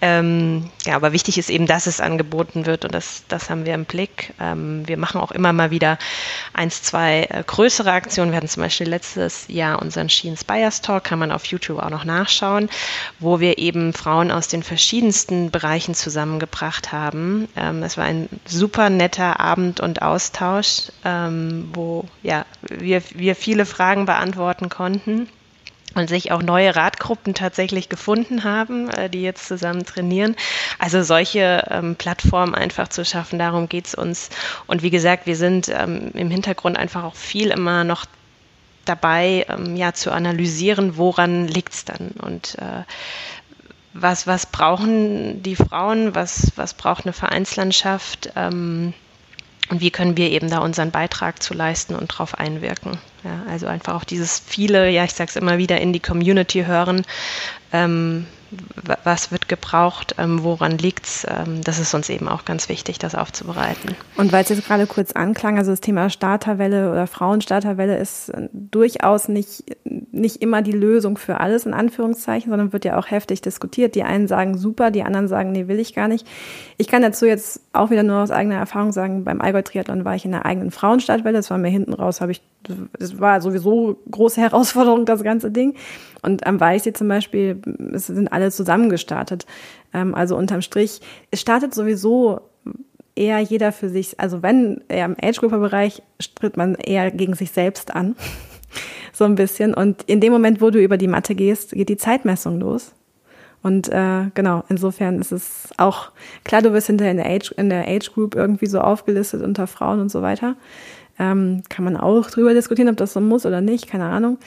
Ähm, 0.00 0.70
ja, 0.86 0.94
aber 0.96 1.12
wichtig 1.12 1.38
ist 1.38 1.50
eben, 1.50 1.66
dass 1.66 1.86
es 1.86 2.00
angeboten 2.00 2.66
wird 2.66 2.84
und 2.84 2.94
das, 2.94 3.24
das 3.28 3.50
haben 3.50 3.66
wir 3.66 3.74
im 3.74 3.84
Blick. 3.84 4.32
Ähm, 4.40 4.86
wir 4.86 4.96
machen 4.96 5.20
auch 5.20 5.32
immer 5.32 5.52
mal 5.52 5.70
wieder 5.70 5.98
eins, 6.52 6.82
zwei 6.82 7.26
äh, 7.30 7.42
größere 7.44 7.90
Aktionen. 7.90 8.30
Wir 8.30 8.36
hatten 8.36 8.48
zum 8.48 8.62
Beispiel 8.62 8.88
letztes 8.88 9.46
Jahr 9.48 9.82
unseren 9.82 10.08
She 10.08 10.28
Inspires 10.28 10.80
Talk, 10.80 11.04
kann 11.04 11.18
man 11.18 11.32
auf 11.32 11.44
YouTube 11.46 11.82
auch 11.82 11.90
noch 11.90 12.04
nachschauen, 12.04 12.68
wo 13.18 13.40
wir 13.40 13.58
eben 13.58 13.92
Frauen 13.92 14.30
aus 14.30 14.48
den 14.48 14.62
verschiedensten 14.62 15.50
Bereichen 15.50 15.94
zusammengebracht 15.94 16.92
haben. 16.92 17.48
Ähm, 17.56 17.80
das 17.80 17.96
war 17.96 18.04
ein 18.04 18.27
super 18.46 18.90
netter 18.90 19.40
Abend 19.40 19.80
und 19.80 20.02
Austausch, 20.02 20.92
ähm, 21.04 21.70
wo 21.72 22.04
ja, 22.22 22.44
wir, 22.62 23.02
wir 23.14 23.34
viele 23.34 23.66
Fragen 23.66 24.06
beantworten 24.06 24.68
konnten 24.68 25.28
und 25.94 26.08
sich 26.08 26.32
auch 26.32 26.42
neue 26.42 26.76
Radgruppen 26.76 27.34
tatsächlich 27.34 27.88
gefunden 27.88 28.44
haben, 28.44 28.88
äh, 28.90 29.10
die 29.10 29.22
jetzt 29.22 29.46
zusammen 29.48 29.84
trainieren. 29.84 30.36
Also 30.78 31.02
solche 31.02 31.64
ähm, 31.70 31.96
Plattformen 31.96 32.54
einfach 32.54 32.88
zu 32.88 33.04
schaffen, 33.04 33.38
darum 33.38 33.68
geht 33.68 33.86
es 33.86 33.94
uns. 33.94 34.30
Und 34.66 34.82
wie 34.82 34.90
gesagt, 34.90 35.26
wir 35.26 35.36
sind 35.36 35.68
ähm, 35.68 36.10
im 36.14 36.30
Hintergrund 36.30 36.78
einfach 36.78 37.04
auch 37.04 37.16
viel 37.16 37.50
immer 37.50 37.84
noch 37.84 38.04
dabei, 38.84 39.46
ähm, 39.48 39.76
ja, 39.76 39.92
zu 39.92 40.12
analysieren, 40.12 40.96
woran 40.96 41.46
liegt 41.46 41.74
es 41.74 41.84
dann 41.84 42.10
und 42.20 42.56
äh, 42.58 42.84
was, 43.92 44.26
was 44.26 44.46
brauchen 44.46 45.42
die 45.42 45.56
Frauen, 45.56 46.14
was, 46.14 46.52
was 46.56 46.74
braucht 46.74 47.04
eine 47.04 47.12
Vereinslandschaft? 47.12 48.32
Ähm, 48.36 48.94
und 49.70 49.80
wie 49.80 49.90
können 49.90 50.16
wir 50.16 50.30
eben 50.30 50.48
da 50.48 50.58
unseren 50.58 50.90
Beitrag 50.90 51.42
zu 51.42 51.52
leisten 51.52 51.94
und 51.94 52.12
darauf 52.12 52.38
einwirken. 52.38 52.98
Ja, 53.22 53.42
also 53.50 53.66
einfach 53.66 53.94
auch 53.94 54.04
dieses 54.04 54.38
viele, 54.38 54.88
ja, 54.90 55.04
ich 55.04 55.12
sage 55.12 55.28
es 55.28 55.36
immer 55.36 55.58
wieder, 55.58 55.80
in 55.80 55.92
die 55.92 56.00
Community 56.00 56.64
hören, 56.64 57.04
ähm, 57.72 58.26
was 59.04 59.30
wird 59.30 59.48
gebraucht, 59.48 60.14
ähm, 60.18 60.42
woran 60.42 60.78
liegt's? 60.78 61.26
Ähm, 61.28 61.62
das 61.62 61.78
ist 61.78 61.92
uns 61.92 62.08
eben 62.08 62.28
auch 62.28 62.44
ganz 62.44 62.68
wichtig, 62.68 62.98
das 62.98 63.14
aufzubereiten. 63.14 63.94
Und 64.16 64.32
weil 64.32 64.42
es 64.42 64.48
jetzt 64.48 64.66
gerade 64.66 64.86
kurz 64.86 65.12
anklang, 65.12 65.58
also 65.58 65.70
das 65.70 65.80
Thema 65.80 66.08
Starterwelle 66.08 66.90
oder 66.90 67.06
Frauenstarterwelle 67.06 67.98
ist 67.98 68.30
äh, 68.30 68.48
durchaus 68.52 69.28
nicht, 69.28 69.64
nicht 69.84 70.36
immer 70.36 70.62
die 70.62 70.72
Lösung 70.72 71.18
für 71.18 71.40
alles, 71.40 71.66
in 71.66 71.74
Anführungszeichen, 71.74 72.50
sondern 72.50 72.72
wird 72.72 72.84
ja 72.84 72.98
auch 72.98 73.10
heftig 73.10 73.42
diskutiert. 73.42 73.94
Die 73.94 74.02
einen 74.02 74.28
sagen 74.28 74.56
super, 74.56 74.90
die 74.90 75.02
anderen 75.02 75.28
sagen, 75.28 75.52
nee, 75.52 75.68
will 75.68 75.78
ich 75.78 75.94
gar 75.94 76.08
nicht. 76.08 76.26
Ich 76.78 76.88
kann 76.88 77.02
dazu 77.02 77.26
jetzt 77.26 77.60
auch 77.72 77.90
wieder 77.90 78.02
nur 78.02 78.22
aus 78.22 78.30
eigener 78.30 78.56
Erfahrung 78.56 78.92
sagen, 78.92 79.24
beim 79.24 79.40
Allgäu 79.40 79.62
Triathlon 79.62 80.04
war 80.04 80.14
ich 80.14 80.24
in 80.24 80.32
der 80.32 80.46
eigenen 80.46 80.70
Frauenstartwelle, 80.70 81.36
das 81.36 81.50
war 81.50 81.58
mir 81.58 81.68
hinten 81.68 81.92
raus, 81.92 82.20
habe 82.20 82.32
ich, 82.32 82.40
das 82.98 83.20
war 83.20 83.40
sowieso 83.42 83.98
große 84.10 84.40
Herausforderung, 84.40 85.04
das 85.04 85.22
ganze 85.22 85.50
Ding. 85.50 85.74
Und 86.22 86.46
am 86.46 86.60
Weichsee 86.60 86.92
zum 86.92 87.08
Beispiel, 87.08 87.60
es 87.92 88.06
sind 88.06 88.32
alle 88.32 88.50
zusammen 88.50 88.88
gestartet. 88.88 89.46
Ähm, 89.94 90.14
also 90.14 90.36
unterm 90.36 90.62
Strich, 90.62 91.00
es 91.30 91.40
startet 91.40 91.74
sowieso 91.74 92.40
eher 93.14 93.40
jeder 93.40 93.72
für 93.72 93.88
sich, 93.88 94.20
also 94.20 94.42
wenn 94.42 94.82
eher 94.88 95.04
im 95.04 95.16
Age-Grouper-Bereich 95.20 96.02
tritt 96.36 96.56
man 96.56 96.76
eher 96.76 97.10
gegen 97.10 97.34
sich 97.34 97.50
selbst 97.50 97.94
an. 97.94 98.16
so 99.12 99.24
ein 99.24 99.34
bisschen. 99.34 99.74
Und 99.74 100.02
in 100.04 100.20
dem 100.20 100.32
Moment, 100.32 100.60
wo 100.60 100.70
du 100.70 100.82
über 100.82 100.96
die 100.96 101.08
Matte 101.08 101.34
gehst, 101.34 101.72
geht 101.72 101.88
die 101.88 101.96
Zeitmessung 101.96 102.60
los. 102.60 102.92
Und 103.62 103.88
äh, 103.88 104.30
genau, 104.34 104.62
insofern 104.68 105.18
ist 105.20 105.32
es 105.32 105.70
auch 105.78 106.12
klar, 106.44 106.62
du 106.62 106.72
wirst 106.72 106.86
hinterher 106.86 107.10
in 107.10 107.16
der 107.16 107.26
Age, 107.26 107.52
in 107.56 107.68
der 107.68 107.88
Age 107.88 108.12
Group 108.12 108.36
irgendwie 108.36 108.66
so 108.66 108.80
aufgelistet 108.80 109.42
unter 109.42 109.66
Frauen 109.66 110.00
und 110.00 110.10
so 110.10 110.22
weiter. 110.22 110.54
Ähm, 111.18 111.62
kann 111.68 111.84
man 111.84 111.96
auch 111.96 112.30
drüber 112.30 112.54
diskutieren, 112.54 112.88
ob 112.88 112.96
das 112.96 113.12
so 113.12 113.20
muss 113.20 113.44
oder 113.44 113.60
nicht, 113.60 113.88
keine 113.88 114.04
Ahnung. 114.04 114.38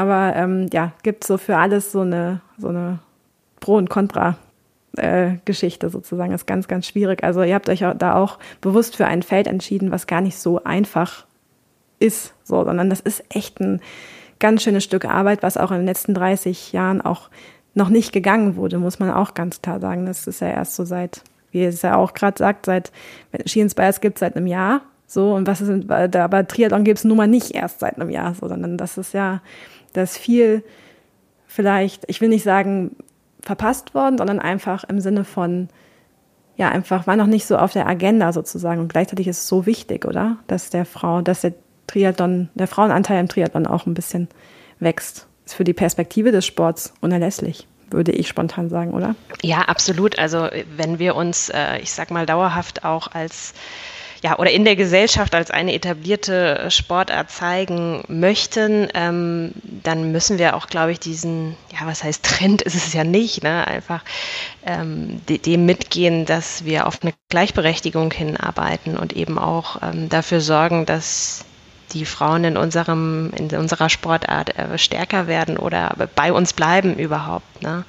Aber 0.00 0.34
ähm, 0.34 0.68
ja, 0.72 0.92
gibt 1.02 1.24
so 1.24 1.36
für 1.36 1.58
alles 1.58 1.92
so 1.92 2.00
eine, 2.00 2.40
so 2.56 2.68
eine 2.68 3.00
Pro- 3.60 3.76
und 3.76 3.90
Contra-Geschichte 3.90 5.86
äh, 5.86 5.90
sozusagen. 5.90 6.32
Ist 6.32 6.46
ganz, 6.46 6.68
ganz 6.68 6.86
schwierig. 6.86 7.22
Also 7.22 7.42
ihr 7.42 7.54
habt 7.54 7.68
euch 7.68 7.84
da 7.98 8.14
auch 8.14 8.38
bewusst 8.62 8.96
für 8.96 9.04
ein 9.04 9.22
Feld 9.22 9.46
entschieden, 9.46 9.90
was 9.90 10.06
gar 10.06 10.22
nicht 10.22 10.38
so 10.38 10.64
einfach 10.64 11.26
ist, 11.98 12.32
so, 12.44 12.64
sondern 12.64 12.88
das 12.88 13.00
ist 13.00 13.22
echt 13.28 13.60
ein 13.60 13.82
ganz 14.38 14.62
schönes 14.62 14.84
Stück 14.84 15.04
Arbeit, 15.04 15.42
was 15.42 15.58
auch 15.58 15.70
in 15.70 15.76
den 15.76 15.86
letzten 15.86 16.14
30 16.14 16.72
Jahren 16.72 17.02
auch 17.02 17.28
noch 17.74 17.90
nicht 17.90 18.14
gegangen 18.14 18.56
wurde, 18.56 18.78
muss 18.78 19.00
man 19.00 19.10
auch 19.10 19.34
ganz 19.34 19.60
klar 19.60 19.80
sagen. 19.80 20.06
Das 20.06 20.26
ist 20.26 20.40
ja 20.40 20.48
erst 20.48 20.76
so 20.76 20.86
seit, 20.86 21.20
wie 21.50 21.62
es 21.62 21.82
ja 21.82 21.96
auch 21.96 22.14
gerade 22.14 22.38
sagt, 22.38 22.64
seit 22.64 22.90
Ski 23.44 23.60
Inspires 23.60 24.00
gibt 24.00 24.18
seit 24.18 24.34
einem 24.34 24.46
Jahr. 24.46 24.80
So, 25.06 25.34
und 25.34 25.46
was 25.46 25.60
ist, 25.60 25.90
aber 25.90 26.48
Triathlon 26.48 26.84
gibt 26.84 27.00
es 27.00 27.04
nun 27.04 27.18
mal 27.18 27.26
nicht 27.26 27.54
erst 27.54 27.80
seit 27.80 27.96
einem 27.96 28.08
Jahr, 28.08 28.32
so, 28.32 28.48
sondern 28.48 28.78
das 28.78 28.96
ist 28.96 29.12
ja 29.12 29.42
da 29.92 30.02
ist 30.02 30.18
viel 30.18 30.62
vielleicht, 31.46 32.04
ich 32.08 32.20
will 32.20 32.28
nicht 32.28 32.44
sagen 32.44 32.96
verpasst 33.42 33.94
worden, 33.94 34.18
sondern 34.18 34.38
einfach 34.38 34.84
im 34.84 35.00
Sinne 35.00 35.24
von, 35.24 35.68
ja, 36.56 36.68
einfach 36.68 37.06
war 37.06 37.16
noch 37.16 37.26
nicht 37.26 37.46
so 37.46 37.56
auf 37.56 37.72
der 37.72 37.86
Agenda 37.86 38.32
sozusagen. 38.32 38.80
Und 38.80 38.92
gleichzeitig 38.92 39.26
ist 39.26 39.38
es 39.38 39.48
so 39.48 39.66
wichtig, 39.66 40.04
oder? 40.04 40.36
Dass 40.46 40.70
der 40.70 40.84
Frau, 40.84 41.22
dass 41.22 41.40
der 41.40 41.54
Triathlon, 41.86 42.50
der 42.54 42.68
Frauenanteil 42.68 43.18
im 43.18 43.28
Triathlon 43.28 43.66
auch 43.66 43.86
ein 43.86 43.94
bisschen 43.94 44.28
wächst. 44.78 45.26
Ist 45.44 45.54
für 45.54 45.64
die 45.64 45.72
Perspektive 45.72 46.32
des 46.32 46.46
Sports 46.46 46.94
unerlässlich 47.00 47.66
würde 47.92 48.12
ich 48.12 48.28
spontan 48.28 48.68
sagen, 48.68 48.92
oder? 48.92 49.14
Ja, 49.42 49.62
absolut. 49.62 50.18
Also 50.18 50.48
wenn 50.76 50.98
wir 50.98 51.16
uns, 51.16 51.48
äh, 51.48 51.78
ich 51.78 51.92
sag 51.92 52.10
mal, 52.10 52.26
dauerhaft 52.26 52.84
auch 52.84 53.08
als 53.08 53.52
ja, 54.22 54.38
oder 54.38 54.50
in 54.50 54.64
der 54.64 54.76
Gesellschaft 54.76 55.34
als 55.34 55.50
eine 55.50 55.72
etablierte 55.74 56.70
Sportart 56.70 57.30
zeigen 57.30 58.02
möchten, 58.08 58.88
ähm, 58.94 59.52
dann 59.62 60.12
müssen 60.12 60.38
wir 60.38 60.56
auch, 60.56 60.66
glaube 60.66 60.92
ich, 60.92 61.00
diesen, 61.00 61.56
ja, 61.72 61.86
was 61.86 62.04
heißt 62.04 62.22
Trend 62.22 62.62
ist 62.70 62.74
es 62.74 62.92
ja 62.92 63.04
nicht, 63.04 63.42
ne? 63.42 63.66
einfach 63.66 64.02
ähm, 64.66 65.22
dem 65.26 65.64
mitgehen, 65.64 66.26
dass 66.26 66.64
wir 66.64 66.86
auf 66.86 67.02
eine 67.02 67.14
Gleichberechtigung 67.30 68.12
hinarbeiten 68.12 68.96
und 68.96 69.14
eben 69.14 69.38
auch 69.38 69.80
ähm, 69.82 70.08
dafür 70.10 70.40
sorgen, 70.40 70.84
dass 70.84 71.44
die 71.92 72.04
Frauen 72.04 72.44
in 72.44 72.56
unserem, 72.56 73.30
in 73.36 73.50
unserer 73.56 73.88
Sportart 73.88 74.56
äh, 74.56 74.78
stärker 74.78 75.26
werden 75.26 75.56
oder 75.56 75.94
bei 76.14 76.32
uns 76.32 76.52
bleiben 76.52 76.94
überhaupt. 76.96 77.62
Ne? 77.62 77.84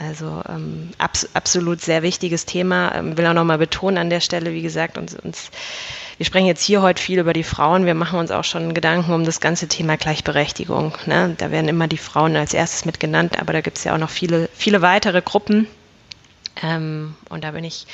Also 0.00 0.42
ähm, 0.48 0.90
abs 0.96 1.28
absolut 1.34 1.82
sehr 1.82 2.02
wichtiges 2.02 2.46
Thema. 2.46 2.94
Ähm, 2.94 3.18
will 3.18 3.26
auch 3.26 3.34
nochmal 3.34 3.58
betonen 3.58 3.98
an 3.98 4.08
der 4.08 4.20
Stelle, 4.20 4.54
wie 4.54 4.62
gesagt, 4.62 4.96
uns, 4.96 5.14
uns 5.14 5.50
wir 6.16 6.24
sprechen 6.24 6.46
jetzt 6.46 6.62
hier 6.62 6.80
heute 6.80 7.02
viel 7.02 7.18
über 7.18 7.34
die 7.34 7.42
Frauen. 7.42 7.84
Wir 7.84 7.94
machen 7.94 8.18
uns 8.18 8.30
auch 8.30 8.44
schon 8.44 8.72
Gedanken 8.72 9.12
um 9.12 9.24
das 9.24 9.40
ganze 9.40 9.68
Thema 9.68 9.98
Gleichberechtigung. 9.98 10.94
Ne? 11.04 11.34
Da 11.36 11.50
werden 11.50 11.68
immer 11.68 11.86
die 11.86 11.98
Frauen 11.98 12.34
als 12.36 12.54
erstes 12.54 12.86
mit 12.86 12.98
genannt, 12.98 13.38
aber 13.38 13.52
da 13.52 13.60
gibt 13.60 13.76
es 13.76 13.84
ja 13.84 13.94
auch 13.94 13.98
noch 13.98 14.10
viele, 14.10 14.48
viele 14.54 14.80
weitere 14.80 15.20
Gruppen. 15.20 15.66
Ähm, 16.62 17.14
und 17.28 17.44
da 17.44 17.50
bin 17.50 17.64
ich 17.64 17.86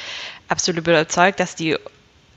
absolut 0.48 0.86
überzeugt, 0.86 1.40
dass 1.40 1.56
die, 1.56 1.76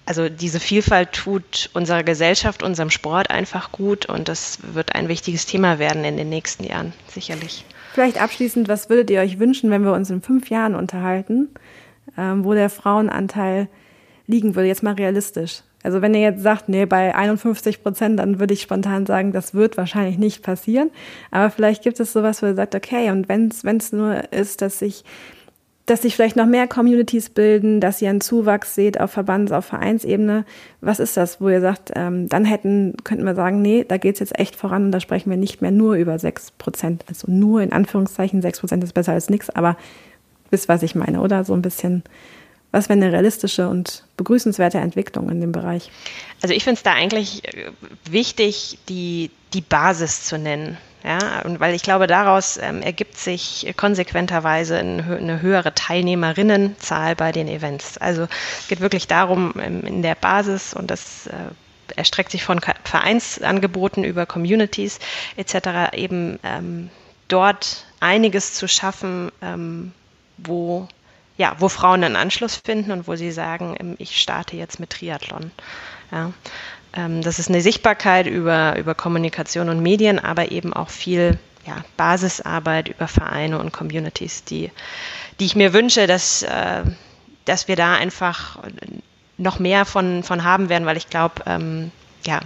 also 0.05 0.30
diese 0.30 0.59
Vielfalt 0.59 1.13
tut 1.13 1.70
unserer 1.74 2.03
Gesellschaft, 2.03 2.63
unserem 2.63 2.89
Sport 2.89 3.30
einfach 3.30 3.72
gut 3.72 4.07
und 4.07 4.30
das 4.30 4.59
wird 4.74 4.95
ein 4.95 5.09
wichtiges 5.09 5.45
Thema 5.45 5.78
werden 5.78 6.05
in 6.05 6.17
den 6.17 6.30
nächsten 6.30 6.63
Jahren, 6.63 6.93
sicherlich. 7.07 7.65
Vielleicht 7.93 8.21
abschließend, 8.21 8.67
was 8.67 8.89
würdet 8.89 9.09
ihr 9.09 9.21
euch 9.21 9.39
wünschen, 9.39 9.71
wenn 9.71 9.83
wir 9.83 9.93
uns 9.93 10.09
in 10.09 10.21
fünf 10.21 10.49
Jahren 10.49 10.75
unterhalten, 10.75 11.49
ähm, 12.17 12.43
wo 12.43 12.53
der 12.53 12.69
Frauenanteil 12.69 13.67
liegen 14.27 14.55
würde, 14.55 14.67
jetzt 14.67 14.83
mal 14.83 14.93
realistisch? 14.93 15.63
Also 15.81 16.01
wenn 16.01 16.13
ihr 16.13 16.21
jetzt 16.21 16.43
sagt, 16.43 16.67
nee, 16.67 16.85
bei 16.85 17.15
51 17.15 17.83
Prozent, 17.83 18.19
dann 18.19 18.39
würde 18.39 18.53
ich 18.53 18.61
spontan 18.61 19.05
sagen, 19.05 19.31
das 19.31 19.53
wird 19.53 19.77
wahrscheinlich 19.77 20.17
nicht 20.17 20.43
passieren. 20.43 20.91
Aber 21.31 21.49
vielleicht 21.49 21.83
gibt 21.83 21.99
es 21.99 22.11
sowas, 22.11 22.41
wo 22.41 22.47
ihr 22.47 22.55
sagt, 22.55 22.75
okay, 22.75 23.11
und 23.11 23.29
wenn 23.29 23.47
es 23.47 23.93
nur 23.93 24.33
ist, 24.33 24.61
dass 24.61 24.79
sich 24.79 25.05
dass 25.89 26.03
sich 26.03 26.15
vielleicht 26.15 26.35
noch 26.35 26.45
mehr 26.45 26.67
Communities 26.67 27.29
bilden, 27.29 27.79
dass 27.81 28.01
ihr 28.01 28.09
einen 28.09 28.21
Zuwachs 28.21 28.75
seht 28.75 28.99
auf 28.99 29.11
Verbands-, 29.11 29.51
auf 29.51 29.65
Vereinsebene. 29.65 30.45
Was 30.81 30.99
ist 30.99 31.17
das, 31.17 31.41
wo 31.41 31.49
ihr 31.49 31.61
sagt, 31.61 31.91
ähm, 31.95 32.29
dann 32.29 32.45
hätten, 32.45 32.95
könnten 33.03 33.25
wir 33.25 33.35
sagen, 33.35 33.61
nee, 33.61 33.85
da 33.87 33.97
geht's 33.97 34.19
jetzt 34.19 34.37
echt 34.37 34.55
voran 34.55 34.85
und 34.85 34.91
da 34.91 34.99
sprechen 34.99 35.29
wir 35.29 35.37
nicht 35.37 35.61
mehr 35.61 35.71
nur 35.71 35.95
über 35.95 36.19
sechs 36.19 36.51
Prozent. 36.51 37.03
Also 37.07 37.31
nur 37.31 37.61
in 37.61 37.71
Anführungszeichen, 37.71 38.41
sechs 38.41 38.59
Prozent 38.59 38.83
ist 38.83 38.93
besser 38.93 39.13
als 39.13 39.29
nichts, 39.29 39.49
aber 39.49 39.77
wisst, 40.51 40.69
was 40.69 40.83
ich 40.83 40.95
meine, 40.95 41.21
oder? 41.21 41.43
So 41.43 41.53
ein 41.53 41.61
bisschen 41.61 42.03
was 42.71 42.87
wäre 42.87 42.99
eine 42.99 43.11
realistische 43.11 43.67
und 43.67 44.03
begrüßenswerte 44.17 44.77
Entwicklung 44.77 45.29
in 45.29 45.41
dem 45.41 45.51
Bereich? 45.51 45.89
Also 46.41 46.53
ich 46.53 46.63
finde 46.63 46.77
es 46.77 46.83
da 46.83 46.93
eigentlich 46.93 47.43
äh, 47.45 47.71
wichtig, 48.09 48.77
die, 48.89 49.31
die 49.53 49.61
Basis 49.61 50.25
zu 50.25 50.37
nennen. 50.37 50.77
Ja, 51.03 51.41
und 51.43 51.61
weil 51.61 51.75
ich 51.75 51.81
glaube, 51.81 52.07
daraus 52.07 52.57
ähm, 52.57 52.81
ergibt 52.81 53.17
sich 53.17 53.73
konsequenterweise 53.77 54.77
eine 54.77 55.41
höhere 55.41 55.73
Teilnehmerinnenzahl 55.73 57.15
bei 57.15 57.31
den 57.31 57.47
Events. 57.47 57.97
Also 57.97 58.27
es 58.59 58.67
geht 58.67 58.81
wirklich 58.81 59.07
darum, 59.07 59.53
ähm, 59.61 59.85
in 59.85 60.01
der 60.01 60.15
Basis 60.15 60.73
und 60.73 60.91
das 60.91 61.27
äh, 61.27 61.95
erstreckt 61.95 62.31
sich 62.31 62.43
von 62.43 62.59
Vereinsangeboten 62.83 64.03
über 64.03 64.25
Communities 64.25 64.99
etc. 65.37 65.93
eben 65.93 66.37
ähm, 66.43 66.89
dort 67.29 67.85
einiges 68.01 68.53
zu 68.53 68.67
schaffen, 68.67 69.31
ähm, 69.41 69.93
wo 70.37 70.87
ja, 71.37 71.55
wo 71.57 71.69
Frauen 71.69 72.03
einen 72.03 72.17
Anschluss 72.17 72.57
finden 72.57 72.91
und 72.91 73.07
wo 73.07 73.15
sie 73.15 73.31
sagen, 73.31 73.75
ähm, 73.79 73.95
ich 73.97 74.19
starte 74.19 74.57
jetzt 74.57 74.81
mit 74.81 74.89
Triathlon. 74.89 75.51
Ja. 76.11 76.33
Ähm, 76.93 77.21
das 77.21 77.39
ist 77.39 77.49
eine 77.49 77.61
Sichtbarkeit 77.61 78.27
über, 78.27 78.77
über 78.77 78.95
Kommunikation 78.95 79.69
und 79.69 79.81
Medien, 79.81 80.19
aber 80.19 80.51
eben 80.51 80.73
auch 80.73 80.89
viel 80.89 81.37
ja, 81.65 81.83
Basisarbeit 81.97 82.89
über 82.89 83.07
Vereine 83.07 83.59
und 83.59 83.71
Communities, 83.71 84.43
die, 84.43 84.71
die 85.39 85.45
ich 85.45 85.55
mir 85.55 85.73
wünsche, 85.73 86.07
dass, 86.07 86.43
äh, 86.43 86.83
dass 87.45 87.67
wir 87.67 87.75
da 87.75 87.95
einfach 87.95 88.59
noch 89.37 89.59
mehr 89.59 89.85
von, 89.85 90.23
von 90.23 90.43
haben 90.43 90.69
werden, 90.69 90.85
weil 90.85 90.97
ich 90.97 91.09
glaube, 91.09 91.43
ähm, 91.45 91.91
ja, 92.25 92.41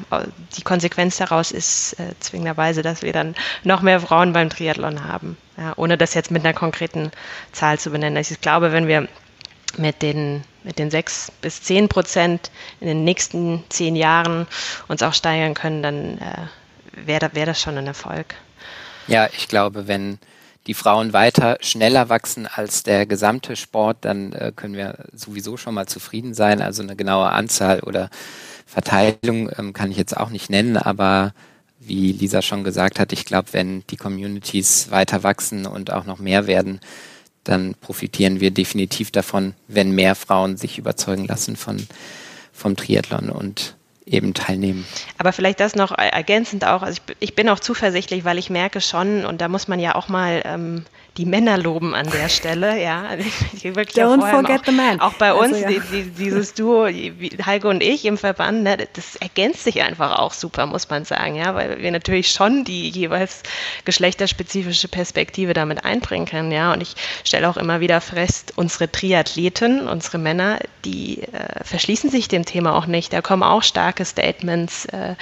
die 0.55 0.61
Konsequenz 0.61 1.17
daraus 1.17 1.51
ist 1.51 1.99
äh, 1.99 2.13
zwingenderweise, 2.19 2.83
dass 2.83 3.01
wir 3.01 3.11
dann 3.11 3.35
noch 3.63 3.81
mehr 3.81 3.99
Frauen 3.99 4.33
beim 4.33 4.49
Triathlon 4.49 5.03
haben, 5.03 5.37
ja, 5.57 5.73
ohne 5.77 5.97
das 5.97 6.13
jetzt 6.13 6.31
mit 6.31 6.45
einer 6.45 6.53
konkreten 6.53 7.11
Zahl 7.51 7.79
zu 7.79 7.89
benennen. 7.89 8.17
Also 8.17 8.33
ich 8.33 8.41
glaube, 8.41 8.71
wenn 8.71 8.87
wir 8.87 9.07
mit 9.77 10.01
den, 10.01 10.43
mit 10.63 10.79
den 10.79 10.91
sechs 10.91 11.31
bis 11.41 11.61
zehn 11.61 11.87
Prozent 11.87 12.51
in 12.79 12.87
den 12.87 13.03
nächsten 13.03 13.63
zehn 13.69 13.95
Jahren 13.95 14.47
uns 14.87 15.03
auch 15.03 15.13
steigern 15.13 15.53
können, 15.53 15.83
dann 15.83 16.17
äh, 16.17 16.47
wäre 17.05 17.31
wär 17.33 17.45
das 17.45 17.61
schon 17.61 17.77
ein 17.77 17.87
Erfolg. 17.87 18.35
Ja, 19.07 19.27
ich 19.35 19.47
glaube, 19.47 19.87
wenn 19.87 20.19
die 20.67 20.73
Frauen 20.73 21.11
weiter 21.11 21.57
schneller 21.59 22.09
wachsen 22.09 22.47
als 22.47 22.83
der 22.83 23.05
gesamte 23.05 23.55
Sport, 23.55 23.97
dann 24.01 24.31
äh, 24.33 24.51
können 24.55 24.75
wir 24.75 25.05
sowieso 25.13 25.57
schon 25.57 25.73
mal 25.73 25.87
zufrieden 25.87 26.33
sein. 26.33 26.61
Also 26.61 26.83
eine 26.83 26.95
genaue 26.95 27.29
Anzahl 27.29 27.81
oder 27.81 28.09
Verteilung 28.65 29.51
ähm, 29.57 29.73
kann 29.73 29.91
ich 29.91 29.97
jetzt 29.97 30.15
auch 30.15 30.29
nicht 30.29 30.49
nennen, 30.49 30.77
aber 30.77 31.33
wie 31.79 32.13
Lisa 32.13 32.41
schon 32.41 32.63
gesagt 32.63 32.97
hat, 32.97 33.11
ich 33.11 33.25
glaube, 33.25 33.49
wenn 33.51 33.85
die 33.87 33.97
Communities 33.97 34.89
weiter 34.89 35.23
wachsen 35.23 35.65
und 35.65 35.91
auch 35.91 36.05
noch 36.05 36.19
mehr 36.19 36.47
werden, 36.47 36.79
dann 37.43 37.75
profitieren 37.75 38.39
wir 38.39 38.51
definitiv 38.51 39.11
davon, 39.11 39.53
wenn 39.67 39.91
mehr 39.91 40.15
Frauen 40.15 40.57
sich 40.57 40.77
überzeugen 40.77 41.25
lassen 41.25 41.55
von, 41.55 41.85
vom 42.53 42.75
Triathlon 42.75 43.29
und 43.29 43.75
eben 44.05 44.33
teilnehmen. 44.33 44.85
Aber 45.17 45.31
vielleicht 45.31 45.59
das 45.59 45.75
noch 45.75 45.91
ergänzend 45.91 46.65
auch, 46.65 46.81
also 46.81 47.01
ich, 47.07 47.15
ich 47.19 47.35
bin 47.35 47.49
auch 47.49 47.59
zuversichtlich, 47.59 48.25
weil 48.25 48.37
ich 48.37 48.49
merke 48.49 48.81
schon, 48.81 49.25
und 49.25 49.41
da 49.41 49.47
muss 49.47 49.67
man 49.67 49.79
ja 49.79 49.95
auch 49.95 50.09
mal 50.09 50.41
ähm, 50.45 50.85
die 51.17 51.25
Männer 51.25 51.57
loben 51.57 51.93
an 51.93 52.09
der 52.09 52.27
Stelle, 52.27 52.81
ja. 52.81 53.09
Don't 53.61 54.27
forget 54.31 54.61
auch, 54.61 54.65
the 54.65 54.71
man. 54.71 54.99
Auch 54.99 55.13
bei 55.13 55.31
also, 55.31 55.43
uns, 55.43 55.59
ja. 55.59 55.67
die, 55.67 55.79
die, 55.79 56.09
dieses 56.09 56.55
Duo, 56.55 56.87
Heike 56.87 57.67
und 57.67 57.83
ich 57.83 58.05
im 58.05 58.17
Verband, 58.17 58.63
ne, 58.63 58.77
das 58.93 59.15
ergänzt 59.17 59.63
sich 59.63 59.83
einfach 59.83 60.17
auch 60.17 60.33
super, 60.33 60.65
muss 60.65 60.89
man 60.89 61.05
sagen, 61.05 61.35
ja, 61.35 61.53
weil 61.53 61.79
wir 61.79 61.91
natürlich 61.91 62.31
schon 62.31 62.63
die 62.63 62.89
jeweils 62.89 63.43
geschlechterspezifische 63.85 64.87
Perspektive 64.87 65.53
damit 65.53 65.85
einbringen 65.85 66.25
können, 66.25 66.51
ja. 66.51 66.73
Und 66.73 66.81
ich 66.81 66.95
stelle 67.23 67.47
auch 67.47 67.57
immer 67.57 67.79
wieder 67.79 68.01
fest, 68.01 68.53
unsere 68.55 68.91
Triathleten, 68.91 69.87
unsere 69.87 70.17
Männer, 70.17 70.59
die 70.83 71.21
äh, 71.21 71.63
verschließen 71.63 72.09
sich 72.09 72.27
dem 72.27 72.45
Thema 72.45 72.75
auch 72.75 72.87
nicht. 72.87 73.13
Da 73.13 73.21
kommen 73.21 73.43
auch 73.43 73.61
starke 73.61 74.03
Statements, 74.03 74.85
äh, 74.85 75.15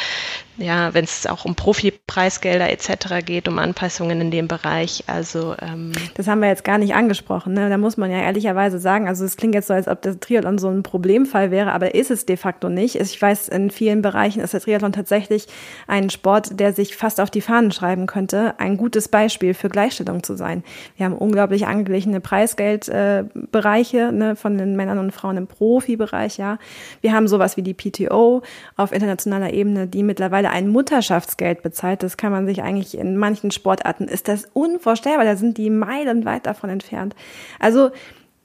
ja, 0.61 0.93
wenn 0.93 1.03
es 1.03 1.27
auch 1.27 1.45
um 1.45 1.55
Profipreisgelder 1.55 2.69
etc. 2.69 3.25
geht, 3.25 3.47
um 3.47 3.59
Anpassungen 3.59 4.21
in 4.21 4.31
dem 4.31 4.47
Bereich. 4.47 5.03
Also 5.07 5.55
ähm 5.61 5.91
das 6.13 6.27
haben 6.27 6.41
wir 6.41 6.47
jetzt 6.47 6.63
gar 6.63 6.77
nicht 6.77 6.93
angesprochen. 6.93 7.53
Ne? 7.53 7.69
Da 7.69 7.77
muss 7.77 7.97
man 7.97 8.11
ja 8.11 8.19
ehrlicherweise 8.19 8.79
sagen, 8.79 9.07
also 9.07 9.25
es 9.25 9.37
klingt 9.37 9.55
jetzt 9.55 9.67
so, 9.67 9.73
als 9.73 9.87
ob 9.87 10.01
der 10.01 10.19
Triathlon 10.19 10.57
so 10.57 10.69
ein 10.69 10.83
Problemfall 10.83 11.51
wäre, 11.51 11.71
aber 11.71 11.95
ist 11.95 12.11
es 12.11 12.25
de 12.25 12.37
facto 12.37 12.69
nicht. 12.69 12.95
Ich 12.95 13.19
weiß, 13.19 13.49
in 13.49 13.71
vielen 13.71 14.01
Bereichen 14.01 14.41
ist 14.41 14.53
der 14.53 14.61
Triathlon 14.61 14.93
tatsächlich 14.93 15.47
ein 15.87 16.09
Sport, 16.09 16.59
der 16.59 16.73
sich 16.73 16.95
fast 16.95 17.19
auf 17.19 17.31
die 17.31 17.41
Fahnen 17.41 17.71
schreiben 17.71 18.05
könnte, 18.05 18.59
ein 18.59 18.77
gutes 18.77 19.07
Beispiel 19.07 19.53
für 19.53 19.69
Gleichstellung 19.69 20.23
zu 20.23 20.35
sein. 20.35 20.63
Wir 20.95 21.05
haben 21.05 21.17
unglaublich 21.17 21.65
angeglichene 21.65 22.19
Preisgeldbereiche 22.19 23.97
äh, 23.97 24.11
ne, 24.11 24.35
von 24.35 24.57
den 24.57 24.75
Männern 24.75 24.99
und 24.99 25.11
Frauen 25.11 25.37
im 25.37 25.47
Profibereich. 25.47 26.37
Ja, 26.37 26.59
wir 27.01 27.13
haben 27.13 27.27
sowas 27.27 27.57
wie 27.57 27.63
die 27.63 27.73
PTO 27.73 28.43
auf 28.75 28.91
internationaler 28.91 29.53
Ebene, 29.53 29.87
die 29.87 30.03
mittlerweile 30.03 30.50
ein 30.51 30.67
Mutterschaftsgeld 30.67 31.63
bezahlt. 31.63 32.03
Das 32.03 32.17
kann 32.17 32.31
man 32.31 32.45
sich 32.45 32.61
eigentlich 32.61 32.97
in 32.97 33.17
manchen 33.17 33.51
Sportarten, 33.51 34.07
ist 34.07 34.27
das 34.27 34.47
unvorstellbar. 34.53 35.25
Da 35.25 35.35
sind 35.35 35.57
die 35.57 35.69
meilenweit 35.69 36.45
davon 36.45 36.69
entfernt. 36.69 37.15
Also, 37.59 37.91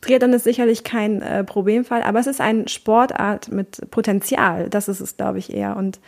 Triathlon 0.01 0.33
ist 0.35 0.45
sicherlich 0.45 0.85
kein 0.85 1.23
äh, 1.23 1.43
Problemfall, 1.43 2.03
aber 2.03 2.21
es 2.21 2.27
ist 2.27 2.41
eine 2.41 2.69
Sportart 2.69 3.51
mit 3.51 3.91
Potenzial. 3.91 4.69
Das 4.71 4.89
ist 4.89 5.01
es, 5.01 5.17
glaube 5.17 5.39
ich, 5.39 5.53
eher. 5.53 5.77
Und 5.77 6.01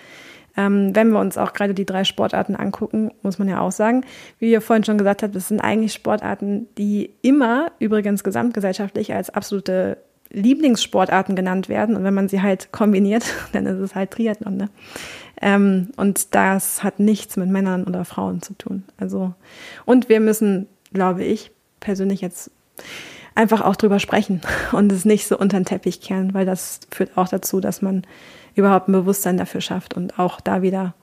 ähm, 0.56 0.94
wenn 0.94 1.10
wir 1.10 1.20
uns 1.20 1.38
auch 1.38 1.52
gerade 1.52 1.74
die 1.74 1.86
drei 1.86 2.04
Sportarten 2.04 2.56
angucken, 2.56 3.12
muss 3.22 3.38
man 3.38 3.48
ja 3.48 3.60
auch 3.60 3.72
sagen, 3.72 4.04
wie 4.38 4.50
ihr 4.50 4.60
vorhin 4.60 4.84
schon 4.84 4.98
gesagt 4.98 5.22
habt, 5.22 5.34
das 5.34 5.48
sind 5.48 5.60
eigentlich 5.60 5.92
Sportarten, 5.92 6.68
die 6.76 7.14
immer 7.22 7.72
übrigens 7.78 8.24
gesamtgesellschaftlich 8.24 9.14
als 9.14 9.30
absolute 9.30 9.98
Lieblingssportarten 10.30 11.36
genannt 11.36 11.68
werden. 11.68 11.96
Und 11.96 12.04
wenn 12.04 12.14
man 12.14 12.28
sie 12.28 12.42
halt 12.42 12.72
kombiniert, 12.72 13.24
dann 13.52 13.66
ist 13.66 13.78
es 13.78 13.94
halt 13.94 14.10
Triathlon. 14.10 14.56
Ne? 14.56 14.68
Ähm, 15.40 15.90
und 15.96 16.34
das 16.34 16.82
hat 16.82 16.98
nichts 16.98 17.36
mit 17.36 17.48
Männern 17.48 17.84
oder 17.84 18.04
Frauen 18.04 18.42
zu 18.42 18.54
tun. 18.54 18.84
Also, 18.98 19.34
und 19.84 20.08
wir 20.08 20.20
müssen, 20.20 20.66
glaube 20.92 21.24
ich, 21.24 21.52
persönlich 21.80 22.20
jetzt 22.20 22.50
einfach 23.34 23.60
auch 23.60 23.76
drüber 23.76 24.00
sprechen 24.00 24.40
und 24.72 24.90
es 24.90 25.04
nicht 25.04 25.26
so 25.26 25.38
unter 25.38 25.58
den 25.58 25.64
Teppich 25.64 26.00
kehren, 26.00 26.34
weil 26.34 26.46
das 26.46 26.80
führt 26.90 27.16
auch 27.16 27.28
dazu, 27.28 27.60
dass 27.60 27.82
man 27.82 28.02
überhaupt 28.54 28.88
ein 28.88 28.92
Bewusstsein 28.92 29.36
dafür 29.36 29.60
schafft 29.60 29.94
und 29.94 30.18
auch 30.18 30.40
da 30.40 30.62
wieder 30.62 30.94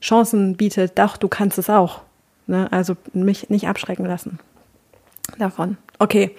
Chancen 0.00 0.56
bietet. 0.56 0.98
Doch, 0.98 1.16
du 1.16 1.28
kannst 1.28 1.58
es 1.58 1.70
auch. 1.70 2.02
Ne? 2.46 2.70
Also 2.72 2.96
mich 3.12 3.48
nicht 3.48 3.68
abschrecken 3.68 4.04
lassen 4.04 4.38
davon. 5.38 5.76
Okay, 5.98 6.34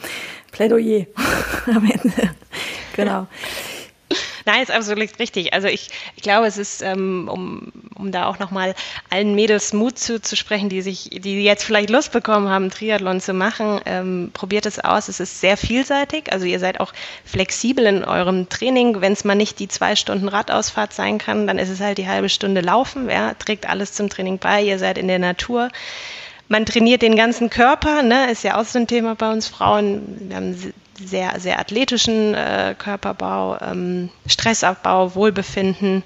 Plädoyer 0.52 1.06
am 1.68 1.90
Ende. 1.90 2.30
genau. 2.96 3.28
Nein, 4.46 4.62
ist 4.62 4.72
absolut 4.72 5.18
richtig. 5.20 5.54
Also 5.54 5.68
ich, 5.68 5.90
ich 6.16 6.22
glaube, 6.22 6.46
es 6.46 6.58
ist, 6.58 6.84
ähm, 6.84 7.28
um, 7.32 7.72
um 7.96 8.12
da 8.12 8.28
auch 8.28 8.38
nochmal 8.38 8.76
allen 9.10 9.34
Mädels 9.34 9.74
Mut 9.74 9.98
zuzusprechen, 9.98 10.70
die 10.70 10.82
sich, 10.82 11.10
die 11.12 11.44
jetzt 11.44 11.64
vielleicht 11.64 11.90
Lust 11.90 12.12
bekommen 12.12 12.48
haben, 12.50 12.70
Triathlon 12.70 13.20
zu 13.20 13.34
machen, 13.34 13.82
ähm, 13.86 14.30
probiert 14.34 14.68
es 14.68 14.80
aus. 14.80 15.08
Es 15.08 15.20
ist 15.20 15.42
sehr 15.42 15.58
vielseitig. 15.58 16.32
Also 16.32 16.46
ihr 16.46 16.60
seid 16.60 16.80
auch 16.80 16.94
flexibel 17.26 17.86
in 17.86 18.06
eurem 18.06 18.48
Training. 18.48 19.02
Wenn 19.02 19.14
es 19.14 19.24
mal 19.24 19.36
nicht 19.36 19.60
die 19.60 19.68
zwei 19.68 19.96
Stunden 19.96 20.28
Radausfahrt 20.28 20.94
sein 20.94 21.18
kann, 21.18 21.48
dann 21.48 21.58
ist 21.58 21.70
es 21.70 21.80
halt 21.80 21.98
die 21.98 22.08
halbe 22.08 22.30
Stunde 22.30 22.62
Laufen. 22.62 23.10
Ja, 23.10 23.34
trägt 23.34 23.68
alles 23.68 23.94
zum 23.94 24.10
Training 24.10 24.38
bei. 24.38 24.62
Ihr 24.62 24.78
seid 24.78 24.98
in 24.98 25.08
der 25.08 25.20
Natur 25.20 25.70
man 26.48 26.64
trainiert 26.64 27.02
den 27.02 27.16
ganzen 27.16 27.50
Körper, 27.50 28.04
ne, 28.04 28.30
ist 28.30 28.44
ja 28.44 28.60
auch 28.62 28.66
so 28.66 28.78
ein 28.78 28.86
Thema 28.86 29.16
bei 29.16 29.32
uns 29.32 29.48
Frauen. 29.48 30.30
Wir 30.30 30.36
haben 30.36 30.74
sehr, 30.98 31.40
sehr 31.40 31.60
athletischen 31.60 32.34
äh, 32.34 32.76
Körperbau, 32.78 33.58
ähm, 33.62 34.10
Stressabbau, 34.28 35.16
Wohlbefinden. 35.16 36.04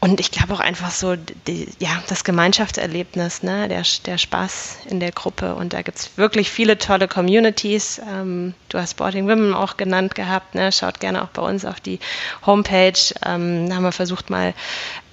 Und 0.00 0.18
ich 0.18 0.32
glaube 0.32 0.54
auch 0.54 0.60
einfach 0.60 0.90
so, 0.90 1.14
die, 1.14 1.68
ja, 1.78 2.02
das 2.08 2.24
Gemeinschaftserlebnis, 2.24 3.44
ne, 3.44 3.68
der, 3.68 3.84
der 4.04 4.18
Spaß 4.18 4.78
in 4.88 4.98
der 4.98 5.12
Gruppe. 5.12 5.54
Und 5.54 5.74
da 5.74 5.82
gibt 5.82 5.96
es 5.96 6.18
wirklich 6.18 6.50
viele 6.50 6.76
tolle 6.76 7.06
Communities. 7.06 8.00
Ähm, 8.10 8.54
du 8.68 8.78
hast 8.78 8.92
Sporting 8.92 9.28
Women 9.28 9.54
auch 9.54 9.76
genannt 9.76 10.16
gehabt. 10.16 10.56
Ne? 10.56 10.72
Schaut 10.72 10.98
gerne 10.98 11.22
auch 11.22 11.28
bei 11.28 11.42
uns 11.42 11.64
auf 11.64 11.78
die 11.78 12.00
Homepage. 12.44 12.98
Ähm, 13.24 13.68
da 13.68 13.76
haben 13.76 13.84
wir 13.84 13.92
versucht, 13.92 14.28
mal 14.28 14.54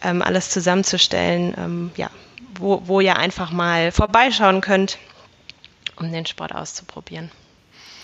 ähm, 0.03 0.23
alles 0.23 0.49
zusammenzustellen. 0.49 1.53
Ähm, 1.55 1.91
ja, 1.95 2.09
wo, 2.57 2.81
wo 2.85 2.99
ihr 2.99 3.15
einfach 3.15 3.51
mal 3.51 3.91
vorbeischauen 3.91 4.61
könnt, 4.61 4.97
um 5.97 6.11
den 6.11 6.25
Sport 6.25 6.55
auszuprobieren. 6.55 7.29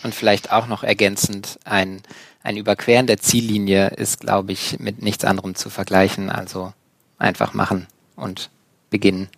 Und 0.05 0.13
vielleicht 0.13 0.51
auch 0.51 0.67
noch 0.67 0.83
ergänzend, 0.83 1.57
ein, 1.63 2.03
ein 2.43 2.57
Überqueren 2.57 3.07
der 3.07 3.17
Ziellinie 3.17 3.87
ist, 3.87 4.19
glaube 4.19 4.51
ich, 4.51 4.77
mit 4.77 5.01
nichts 5.01 5.25
anderem 5.25 5.55
zu 5.55 5.71
vergleichen. 5.71 6.29
Also 6.29 6.73
einfach 7.17 7.55
machen 7.55 7.87
und 8.15 8.51
beginnen. 8.91 9.29